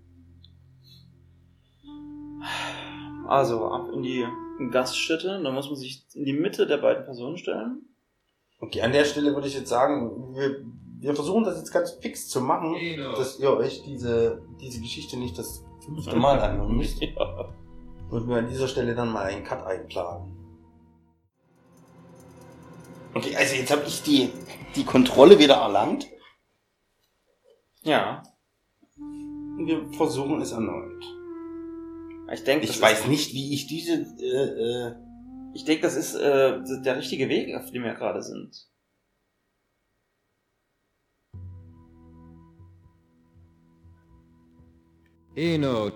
Also, 3.28 3.66
ab 3.66 3.90
in 3.94 4.02
die 4.02 4.26
Gaststätte. 4.72 5.42
Da 5.44 5.52
muss 5.52 5.68
man 5.68 5.76
sich 5.76 6.06
in 6.14 6.24
die 6.24 6.32
Mitte 6.32 6.66
der 6.66 6.78
beiden 6.78 7.04
Personen 7.04 7.38
stellen. 7.38 7.82
Okay, 8.64 8.82
an 8.82 8.94
der 8.94 9.04
Stelle 9.04 9.34
würde 9.34 9.50
ich 9.50 9.56
jetzt 9.56 9.68
sagen, 9.68 10.34
wir, 10.34 10.64
wir 11.02 11.14
versuchen 11.16 11.44
das 11.44 11.58
jetzt 11.58 11.74
ganz 11.74 11.92
fix 11.92 12.30
zu 12.30 12.40
machen, 12.40 12.76
Elo. 12.76 13.12
dass 13.14 13.38
ihr 13.38 13.52
euch 13.52 13.84
diese, 13.84 14.42
diese 14.62 14.80
Geschichte 14.80 15.18
nicht 15.18 15.38
das 15.38 15.66
fünfte 15.84 16.16
Mal 16.16 16.40
anhören 16.42 16.78
müsst. 16.78 17.02
Ja. 17.02 17.50
Würden 18.10 18.30
wir 18.30 18.38
an 18.38 18.48
dieser 18.48 18.70
Stelle 18.70 18.96
dann 18.96 19.10
mal 19.12 19.26
einen 19.26 19.44
Cut 19.44 19.66
einplanen. 19.66 20.32
Okay, 23.14 23.36
also 23.36 23.54
jetzt 23.56 23.70
habe 23.70 23.84
ich 23.86 24.02
die, 24.02 24.30
die 24.78 24.86
Kontrolle 24.86 25.38
wieder 25.38 25.56
erlangt. 25.56 26.08
ja. 27.82 28.24
Und 28.98 29.68
wir 29.68 29.86
versuchen 29.98 30.42
es 30.42 30.54
erneut. 30.54 31.04
Ich 32.32 32.44
denke, 32.46 32.66
Ich 32.66 32.82
weiß 32.82 33.08
nicht, 33.08 33.34
wie 33.34 33.54
ich 33.54 33.68
diese. 33.68 33.94
Äh, 34.20 34.88
äh, 34.88 34.96
Ich 35.54 35.66
denke, 35.66 35.84
das 35.84 35.96
ist 35.96 36.16
äh, 36.16 36.60
der 36.82 36.98
richtige 36.98 37.30
Weg, 37.30 37.56
auf 37.56 37.70
dem 37.72 37.84
wir 37.84 37.94
gerade 37.94 38.22
sind. 38.24 38.68
Eno, 45.36 45.92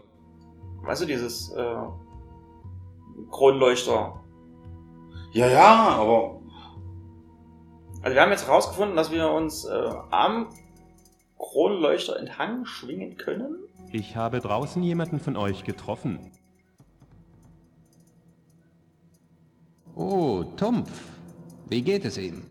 Weißt 0.82 1.02
du, 1.02 1.06
dieses 1.06 1.52
äh, 1.52 1.76
Kronleuchter. 3.30 4.24
ja, 5.34 5.48
ja, 5.48 5.90
aber 6.00 6.40
Also 8.02 8.16
wir 8.16 8.22
haben 8.22 8.32
jetzt 8.32 8.48
herausgefunden, 8.48 8.96
dass 8.96 9.12
wir 9.12 9.30
uns 9.30 9.66
äh, 9.66 9.92
am 10.12 10.48
Kronleuchter 11.38 12.18
entlang 12.18 12.66
schwingen 12.66 13.18
können. 13.18 13.58
Ich 13.92 14.16
habe 14.16 14.40
draußen 14.40 14.82
jemanden 14.82 15.20
von 15.20 15.36
euch 15.38 15.64
getroffen. 15.64 16.32
Oh, 19.98 20.44
Tumpf. 20.56 20.92
Wie 21.70 21.82
geht 21.82 22.06
es 22.06 22.18
ihm? 22.18 22.44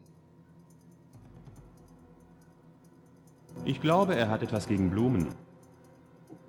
Ich 3.64 3.80
glaube, 3.80 4.14
er 4.14 4.28
hat 4.28 4.42
etwas 4.42 4.68
gegen 4.68 4.90
Blumen. 4.90 5.34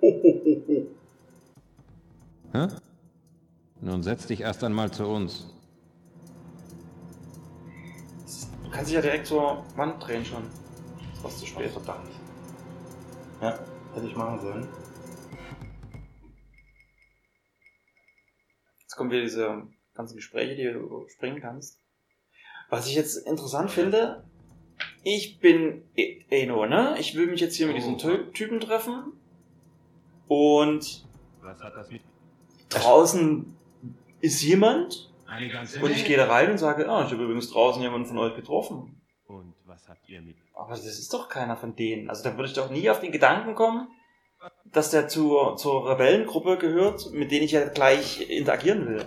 Hä? 0.00 0.88
Nun 3.80 4.02
setz 4.02 4.26
dich 4.26 4.40
erst 4.40 4.62
einmal 4.64 4.90
zu 4.90 5.06
uns. 5.06 5.54
Du 8.64 8.70
kannst 8.70 8.88
dich 8.88 8.96
ja 8.96 9.00
direkt 9.00 9.26
zur 9.26 9.64
Wand 9.76 10.06
drehen 10.06 10.24
schon. 10.24 10.42
Ist 11.12 11.24
was 11.24 11.38
zu 11.38 11.46
spät. 11.46 11.70
Verdammt. 11.70 12.10
Ja, 13.40 13.58
hätte 13.94 14.06
ich 14.06 14.16
machen 14.16 14.40
sollen. 14.40 14.68
Jetzt 18.80 18.96
kommen 18.96 19.10
wieder 19.10 19.22
diese 19.22 19.62
ganzen 19.98 20.16
Gespräche, 20.16 20.56
die 20.56 20.64
du 20.72 21.06
springen 21.08 21.40
kannst. 21.42 21.78
Was 22.70 22.86
ich 22.86 22.94
jetzt 22.94 23.26
interessant 23.26 23.70
finde, 23.70 24.24
ich 25.02 25.38
bin 25.40 25.82
E- 25.96 26.22
Eno, 26.30 26.64
ne? 26.66 26.96
Ich 26.98 27.14
will 27.14 27.26
mich 27.26 27.40
jetzt 27.40 27.56
hier 27.56 27.66
mit 27.66 27.76
Oh. 27.76 27.78
diesem 27.78 27.98
Ty 27.98 28.30
Typen 28.32 28.60
treffen. 28.60 29.12
Und 30.28 31.04
Was 31.42 31.60
hat 31.62 31.74
das 31.76 31.90
mit... 31.90 32.02
draußen 32.70 33.56
ist 34.20 34.42
jemand. 34.42 35.10
Und 35.82 35.90
ich 35.90 36.04
gehe 36.06 36.16
da 36.16 36.26
rein 36.26 36.50
und 36.50 36.58
sage, 36.58 36.88
ah, 36.88 37.04
ich 37.04 37.12
habe 37.12 37.22
übrigens 37.24 37.50
draußen 37.50 37.82
jemanden 37.82 38.06
von 38.08 38.18
euch 38.18 38.34
getroffen. 38.34 39.00
Und 39.26 39.54
was 39.66 39.88
habt 39.88 40.08
ihr 40.08 40.22
mit... 40.22 40.36
Aber 40.54 40.70
das 40.70 40.84
ist 40.86 41.12
doch 41.12 41.28
keiner 41.28 41.56
von 41.56 41.76
denen. 41.76 42.08
Also 42.08 42.24
da 42.24 42.36
würde 42.36 42.48
ich 42.48 42.54
doch 42.54 42.70
nie 42.70 42.88
auf 42.90 43.00
den 43.00 43.12
Gedanken 43.12 43.54
kommen, 43.54 43.88
dass 44.72 44.90
der 44.90 45.08
zur, 45.08 45.56
zur 45.56 45.88
Rebellengruppe 45.88 46.56
gehört, 46.58 47.10
mit 47.12 47.30
denen 47.30 47.44
ich 47.44 47.52
ja 47.52 47.68
gleich 47.68 48.28
interagieren 48.30 48.86
will. 48.88 49.04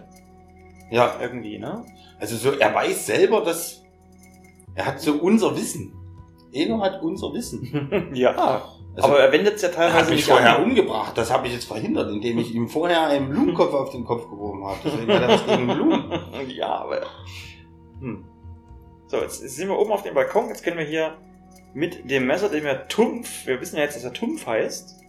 Ja, 0.91 1.15
Irgendwie, 1.21 1.57
ne? 1.57 1.85
also 2.19 2.35
so, 2.35 2.51
er 2.51 2.75
weiß 2.75 3.05
selber, 3.05 3.41
dass 3.41 3.81
er 4.75 4.85
hat 4.85 4.99
so 4.99 5.13
unser 5.13 5.55
Wissen. 5.55 5.93
Eno 6.53 6.81
hat 6.81 7.01
unser 7.01 7.33
Wissen. 7.33 8.11
ja. 8.13 8.63
Also, 8.95 9.07
aber 9.07 9.19
er 9.21 9.31
wendet 9.31 9.55
es 9.55 9.61
ja 9.61 9.69
er 9.69 9.75
hat 9.75 9.91
teilweise 9.91 10.09
mich 10.09 10.19
nicht 10.19 10.29
vorher 10.29 10.57
an. 10.57 10.63
umgebracht. 10.63 11.17
Das 11.17 11.31
habe 11.31 11.47
ich 11.47 11.53
jetzt 11.53 11.65
verhindert, 11.65 12.11
indem 12.11 12.39
ich 12.39 12.53
ihm 12.53 12.67
vorher 12.67 13.07
einen 13.07 13.29
Blumenkopf 13.29 13.73
auf 13.73 13.89
den 13.91 14.03
Kopf 14.03 14.29
geworfen 14.29 14.65
habe. 14.65 14.77
Deswegen 14.83 15.13
hat 15.13 15.21
er 15.21 15.29
was 15.29 15.45
gegen 15.45 15.67
Blumen. 15.67 16.11
ja, 16.49 16.67
aber. 16.67 17.01
Hm. 17.99 18.25
So, 19.07 19.17
jetzt 19.17 19.39
sind 19.39 19.69
wir 19.69 19.79
oben 19.79 19.91
auf 19.91 20.03
dem 20.03 20.13
Balkon. 20.13 20.49
Jetzt 20.49 20.63
können 20.63 20.77
wir 20.77 20.85
hier 20.85 21.17
mit 21.73 22.09
dem 22.09 22.27
Messer, 22.27 22.49
dem 22.49 22.65
wir 22.65 22.87
Tumpf, 22.89 23.45
wir 23.47 23.61
wissen 23.61 23.77
ja 23.77 23.83
jetzt, 23.83 23.95
dass 23.95 24.03
er 24.03 24.13
Tumpf 24.13 24.45
heißt. 24.45 24.99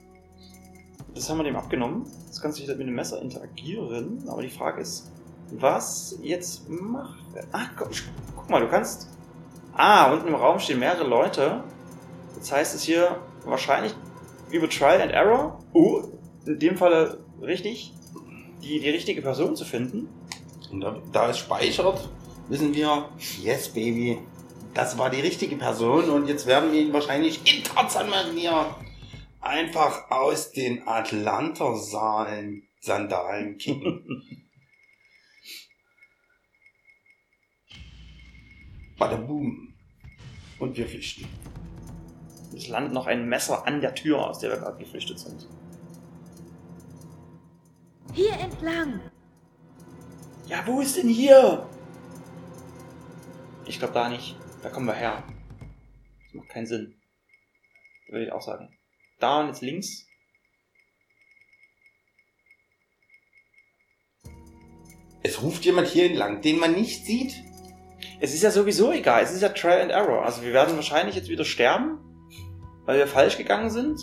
Das 1.14 1.28
haben 1.28 1.38
wir 1.38 1.44
dem 1.44 1.56
abgenommen. 1.56 2.06
Jetzt 2.26 2.40
kannst 2.40 2.58
du 2.58 2.62
wieder 2.62 2.76
mit 2.76 2.86
dem 2.86 2.94
Messer 2.94 3.20
interagieren. 3.20 4.24
Aber 4.28 4.42
die 4.42 4.48
Frage 4.48 4.80
ist, 4.80 5.11
was 5.60 6.18
jetzt 6.22 6.68
macht? 6.68 7.18
Ah, 7.52 7.66
guck, 7.76 7.90
guck 8.34 8.50
mal, 8.50 8.60
du 8.60 8.68
kannst. 8.68 9.08
Ah, 9.74 10.12
unten 10.12 10.28
im 10.28 10.34
Raum 10.34 10.58
stehen 10.58 10.78
mehrere 10.78 11.06
Leute. 11.06 11.64
Jetzt 12.36 12.52
heißt 12.52 12.74
es 12.74 12.82
hier 12.82 13.16
wahrscheinlich 13.44 13.94
über 14.50 14.68
Trial 14.68 15.00
and 15.00 15.12
Error. 15.12 15.58
Uh, 15.74 16.02
in 16.46 16.58
dem 16.58 16.76
Falle 16.76 17.24
richtig, 17.40 17.92
die, 18.62 18.80
die 18.80 18.90
richtige 18.90 19.22
Person 19.22 19.56
zu 19.56 19.64
finden. 19.64 20.08
Und 20.70 20.80
da, 20.80 21.00
da 21.12 21.30
es 21.30 21.38
speichert, 21.38 22.08
wissen 22.48 22.74
wir, 22.74 23.08
yes, 23.42 23.68
Baby, 23.68 24.18
das 24.74 24.98
war 24.98 25.10
die 25.10 25.20
richtige 25.20 25.56
Person 25.56 26.08
und 26.10 26.28
jetzt 26.28 26.46
werden 26.46 26.72
wir 26.72 26.80
ihn 26.80 26.92
wahrscheinlich 26.92 27.40
in 27.44 27.62
Tarzan 27.62 28.08
Manier 28.08 28.74
einfach 29.40 30.10
aus 30.10 30.52
den 30.52 30.86
Atlanter-Salen 30.86 32.68
Sandalen 32.80 33.58
kicken. 38.92 38.98
Badaboom. 38.98 39.74
Und 40.58 40.76
wir 40.76 40.86
flüchten. 40.86 41.26
Es 42.54 42.68
landet 42.68 42.92
noch 42.92 43.06
ein 43.06 43.28
Messer 43.28 43.66
an 43.66 43.80
der 43.80 43.94
Tür, 43.94 44.28
aus 44.28 44.38
der 44.38 44.50
wir 44.50 44.58
gerade 44.58 44.78
geflüchtet 44.78 45.18
sind. 45.18 45.48
Hier 48.12 48.32
entlang. 48.34 49.00
Ja, 50.46 50.64
wo 50.66 50.80
ist 50.80 50.96
denn 50.96 51.08
hier? 51.08 51.68
Ich 53.64 53.78
glaube 53.78 53.94
da 53.94 54.08
nicht. 54.08 54.36
Da 54.62 54.68
kommen 54.68 54.86
wir 54.86 54.94
her. 54.94 55.24
Das 56.24 56.34
macht 56.34 56.48
keinen 56.50 56.66
Sinn. 56.66 56.94
Würde 58.08 58.26
ich 58.26 58.32
auch 58.32 58.42
sagen. 58.42 58.76
Da 59.18 59.40
und 59.40 59.48
jetzt 59.48 59.62
links. 59.62 60.06
Es 65.22 65.40
ruft 65.40 65.64
jemand 65.64 65.88
hier 65.88 66.06
entlang, 66.06 66.42
den 66.42 66.58
man 66.58 66.72
nicht 66.72 67.06
sieht. 67.06 67.42
Es 68.22 68.32
ist 68.32 68.42
ja 68.42 68.52
sowieso 68.52 68.92
egal. 68.92 69.24
Es 69.24 69.32
ist 69.32 69.42
ja 69.42 69.48
Trial 69.48 69.80
and 69.80 69.90
Error. 69.90 70.24
Also 70.24 70.42
wir 70.42 70.52
werden 70.52 70.76
wahrscheinlich 70.76 71.16
jetzt 71.16 71.28
wieder 71.28 71.44
sterben, 71.44 71.98
weil 72.84 72.98
wir 72.98 73.08
falsch 73.08 73.36
gegangen 73.36 73.68
sind. 73.68 73.98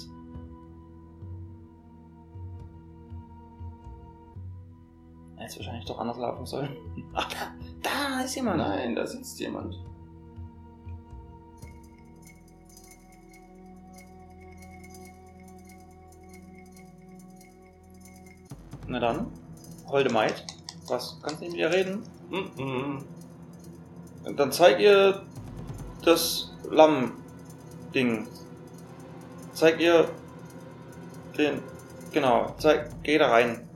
Es 5.38 5.56
wahrscheinlich 5.58 5.86
doch 5.86 6.00
anders 6.00 6.18
laufen 6.18 6.46
sollen. 6.46 6.76
Ach, 7.14 7.30
da, 7.32 7.54
da 7.82 8.22
ist 8.26 8.36
jemand. 8.36 8.58
Nein, 8.58 8.94
da 8.94 9.08
sitzt 9.08 9.40
jemand. 9.40 9.82
Na 18.86 19.00
dann, 19.00 19.32
holde 19.88 20.12
Maid. 20.12 20.46
Was? 20.90 21.22
Kannst 21.24 21.40
du 21.40 21.46
nicht 21.46 21.54
mit 21.54 21.62
ihr 21.62 21.72
reden? 21.72 22.04
Mhm. 22.30 23.06
Und 24.26 24.40
Dann 24.40 24.52
zeig 24.52 24.80
ihr 24.80 25.26
das 26.04 26.52
Lamm-Ding. 26.70 28.28
Zeig 29.54 29.80
ihr 29.80 30.10
den. 31.38 31.62
Genau, 32.12 32.56
zeig. 32.58 32.90
Geh 33.04 33.18
da 33.18 33.30
rein. 33.30 33.68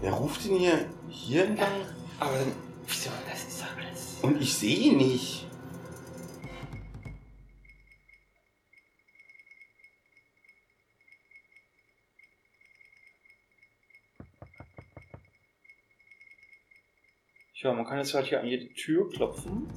Wer 0.00 0.12
ruft 0.12 0.44
ihn 0.46 0.56
hier, 0.56 0.86
hier 1.08 1.44
entlang? 1.44 1.68
Aber 2.18 2.32
dann. 2.32 2.52
Wieso? 2.86 3.10
Das 3.28 3.44
ist 3.44 3.62
alles. 3.62 4.18
Und 4.22 4.40
ich 4.40 4.54
sehe 4.54 4.76
ihn 4.76 4.96
nicht. 4.96 5.39
Ja, 17.62 17.72
man 17.72 17.84
kann 17.84 17.98
jetzt 17.98 18.14
halt 18.14 18.26
hier 18.26 18.40
an 18.40 18.46
jede 18.46 18.72
Tür 18.72 19.08
klopfen. 19.10 19.68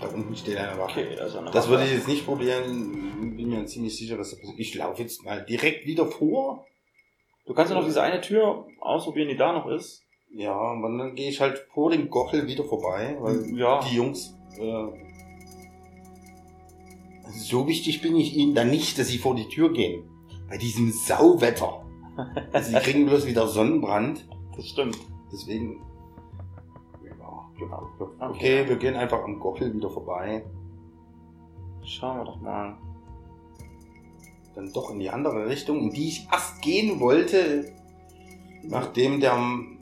Da 0.00 0.08
unten 0.08 0.34
steht 0.34 0.56
einer 0.56 0.78
Wache. 0.78 1.00
Okay, 1.02 1.14
da 1.16 1.26
ist 1.26 1.36
eine 1.36 1.50
Das 1.50 1.64
Wache. 1.66 1.70
würde 1.70 1.84
ich 1.84 1.92
jetzt 1.92 2.08
nicht 2.08 2.24
probieren. 2.26 3.34
Bin 3.36 3.48
mir 3.50 3.64
ziemlich 3.66 3.96
sicher, 3.96 4.16
dass 4.16 4.30
das 4.30 4.40
passiert. 4.40 4.58
Ich 4.58 4.74
laufe 4.74 5.02
jetzt 5.02 5.24
mal 5.24 5.44
direkt 5.44 5.86
wieder 5.86 6.06
vor. 6.06 6.66
Du 7.46 7.54
kannst 7.54 7.72
ja 7.72 7.78
noch 7.78 7.84
diese 7.86 8.02
eine 8.02 8.20
Tür 8.20 8.66
ausprobieren, 8.80 9.28
die 9.28 9.36
da 9.36 9.52
noch 9.52 9.68
ist. 9.68 10.02
Ja, 10.34 10.56
und 10.72 10.82
dann 10.98 11.14
gehe 11.14 11.28
ich 11.28 11.40
halt 11.40 11.58
vor 11.72 11.90
dem 11.90 12.08
Gochel 12.08 12.46
wieder 12.46 12.64
vorbei, 12.64 13.16
weil 13.20 13.44
Ja. 13.56 13.80
die 13.80 13.96
Jungs. 13.96 14.34
Äh, 14.58 15.11
so 17.30 17.66
wichtig 17.66 18.02
bin 18.02 18.16
ich 18.16 18.36
ihnen 18.36 18.54
dann 18.54 18.70
nicht, 18.70 18.98
dass 18.98 19.08
sie 19.08 19.18
vor 19.18 19.34
die 19.34 19.48
Tür 19.48 19.72
gehen. 19.72 20.04
Bei 20.48 20.56
diesem 20.58 20.90
Sauwetter. 20.92 21.84
sie 22.62 22.74
kriegen 22.74 23.06
bloß 23.06 23.26
wieder 23.26 23.46
Sonnenbrand. 23.46 24.26
Das 24.56 24.66
stimmt. 24.68 24.98
Deswegen. 25.32 25.82
Ja, 27.04 27.48
genau. 27.58 27.88
Okay. 27.98 28.12
Okay, 28.20 28.68
wir 28.68 28.76
gehen 28.76 28.96
einfach 28.96 29.22
am 29.24 29.38
Gochel 29.38 29.72
wieder 29.72 29.88
vorbei. 29.88 30.44
Schauen 31.84 32.18
wir 32.18 32.24
doch 32.24 32.40
mal. 32.40 32.76
Dann 34.54 34.70
doch 34.72 34.90
in 34.90 34.98
die 34.98 35.08
andere 35.08 35.46
Richtung, 35.48 35.78
in 35.80 35.90
die 35.90 36.08
ich 36.08 36.28
erst 36.30 36.60
gehen 36.60 37.00
wollte, 37.00 37.72
nachdem 38.62 39.18
der, 39.20 39.32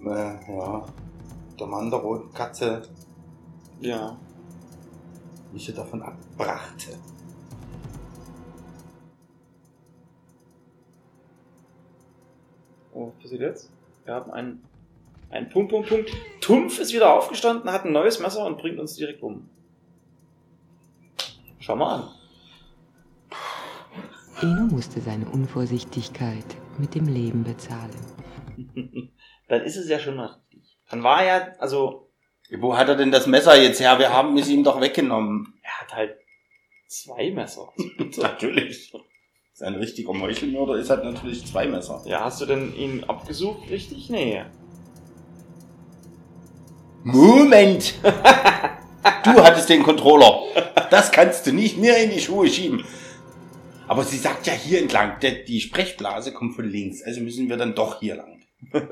äh, 0.05 0.53
ja, 0.57 0.84
der 1.59 1.66
Mann 1.66 1.91
der 1.91 1.99
roten 1.99 2.32
Katze 2.32 2.82
Ja. 3.80 4.16
mich 5.53 5.72
davon 5.74 6.03
abbrachte. 6.03 6.97
Oh, 13.01 13.07
was 13.07 13.22
passiert 13.22 13.40
jetzt? 13.40 13.70
Wir 14.05 14.12
haben 14.12 14.30
einen, 14.30 14.62
einen 15.30 15.48
Punkt, 15.48 15.70
Punkt, 15.70 15.88
Punkt. 15.88 16.11
Tumpf 16.42 16.78
ist 16.78 16.92
wieder 16.92 17.14
aufgestanden, 17.14 17.72
hat 17.72 17.86
ein 17.86 17.92
neues 17.92 18.20
Messer 18.20 18.44
und 18.44 18.59
bringt 18.59 18.78
uns 18.78 18.94
direkt 18.94 19.22
um. 19.22 19.48
Schau 21.61 21.76
mal 21.76 21.94
an. 21.94 22.09
Eno 24.42 24.66
musste 24.66 25.01
seine 25.01 25.26
Unvorsichtigkeit 25.30 26.44
mit 26.76 26.94
dem 26.94 27.09
Leben 27.09 27.42
bezahlen. 27.42 27.96
Dann 29.48 29.62
ist 29.62 29.76
es 29.76 29.88
ja 29.88 29.98
schon 29.98 30.16
mal 30.16 30.26
richtig. 30.26 30.76
Dann 30.90 31.03
war 31.03 31.24
er, 31.24 31.59
also, 31.59 32.11
Wo 32.59 32.76
hat 32.76 32.90
er 32.90 32.96
denn 32.96 33.11
das 33.11 33.26
Messer 33.26 33.59
jetzt 33.59 33.80
her? 33.80 33.98
Wir 33.98 34.12
haben 34.12 34.36
es 34.36 34.51
ihm 34.51 34.62
doch 34.62 34.78
weggenommen. 34.78 35.55
er 35.62 35.80
hat 35.80 35.94
halt 35.94 36.16
zwei 36.86 37.30
Messer. 37.30 37.72
natürlich. 38.18 38.92
Ein 39.63 39.75
richtiger 39.75 40.13
Meuchelmörder, 40.13 40.77
ist 40.77 40.91
halt 40.91 41.05
natürlich 41.05 41.47
zwei 41.47 41.67
Messer. 41.67 42.03
Ja, 42.07 42.25
hast 42.25 42.41
du 42.41 42.47
denn 42.47 42.75
ihn 42.75 43.05
abgesucht, 43.05 43.69
richtig? 43.71 44.09
Nee. 44.11 44.43
Moment! 47.05 47.95
Du 49.25 49.43
hattest 49.43 49.71
den 49.71 49.83
Controller. 49.83 50.43
Das 50.91 51.11
kannst 51.11 51.47
du 51.47 51.53
nicht 51.53 51.79
mir 51.79 51.97
in 51.97 52.11
die 52.11 52.21
Schuhe 52.21 52.49
schieben. 52.49 52.85
Aber 53.89 54.05
sie 54.05 54.19
sagt 54.19 54.47
ja 54.47 54.53
hier 54.53 54.81
entlang. 54.81 55.17
Die 55.49 55.61
Sprechblase 55.61 56.33
kommt 56.33 56.55
von 56.55 56.67
links. 56.67 57.03
Also 57.03 57.21
müssen 57.23 57.49
wir 57.49 57.57
dann 57.57 57.75
doch 57.75 58.01
hier 58.01 58.17
lang. 58.17 58.43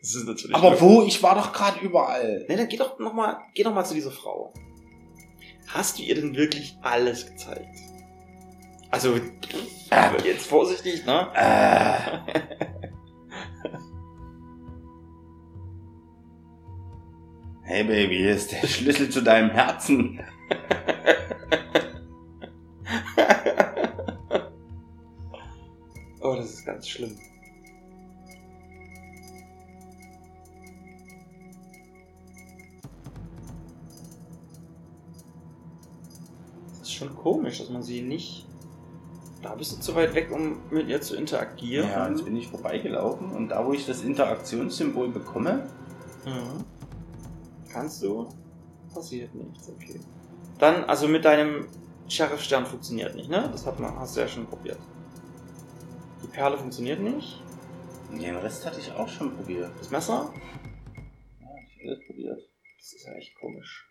Das 0.00 0.16
ist 0.16 0.26
natürlich. 0.26 0.54
Aber 0.54 0.78
wo? 0.82 1.02
Ich 1.04 1.22
war 1.22 1.34
doch 1.34 1.50
gerade 1.54 1.80
überall. 1.80 2.44
Ne, 2.46 2.58
dann 2.58 2.68
geh 2.68 2.76
doch 2.76 2.98
noch 2.98 3.14
mal, 3.14 3.38
geh 3.54 3.62
doch 3.62 3.72
mal 3.72 3.86
zu 3.86 3.94
dieser 3.94 4.10
Frau. 4.10 4.52
Hast 5.68 5.98
du 5.98 6.02
ihr 6.02 6.14
denn 6.14 6.36
wirklich 6.36 6.76
alles 6.82 7.24
gezeigt? 7.24 7.74
Also, 8.94 9.16
Äh. 9.16 10.22
jetzt 10.24 10.46
vorsichtig, 10.46 11.04
ne? 11.04 11.26
Äh. 11.34 12.18
Hey 17.64 17.82
Baby, 17.82 18.18
hier 18.18 18.36
ist 18.36 18.52
der 18.52 18.68
Schlüssel 18.68 19.08
zu 19.10 19.20
deinem 19.20 19.50
Herzen. 19.50 20.20
Oh, 26.20 26.34
das 26.36 26.54
ist 26.54 26.64
ganz 26.64 26.88
schlimm. 26.88 27.18
Das 36.70 36.88
ist 36.88 36.92
schon 36.94 37.14
komisch, 37.14 37.58
dass 37.58 37.70
man 37.70 37.82
sie 37.82 38.02
nicht. 38.02 38.43
Da 39.44 39.54
bist 39.54 39.72
du 39.76 39.80
zu 39.80 39.94
weit 39.94 40.14
weg, 40.14 40.30
um 40.32 40.62
mit 40.70 40.88
ihr 40.88 41.02
zu 41.02 41.16
interagieren. 41.16 41.86
Ja, 41.88 42.08
jetzt 42.08 42.24
bin 42.24 42.34
ich 42.34 42.48
vorbeigelaufen 42.48 43.30
und 43.30 43.50
da, 43.50 43.64
wo 43.66 43.74
ich 43.74 43.84
das 43.86 44.02
Interaktionssymbol 44.02 45.10
bekomme, 45.10 45.68
Mhm. 46.24 46.64
Kannst 47.70 48.02
du? 48.02 48.26
Passiert 48.94 49.34
nichts, 49.34 49.68
okay. 49.68 50.00
Dann, 50.58 50.84
also 50.84 51.06
mit 51.06 51.26
deinem 51.26 51.66
Sheriff-Stern 52.08 52.64
funktioniert 52.64 53.14
nicht, 53.14 53.28
ne? 53.28 53.46
Das 53.52 53.66
hat 53.66 53.78
man, 53.78 53.94
hast 53.98 54.16
du 54.16 54.20
ja 54.20 54.28
schon 54.28 54.46
probiert. 54.46 54.78
Die 56.22 56.28
Perle 56.28 56.56
funktioniert 56.56 57.00
nicht. 57.00 57.42
den 58.10 58.36
Rest 58.36 58.64
hatte 58.64 58.80
ich 58.80 58.90
auch 58.92 59.08
schon 59.08 59.36
probiert. 59.36 59.70
Das 59.78 59.90
Messer? 59.90 60.32
Ja, 61.40 61.48
ich 61.66 61.76
habe 61.80 61.88
alles 61.90 62.06
probiert. 62.06 62.40
Das 62.78 62.92
ist 62.94 63.04
ja 63.06 63.12
echt 63.12 63.34
komisch. 63.38 63.86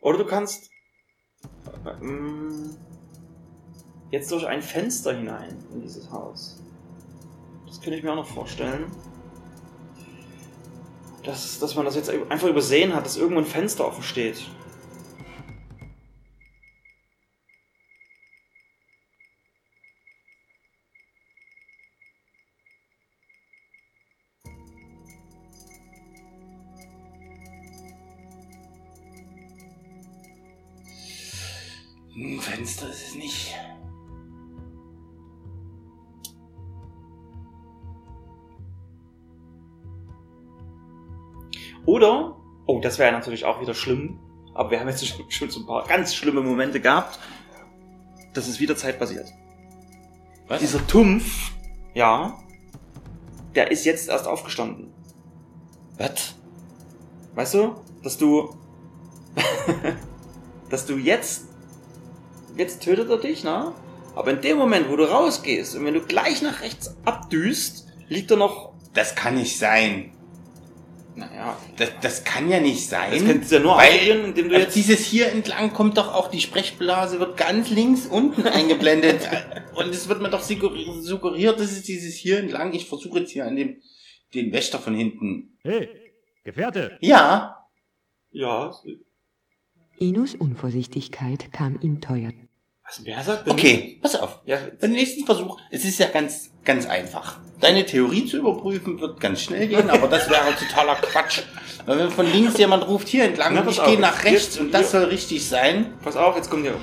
Oder 0.00 0.18
du 0.18 0.26
kannst 0.26 0.70
ähm, 2.02 2.76
jetzt 4.10 4.30
durch 4.32 4.46
ein 4.46 4.62
Fenster 4.62 5.14
hinein 5.14 5.56
in 5.72 5.82
dieses 5.82 6.10
Haus. 6.10 6.62
Das 7.66 7.80
könnte 7.80 7.98
ich 7.98 8.02
mir 8.02 8.12
auch 8.12 8.16
noch 8.16 8.26
vorstellen. 8.26 8.86
Dass, 11.22 11.58
dass 11.58 11.74
man 11.74 11.84
das 11.84 11.96
jetzt 11.96 12.08
einfach 12.08 12.48
übersehen 12.48 12.94
hat, 12.94 13.04
dass 13.04 13.18
irgendwo 13.18 13.40
ein 13.40 13.46
Fenster 13.46 13.86
offen 13.86 14.02
steht. 14.02 14.50
Oder, 41.86 42.36
oh, 42.66 42.80
das 42.80 42.98
wäre 42.98 43.12
natürlich 43.12 43.44
auch 43.44 43.60
wieder 43.60 43.74
schlimm, 43.74 44.18
aber 44.54 44.70
wir 44.70 44.80
haben 44.80 44.88
jetzt 44.88 45.06
schon, 45.06 45.30
schon 45.30 45.50
so 45.50 45.60
ein 45.60 45.66
paar 45.66 45.86
ganz 45.86 46.14
schlimme 46.14 46.40
Momente 46.40 46.80
gehabt. 46.80 47.18
Das 48.34 48.48
ist 48.48 48.60
wieder 48.60 48.76
zeitbasiert. 48.76 49.26
Was? 50.46 50.60
Dieser 50.60 50.86
Tumpf, 50.86 51.52
ja, 51.94 52.38
der 53.54 53.70
ist 53.70 53.84
jetzt 53.84 54.08
erst 54.08 54.26
aufgestanden. 54.26 54.92
Was? 55.98 56.34
Weißt 57.34 57.54
du, 57.54 57.74
dass 58.02 58.18
du, 58.18 58.56
dass 60.70 60.86
du 60.86 60.96
jetzt, 60.96 61.48
jetzt 62.56 62.82
tötet 62.82 63.10
er 63.10 63.18
dich, 63.18 63.44
ne? 63.44 63.72
Aber 64.14 64.32
in 64.32 64.40
dem 64.40 64.58
Moment, 64.58 64.88
wo 64.90 64.96
du 64.96 65.04
rausgehst 65.04 65.76
und 65.76 65.84
wenn 65.84 65.94
du 65.94 66.00
gleich 66.00 66.42
nach 66.42 66.62
rechts 66.62 66.96
abdüst, 67.04 67.86
liegt 68.08 68.30
er 68.30 68.36
noch, 68.36 68.72
Das 68.92 69.14
kann 69.14 69.36
nicht 69.36 69.56
sein. 69.58 70.12
Naja, 71.16 71.56
Das, 71.76 71.90
das 72.00 72.24
kann 72.24 72.48
ja 72.50 72.60
nicht 72.60 72.88
sein. 72.88 73.10
das 73.12 73.24
könntest 73.24 73.50
du 73.52 73.56
ja 73.56 73.62
nur 73.62 73.76
weil- 73.76 74.24
indem 74.26 74.48
du 74.48 74.54
Also 74.54 74.66
jetzt 74.66 74.76
dieses 74.76 75.04
hier 75.04 75.30
entlang 75.32 75.72
kommt 75.72 75.96
doch 75.98 76.12
auch, 76.14 76.28
die 76.30 76.40
Sprechblase 76.40 77.18
wird 77.20 77.36
ganz 77.36 77.70
links 77.70 78.06
unten 78.06 78.46
eingeblendet. 78.46 79.28
Und 79.74 79.88
es 79.90 80.08
wird 80.08 80.20
mir 80.22 80.30
doch 80.30 80.42
suggeriert, 80.42 81.02
suggeriert, 81.02 81.58
dass 81.60 81.72
es 81.72 81.82
dieses 81.82 82.14
hier 82.14 82.38
entlang, 82.38 82.72
ich 82.72 82.86
versuche 82.86 83.20
jetzt 83.20 83.30
hier 83.32 83.46
an 83.46 83.56
dem, 83.56 83.80
den 84.34 84.52
Wächter 84.52 84.78
von 84.78 84.94
hinten. 84.94 85.58
Hey, 85.62 85.88
Gefährte! 86.44 86.96
Ja, 87.00 87.56
Ja. 88.30 88.72
Enos 89.98 90.34
Unvorsichtigkeit 90.34 91.52
kam 91.52 91.78
ihm 91.82 92.00
teuer. 92.00 92.32
Was, 92.90 93.04
wer 93.04 93.22
sagt 93.22 93.46
denn? 93.46 93.52
okay, 93.52 93.98
pass 94.02 94.16
auf. 94.16 94.40
Ja, 94.46 94.58
Beim 94.80 94.90
nächsten 94.90 95.24
Versuch, 95.24 95.60
es 95.70 95.84
ist 95.84 95.98
ja 96.00 96.08
ganz, 96.08 96.50
ganz 96.64 96.86
einfach. 96.86 97.38
Deine 97.60 97.86
Theorie 97.86 98.26
zu 98.26 98.38
überprüfen 98.38 99.00
wird 99.00 99.20
ganz 99.20 99.42
schnell 99.42 99.68
gehen, 99.68 99.88
aber 99.88 100.08
das 100.08 100.28
wäre 100.28 100.52
totaler 100.58 100.96
Quatsch. 100.96 101.42
Weil 101.86 101.98
wenn 101.98 102.10
von 102.10 102.26
links 102.30 102.58
jemand 102.58 102.86
ruft, 102.88 103.06
hier 103.06 103.24
entlang, 103.24 103.54
Na, 103.54 103.64
ich 103.70 103.82
gehe 103.84 103.98
nach 103.98 104.24
rechts 104.24 104.58
und 104.58 104.72
das 104.74 104.90
soll 104.90 105.04
richtig 105.04 105.46
sein. 105.46 105.94
pass 106.02 106.16
auf, 106.16 106.34
jetzt 106.36 106.50
kommt 106.50 106.66
der. 106.66 106.74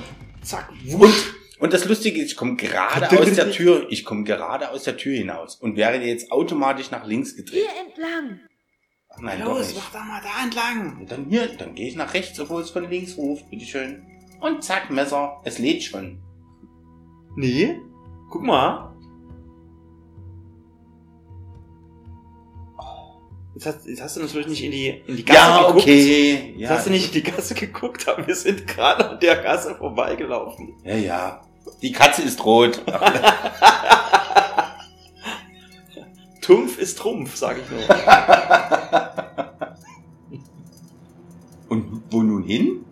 Zack, 0.42 0.70
Und, 0.70 0.92
wusch. 1.00 1.34
und 1.58 1.72
das 1.74 1.84
Lustige 1.84 2.22
ist, 2.22 2.30
ich 2.32 2.36
komme 2.36 2.56
gerade 2.56 3.10
aus 3.18 3.34
der 3.34 3.50
Tür, 3.50 3.86
ich 3.90 4.04
komme 4.04 4.24
gerade 4.24 4.70
aus 4.70 4.84
der 4.84 4.96
Tür 4.96 5.14
hinaus 5.16 5.56
und 5.56 5.76
wäre 5.76 5.96
jetzt 5.98 6.32
automatisch 6.32 6.90
nach 6.90 7.04
links 7.06 7.36
gedreht. 7.36 7.64
Hier 7.68 7.86
entlang. 7.86 8.40
Ach 9.10 9.20
nein, 9.20 9.40
doch 9.44 9.58
Los, 9.58 9.68
nicht. 9.68 9.76
mach 9.76 9.92
da 9.92 10.04
mal 10.04 10.22
da 10.22 10.42
entlang. 10.44 10.98
Und 11.00 11.10
dann 11.10 11.26
hier, 11.28 11.48
dann 11.58 11.74
gehe 11.74 11.88
ich 11.88 11.96
nach 11.96 12.14
rechts, 12.14 12.38
obwohl 12.40 12.62
es 12.62 12.70
von 12.70 12.88
links 12.88 13.16
ruft, 13.18 13.50
bitteschön. 13.50 14.06
Und 14.40 14.62
zack, 14.62 14.90
Messer, 14.90 15.40
es 15.44 15.58
lädt 15.58 15.82
schon. 15.82 16.20
Nee. 17.36 17.80
Guck 18.30 18.42
mal. 18.42 18.94
Jetzt 23.54 23.66
hast, 23.66 23.86
jetzt 23.86 24.02
hast 24.02 24.16
du 24.16 24.20
natürlich 24.20 24.46
nicht 24.46 24.62
in 24.62 24.70
die, 24.70 24.88
in 24.88 25.16
die 25.16 25.24
Gasse 25.24 25.38
Ja, 25.40 25.58
geguckt. 25.66 25.82
okay. 25.82 26.50
Jetzt 26.56 26.60
Ja, 26.60 26.70
hast 26.70 26.86
du 26.86 26.90
nicht 26.90 27.06
in 27.06 27.12
die 27.12 27.22
Gasse 27.30 27.54
geguckt, 27.54 28.06
aber 28.08 28.24
wir 28.26 28.36
sind 28.36 28.66
gerade 28.68 29.08
an 29.10 29.18
der 29.20 29.42
Gasse 29.42 29.74
vorbeigelaufen. 29.74 30.74
ja, 30.84 30.94
ja. 30.94 31.40
Die 31.82 31.92
Katze 31.92 32.22
ist 32.22 32.42
rot. 32.46 32.82
Tumpf 36.40 36.78
ist 36.78 36.96
Trumpf, 36.98 37.36
sag 37.36 37.58
ich 37.58 37.70
nur. 37.70 37.80
Und 41.68 42.02
wo 42.10 42.22
nun 42.22 42.42
hin? 42.44 42.84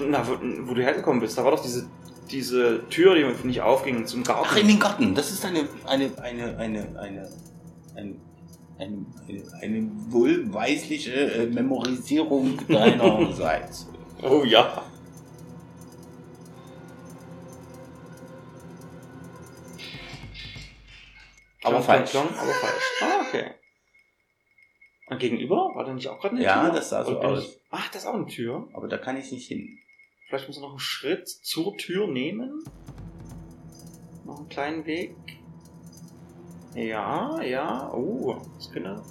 na, 0.00 0.26
wo, 0.26 0.32
wo, 0.68 0.74
du 0.74 0.82
hergekommen 0.82 1.20
bist, 1.20 1.36
da 1.38 1.44
war 1.44 1.50
doch 1.50 1.62
diese, 1.62 1.88
diese 2.30 2.88
Tür, 2.88 3.14
die 3.14 3.46
nicht 3.46 3.60
aufging 3.60 4.06
zum 4.06 4.24
Garten. 4.24 4.48
Ach, 4.50 4.56
in 4.56 4.68
den 4.68 4.78
Garten. 4.78 5.14
Das 5.14 5.30
ist 5.30 5.44
eine, 5.44 5.68
eine, 5.86 6.10
eine, 6.22 6.58
eine, 6.58 6.98
eine, 6.98 7.30
eine, 7.96 8.16
eine, 8.78 9.06
eine 9.60 9.90
wohlweisliche 10.08 11.12
äh, 11.12 11.46
Memorisierung 11.46 12.58
deinerseits. 12.68 13.88
oh 14.22 14.44
ja. 14.44 14.82
Aber 21.64 21.80
falsch. 21.80 22.10
Klang, 22.10 22.28
aber 22.28 22.52
falsch. 22.52 22.84
Ah, 23.00 23.24
okay. 23.26 23.44
Und 25.06 25.18
gegenüber? 25.18 25.70
War 25.74 25.84
da 25.84 25.92
nicht 25.92 26.08
auch 26.08 26.20
gerade 26.20 26.36
eine 26.36 26.44
ja, 26.44 26.60
Tür? 26.60 26.68
Ja, 26.68 26.74
das 26.74 26.90
sah 26.90 27.04
so 27.04 27.18
aus. 27.20 27.60
Ach, 27.70 27.88
das 27.90 28.02
ist 28.02 28.08
auch 28.08 28.14
eine 28.14 28.26
Tür. 28.26 28.68
Aber 28.74 28.88
da 28.88 28.98
kann 28.98 29.16
ich 29.16 29.32
nicht 29.32 29.48
hin. 29.48 29.78
Vielleicht 30.26 30.48
muss 30.48 30.56
er 30.56 30.62
noch 30.62 30.70
einen 30.70 30.78
Schritt 30.78 31.28
zur 31.28 31.76
Tür 31.76 32.06
nehmen. 32.06 32.64
Noch 34.24 34.38
einen 34.38 34.48
kleinen 34.48 34.86
Weg. 34.86 35.16
Ja, 36.74 37.40
ja. 37.42 37.92
Oh, 37.92 38.40
das 38.56 38.70
könnte, 38.70 39.02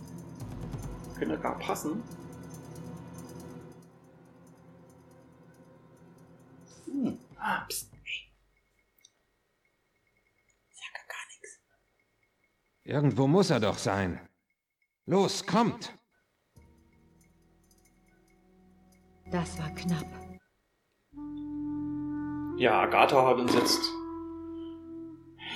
könnte 1.17 1.39
gar 1.39 1.57
passen. 1.59 2.03
Hm. 6.85 7.17
Ah, 7.37 7.65
pst. 7.69 7.93
Irgendwo 12.85 13.27
muss 13.27 13.49
er 13.49 13.61
doch 13.61 13.77
sein. 13.77 14.19
Los, 15.05 15.45
kommt! 15.45 15.97
Das 19.31 19.57
war 19.57 19.73
knapp. 19.73 20.22
Ja, 22.57 22.81
Agatha 22.81 23.27
hat 23.27 23.37
uns 23.37 23.53
jetzt 23.53 23.91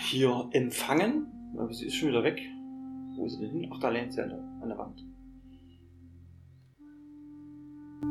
hier 0.07 0.49
empfangen. 0.51 1.27
Aber 1.57 1.73
sie 1.73 1.87
ist 1.87 1.95
schon 1.95 2.09
wieder 2.09 2.23
weg. 2.23 2.39
Wo 3.15 3.25
ist 3.25 3.33
sie 3.33 3.41
denn 3.41 3.51
hin? 3.51 3.71
Ach, 3.73 3.79
da 3.79 3.89
lehnt 3.89 4.13
sie 4.13 4.21
an 4.21 4.29
der, 4.29 4.39
an 4.61 4.69
der 4.69 4.77
Wand. 4.77 5.03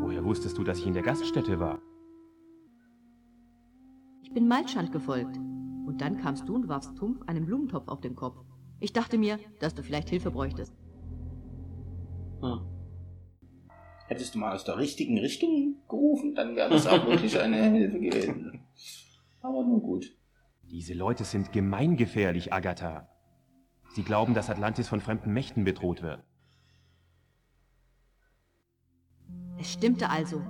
Woher 0.00 0.24
wusstest 0.24 0.58
du, 0.58 0.64
dass 0.64 0.78
ich 0.78 0.86
in 0.86 0.94
der 0.94 1.02
Gaststätte 1.02 1.60
war? 1.60 1.80
Ich 4.22 4.32
bin 4.32 4.48
Malschand 4.48 4.92
gefolgt. 4.92 5.36
Und 5.36 6.00
dann 6.00 6.18
kamst 6.18 6.48
du 6.48 6.54
und 6.56 6.68
warfst 6.68 6.96
Tumpf 6.96 7.22
einen 7.28 7.46
Blumentopf 7.46 7.88
auf 7.88 8.00
den 8.00 8.16
Kopf. 8.16 8.36
Ich 8.80 8.92
dachte 8.92 9.16
mir, 9.16 9.38
dass 9.60 9.74
du 9.74 9.82
vielleicht 9.82 10.10
Hilfe 10.10 10.30
bräuchtest. 10.30 10.74
Hm. 12.42 12.60
Hättest 14.08 14.34
du 14.34 14.38
mal 14.38 14.54
aus 14.54 14.64
der 14.64 14.76
richtigen 14.76 15.18
Richtung 15.18 15.76
gerufen, 15.88 16.34
dann 16.34 16.54
wäre 16.54 16.70
das 16.70 16.86
auch 16.86 17.06
wirklich 17.06 17.38
eine 17.38 17.70
Hilfe 17.70 17.98
gewesen. 17.98 18.60
Aber 19.40 19.62
nun 19.62 19.80
gut. 19.80 20.16
Diese 20.62 20.94
Leute 20.94 21.24
sind 21.24 21.52
gemeingefährlich, 21.52 22.52
Agatha. 22.52 23.08
Sie 23.94 24.02
glauben, 24.02 24.34
dass 24.34 24.50
Atlantis 24.50 24.88
von 24.88 25.00
fremden 25.00 25.32
Mächten 25.32 25.64
bedroht 25.64 26.02
wird. 26.02 26.22
Es 29.58 29.72
stimmte 29.72 30.10
also. 30.10 30.42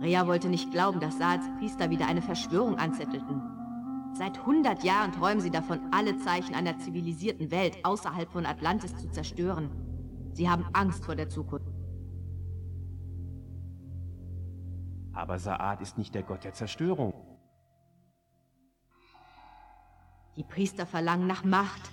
Rea 0.00 0.26
wollte 0.26 0.48
nicht 0.48 0.70
glauben, 0.70 1.00
dass 1.00 1.18
Saats 1.18 1.46
Priester 1.58 1.90
wieder 1.90 2.06
eine 2.06 2.22
Verschwörung 2.22 2.76
anzettelten. 2.78 3.42
Seit 4.14 4.44
hundert 4.46 4.82
Jahren 4.82 5.12
träumen 5.12 5.40
sie 5.40 5.50
davon, 5.50 5.80
alle 5.92 6.16
Zeichen 6.18 6.54
einer 6.54 6.78
zivilisierten 6.78 7.50
Welt 7.50 7.84
außerhalb 7.84 8.30
von 8.30 8.46
Atlantis 8.46 8.96
zu 8.96 9.10
zerstören. 9.10 9.70
Sie 10.32 10.48
haben 10.48 10.64
Angst 10.72 11.04
vor 11.04 11.16
der 11.16 11.28
Zukunft. 11.28 11.69
Aber 15.20 15.38
Saad 15.38 15.82
ist 15.82 15.98
nicht 15.98 16.14
der 16.14 16.22
Gott 16.22 16.44
der 16.44 16.54
Zerstörung. 16.54 17.12
Die 20.36 20.42
Priester 20.42 20.86
verlangen 20.86 21.26
nach 21.26 21.44
Macht. 21.44 21.90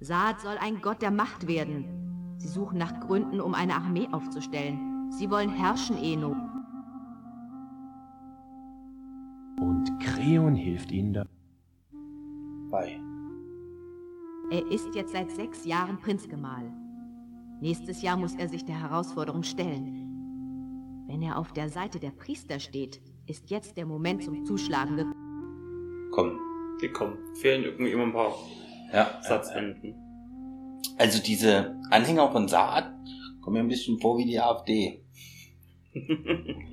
Saad 0.00 0.40
soll 0.40 0.56
ein 0.56 0.80
Gott 0.80 1.02
der 1.02 1.10
Macht 1.10 1.46
werden. 1.46 2.36
Sie 2.38 2.48
suchen 2.48 2.78
nach 2.78 2.98
Gründen, 3.00 3.42
um 3.42 3.52
eine 3.52 3.74
Armee 3.74 4.08
aufzustellen. 4.10 5.10
Sie 5.12 5.30
wollen 5.30 5.50
herrschen, 5.50 5.98
Eno. 5.98 6.34
Und 9.60 10.00
Kreon 10.00 10.54
hilft 10.54 10.92
ihnen 10.92 11.12
da. 11.12 11.26
Bei. 12.70 12.98
Er 14.50 14.66
ist 14.72 14.94
jetzt 14.94 15.12
seit 15.12 15.30
sechs 15.30 15.66
Jahren 15.66 15.98
Prinzgemahl. 15.98 16.72
Nächstes 17.60 18.00
Jahr 18.00 18.16
muss 18.16 18.34
er 18.34 18.48
sich 18.48 18.64
der 18.64 18.80
Herausforderung 18.80 19.42
stellen. 19.42 20.03
Wenn 21.06 21.22
er 21.22 21.38
auf 21.38 21.52
der 21.52 21.68
Seite 21.68 21.98
der 22.00 22.10
Priester 22.10 22.58
steht, 22.60 23.00
ist 23.26 23.50
jetzt 23.50 23.76
der 23.76 23.86
Moment 23.86 24.22
zum 24.24 24.44
Zuschlagen 24.44 24.96
gekommen. 24.96 26.10
Komm. 26.12 26.38
Die 26.82 26.88
kommen. 26.88 27.16
Fehlen 27.36 27.64
irgendwie 27.64 27.92
immer 27.92 28.04
ein 28.04 28.12
paar 28.12 28.34
Ja. 28.92 29.20
Satzenden. 29.22 29.94
Also 30.98 31.22
diese 31.22 31.74
Anhänger 31.90 32.30
von 32.32 32.48
Saat 32.48 32.90
kommen 33.42 33.54
mir 33.54 33.60
ein 33.60 33.68
bisschen 33.68 33.98
vor 34.00 34.18
wie 34.18 34.24
die 34.24 34.38
AfD. 34.40 35.04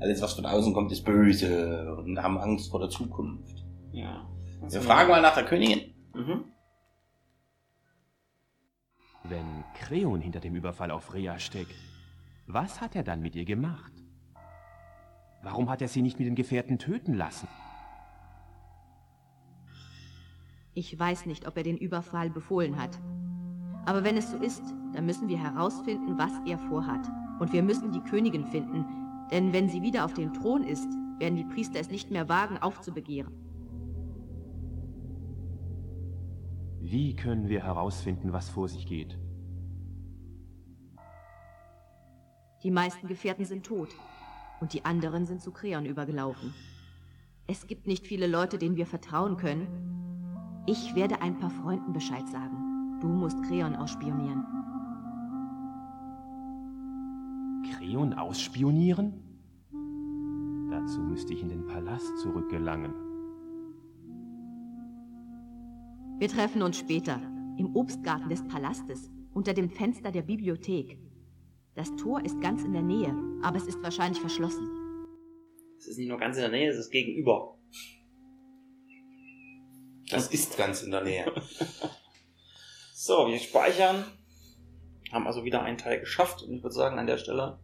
Alles, 0.00 0.20
was 0.20 0.34
von 0.34 0.44
außen 0.46 0.74
kommt, 0.74 0.92
ist 0.92 1.04
böse 1.04 1.94
und 1.96 2.20
haben 2.22 2.38
Angst 2.38 2.70
vor 2.70 2.80
der 2.80 2.90
Zukunft. 2.90 3.64
ja. 3.92 4.28
Wir 4.66 4.80
fragen 4.80 5.10
mal 5.10 5.20
nach 5.20 5.34
der 5.34 5.44
Königin. 5.44 5.92
Mhm. 6.14 6.44
Wenn 9.24 9.62
Kreon 9.78 10.22
hinter 10.22 10.40
dem 10.40 10.54
Überfall 10.54 10.90
auf 10.90 11.12
Rhea 11.12 11.38
steckt, 11.38 11.74
was 12.46 12.80
hat 12.80 12.94
er 12.94 13.02
dann 13.02 13.20
mit 13.20 13.34
ihr 13.36 13.44
gemacht? 13.44 13.92
Warum 15.42 15.68
hat 15.68 15.82
er 15.82 15.88
sie 15.88 16.02
nicht 16.02 16.18
mit 16.18 16.26
den 16.26 16.34
Gefährten 16.34 16.78
töten 16.78 17.14
lassen? 17.14 17.48
Ich 20.72 20.98
weiß 20.98 21.26
nicht, 21.26 21.46
ob 21.46 21.56
er 21.56 21.62
den 21.62 21.76
Überfall 21.76 22.30
befohlen 22.30 22.80
hat. 22.80 22.98
Aber 23.86 24.02
wenn 24.04 24.16
es 24.16 24.30
so 24.30 24.38
ist, 24.38 24.62
dann 24.92 25.06
müssen 25.06 25.28
wir 25.28 25.38
herausfinden, 25.38 26.18
was 26.18 26.32
er 26.46 26.58
vorhat. 26.58 27.06
Und 27.38 27.52
wir 27.52 27.62
müssen 27.62 27.92
die 27.92 28.00
Königin 28.00 28.46
finden, 28.46 28.84
denn 29.30 29.52
wenn 29.52 29.68
sie 29.68 29.82
wieder 29.82 30.04
auf 30.04 30.14
dem 30.14 30.32
Thron 30.32 30.64
ist, 30.64 30.88
werden 31.18 31.36
die 31.36 31.44
Priester 31.44 31.78
es 31.78 31.90
nicht 31.90 32.10
mehr 32.10 32.28
wagen, 32.28 32.58
aufzubegehren. 32.58 33.32
Wie 36.80 37.14
können 37.14 37.48
wir 37.48 37.62
herausfinden, 37.62 38.32
was 38.32 38.48
vor 38.48 38.68
sich 38.68 38.86
geht? 38.86 39.18
Die 42.64 42.70
meisten 42.70 43.06
Gefährten 43.08 43.44
sind 43.44 43.66
tot 43.66 43.90
und 44.60 44.72
die 44.72 44.86
anderen 44.86 45.26
sind 45.26 45.42
zu 45.42 45.50
Kreon 45.50 45.84
übergelaufen. 45.84 46.54
Es 47.46 47.66
gibt 47.66 47.86
nicht 47.86 48.06
viele 48.06 48.26
Leute, 48.26 48.56
denen 48.56 48.76
wir 48.76 48.86
vertrauen 48.86 49.36
können. 49.36 50.64
Ich 50.66 50.94
werde 50.94 51.20
ein 51.20 51.38
paar 51.38 51.50
Freunden 51.50 51.92
Bescheid 51.92 52.26
sagen. 52.26 52.98
Du 53.02 53.08
musst 53.08 53.42
Kreon 53.42 53.76
ausspionieren. 53.76 54.46
Kreon 57.70 58.14
ausspionieren? 58.14 59.12
Dazu 60.70 61.00
müsste 61.02 61.34
ich 61.34 61.42
in 61.42 61.50
den 61.50 61.66
Palast 61.66 62.18
zurückgelangen. 62.18 62.94
Wir 66.18 66.28
treffen 66.28 66.62
uns 66.62 66.78
später 66.78 67.20
im 67.58 67.76
Obstgarten 67.76 68.30
des 68.30 68.42
Palastes 68.48 69.10
unter 69.34 69.52
dem 69.52 69.68
Fenster 69.68 70.10
der 70.10 70.22
Bibliothek. 70.22 70.98
Das 71.74 71.94
Tor 71.96 72.24
ist 72.24 72.40
ganz 72.40 72.62
in 72.62 72.72
der 72.72 72.82
Nähe, 72.82 73.12
aber 73.42 73.56
es 73.56 73.66
ist 73.66 73.82
wahrscheinlich 73.82 74.20
verschlossen. 74.20 74.68
Es 75.78 75.86
ist 75.88 75.98
nicht 75.98 76.08
nur 76.08 76.18
ganz 76.18 76.36
in 76.36 76.42
der 76.42 76.50
Nähe, 76.50 76.70
es 76.70 76.76
ist 76.78 76.90
gegenüber. 76.90 77.58
Das 80.10 80.28
ist 80.28 80.56
ganz 80.56 80.82
in 80.82 80.90
der 80.90 81.02
Nähe. 81.02 81.32
So, 82.96 83.26
wir 83.26 83.38
speichern. 83.38 84.02
Haben 85.12 85.26
also 85.26 85.44
wieder 85.44 85.60
einen 85.62 85.76
Teil 85.76 86.00
geschafft 86.00 86.42
und 86.42 86.54
ich 86.54 86.62
würde 86.62 86.74
sagen, 86.74 86.98
an 86.98 87.06
der 87.06 87.18
Stelle. 87.18 87.58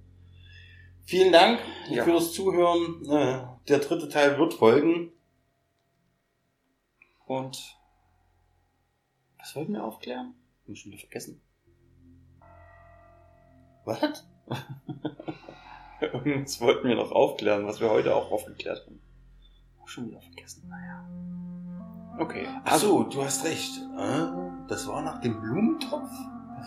Vielen 1.06 1.32
Dank 1.32 1.60
Ja. 1.88 2.04
fürs 2.04 2.34
Zuhören. 2.34 3.02
Äh, 3.08 3.46
Der 3.68 3.78
dritte 3.78 4.10
Teil 4.10 4.36
wird 4.38 4.52
folgen. 4.52 5.12
Und. 7.24 7.74
Was 9.38 9.56
wollten 9.56 9.72
wir 9.72 9.82
aufklären? 9.84 10.34
Hab 10.64 10.68
ich 10.74 10.80
schon 10.82 10.92
wieder 10.92 11.00
vergessen. 11.00 11.40
Was? 14.00 14.24
Irgendwas 16.00 16.60
wollten 16.60 16.88
wir 16.88 16.96
noch 16.96 17.12
aufklären, 17.12 17.66
was 17.66 17.80
wir 17.80 17.90
heute 17.90 18.14
auch 18.14 18.30
aufgeklärt 18.30 18.82
haben. 18.86 19.00
Hab 19.80 19.88
schon 19.88 20.06
wieder 20.08 20.20
vergessen, 20.20 20.68
naja. 20.68 21.04
Okay. 22.18 22.46
Ach 22.64 22.76
so, 22.76 23.02
du 23.04 23.22
hast 23.24 23.44
recht. 23.44 23.72
Äh, 23.98 24.26
Das 24.68 24.86
war 24.88 25.02
nach 25.02 25.20
dem 25.20 25.40
Blumentopf? 25.40 26.10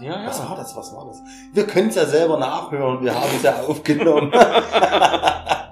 Ja, 0.01 0.21
ja. 0.21 0.27
Was 0.27 0.39
war 0.47 0.55
das? 0.55 0.75
Was 0.75 0.93
war 0.95 1.05
das? 1.07 1.21
Wir 1.53 1.65
können 1.67 1.89
es 1.89 1.95
ja 1.95 2.05
selber 2.05 2.37
nachhören. 2.39 3.03
Wir 3.03 3.13
haben 3.13 3.29
es 3.35 3.43
ja 3.43 3.55
aufgenommen. 3.61 4.31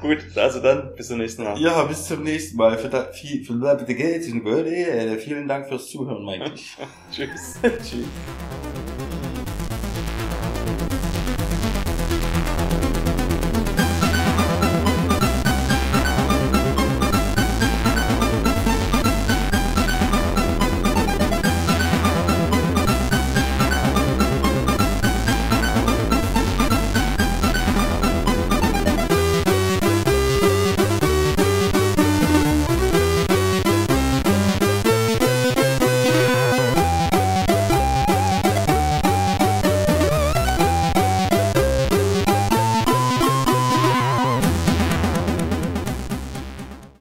Gut, 0.00 0.18
also 0.36 0.60
dann 0.60 0.94
bis 0.94 1.08
zum 1.08 1.18
nächsten 1.18 1.42
Mal. 1.42 1.58
ja, 1.58 1.82
bis 1.84 2.06
zum 2.06 2.22
nächsten 2.22 2.56
Mal. 2.56 2.78
Für, 2.78 3.10
viel, 3.12 3.44
für 3.44 3.54
sind, 4.22 4.44
Vielen 5.18 5.48
Dank 5.48 5.66
fürs 5.68 5.88
Zuhören, 5.88 6.24
Mike. 6.24 6.52
Tschüss. 7.12 7.58
Tschüss. 7.62 8.06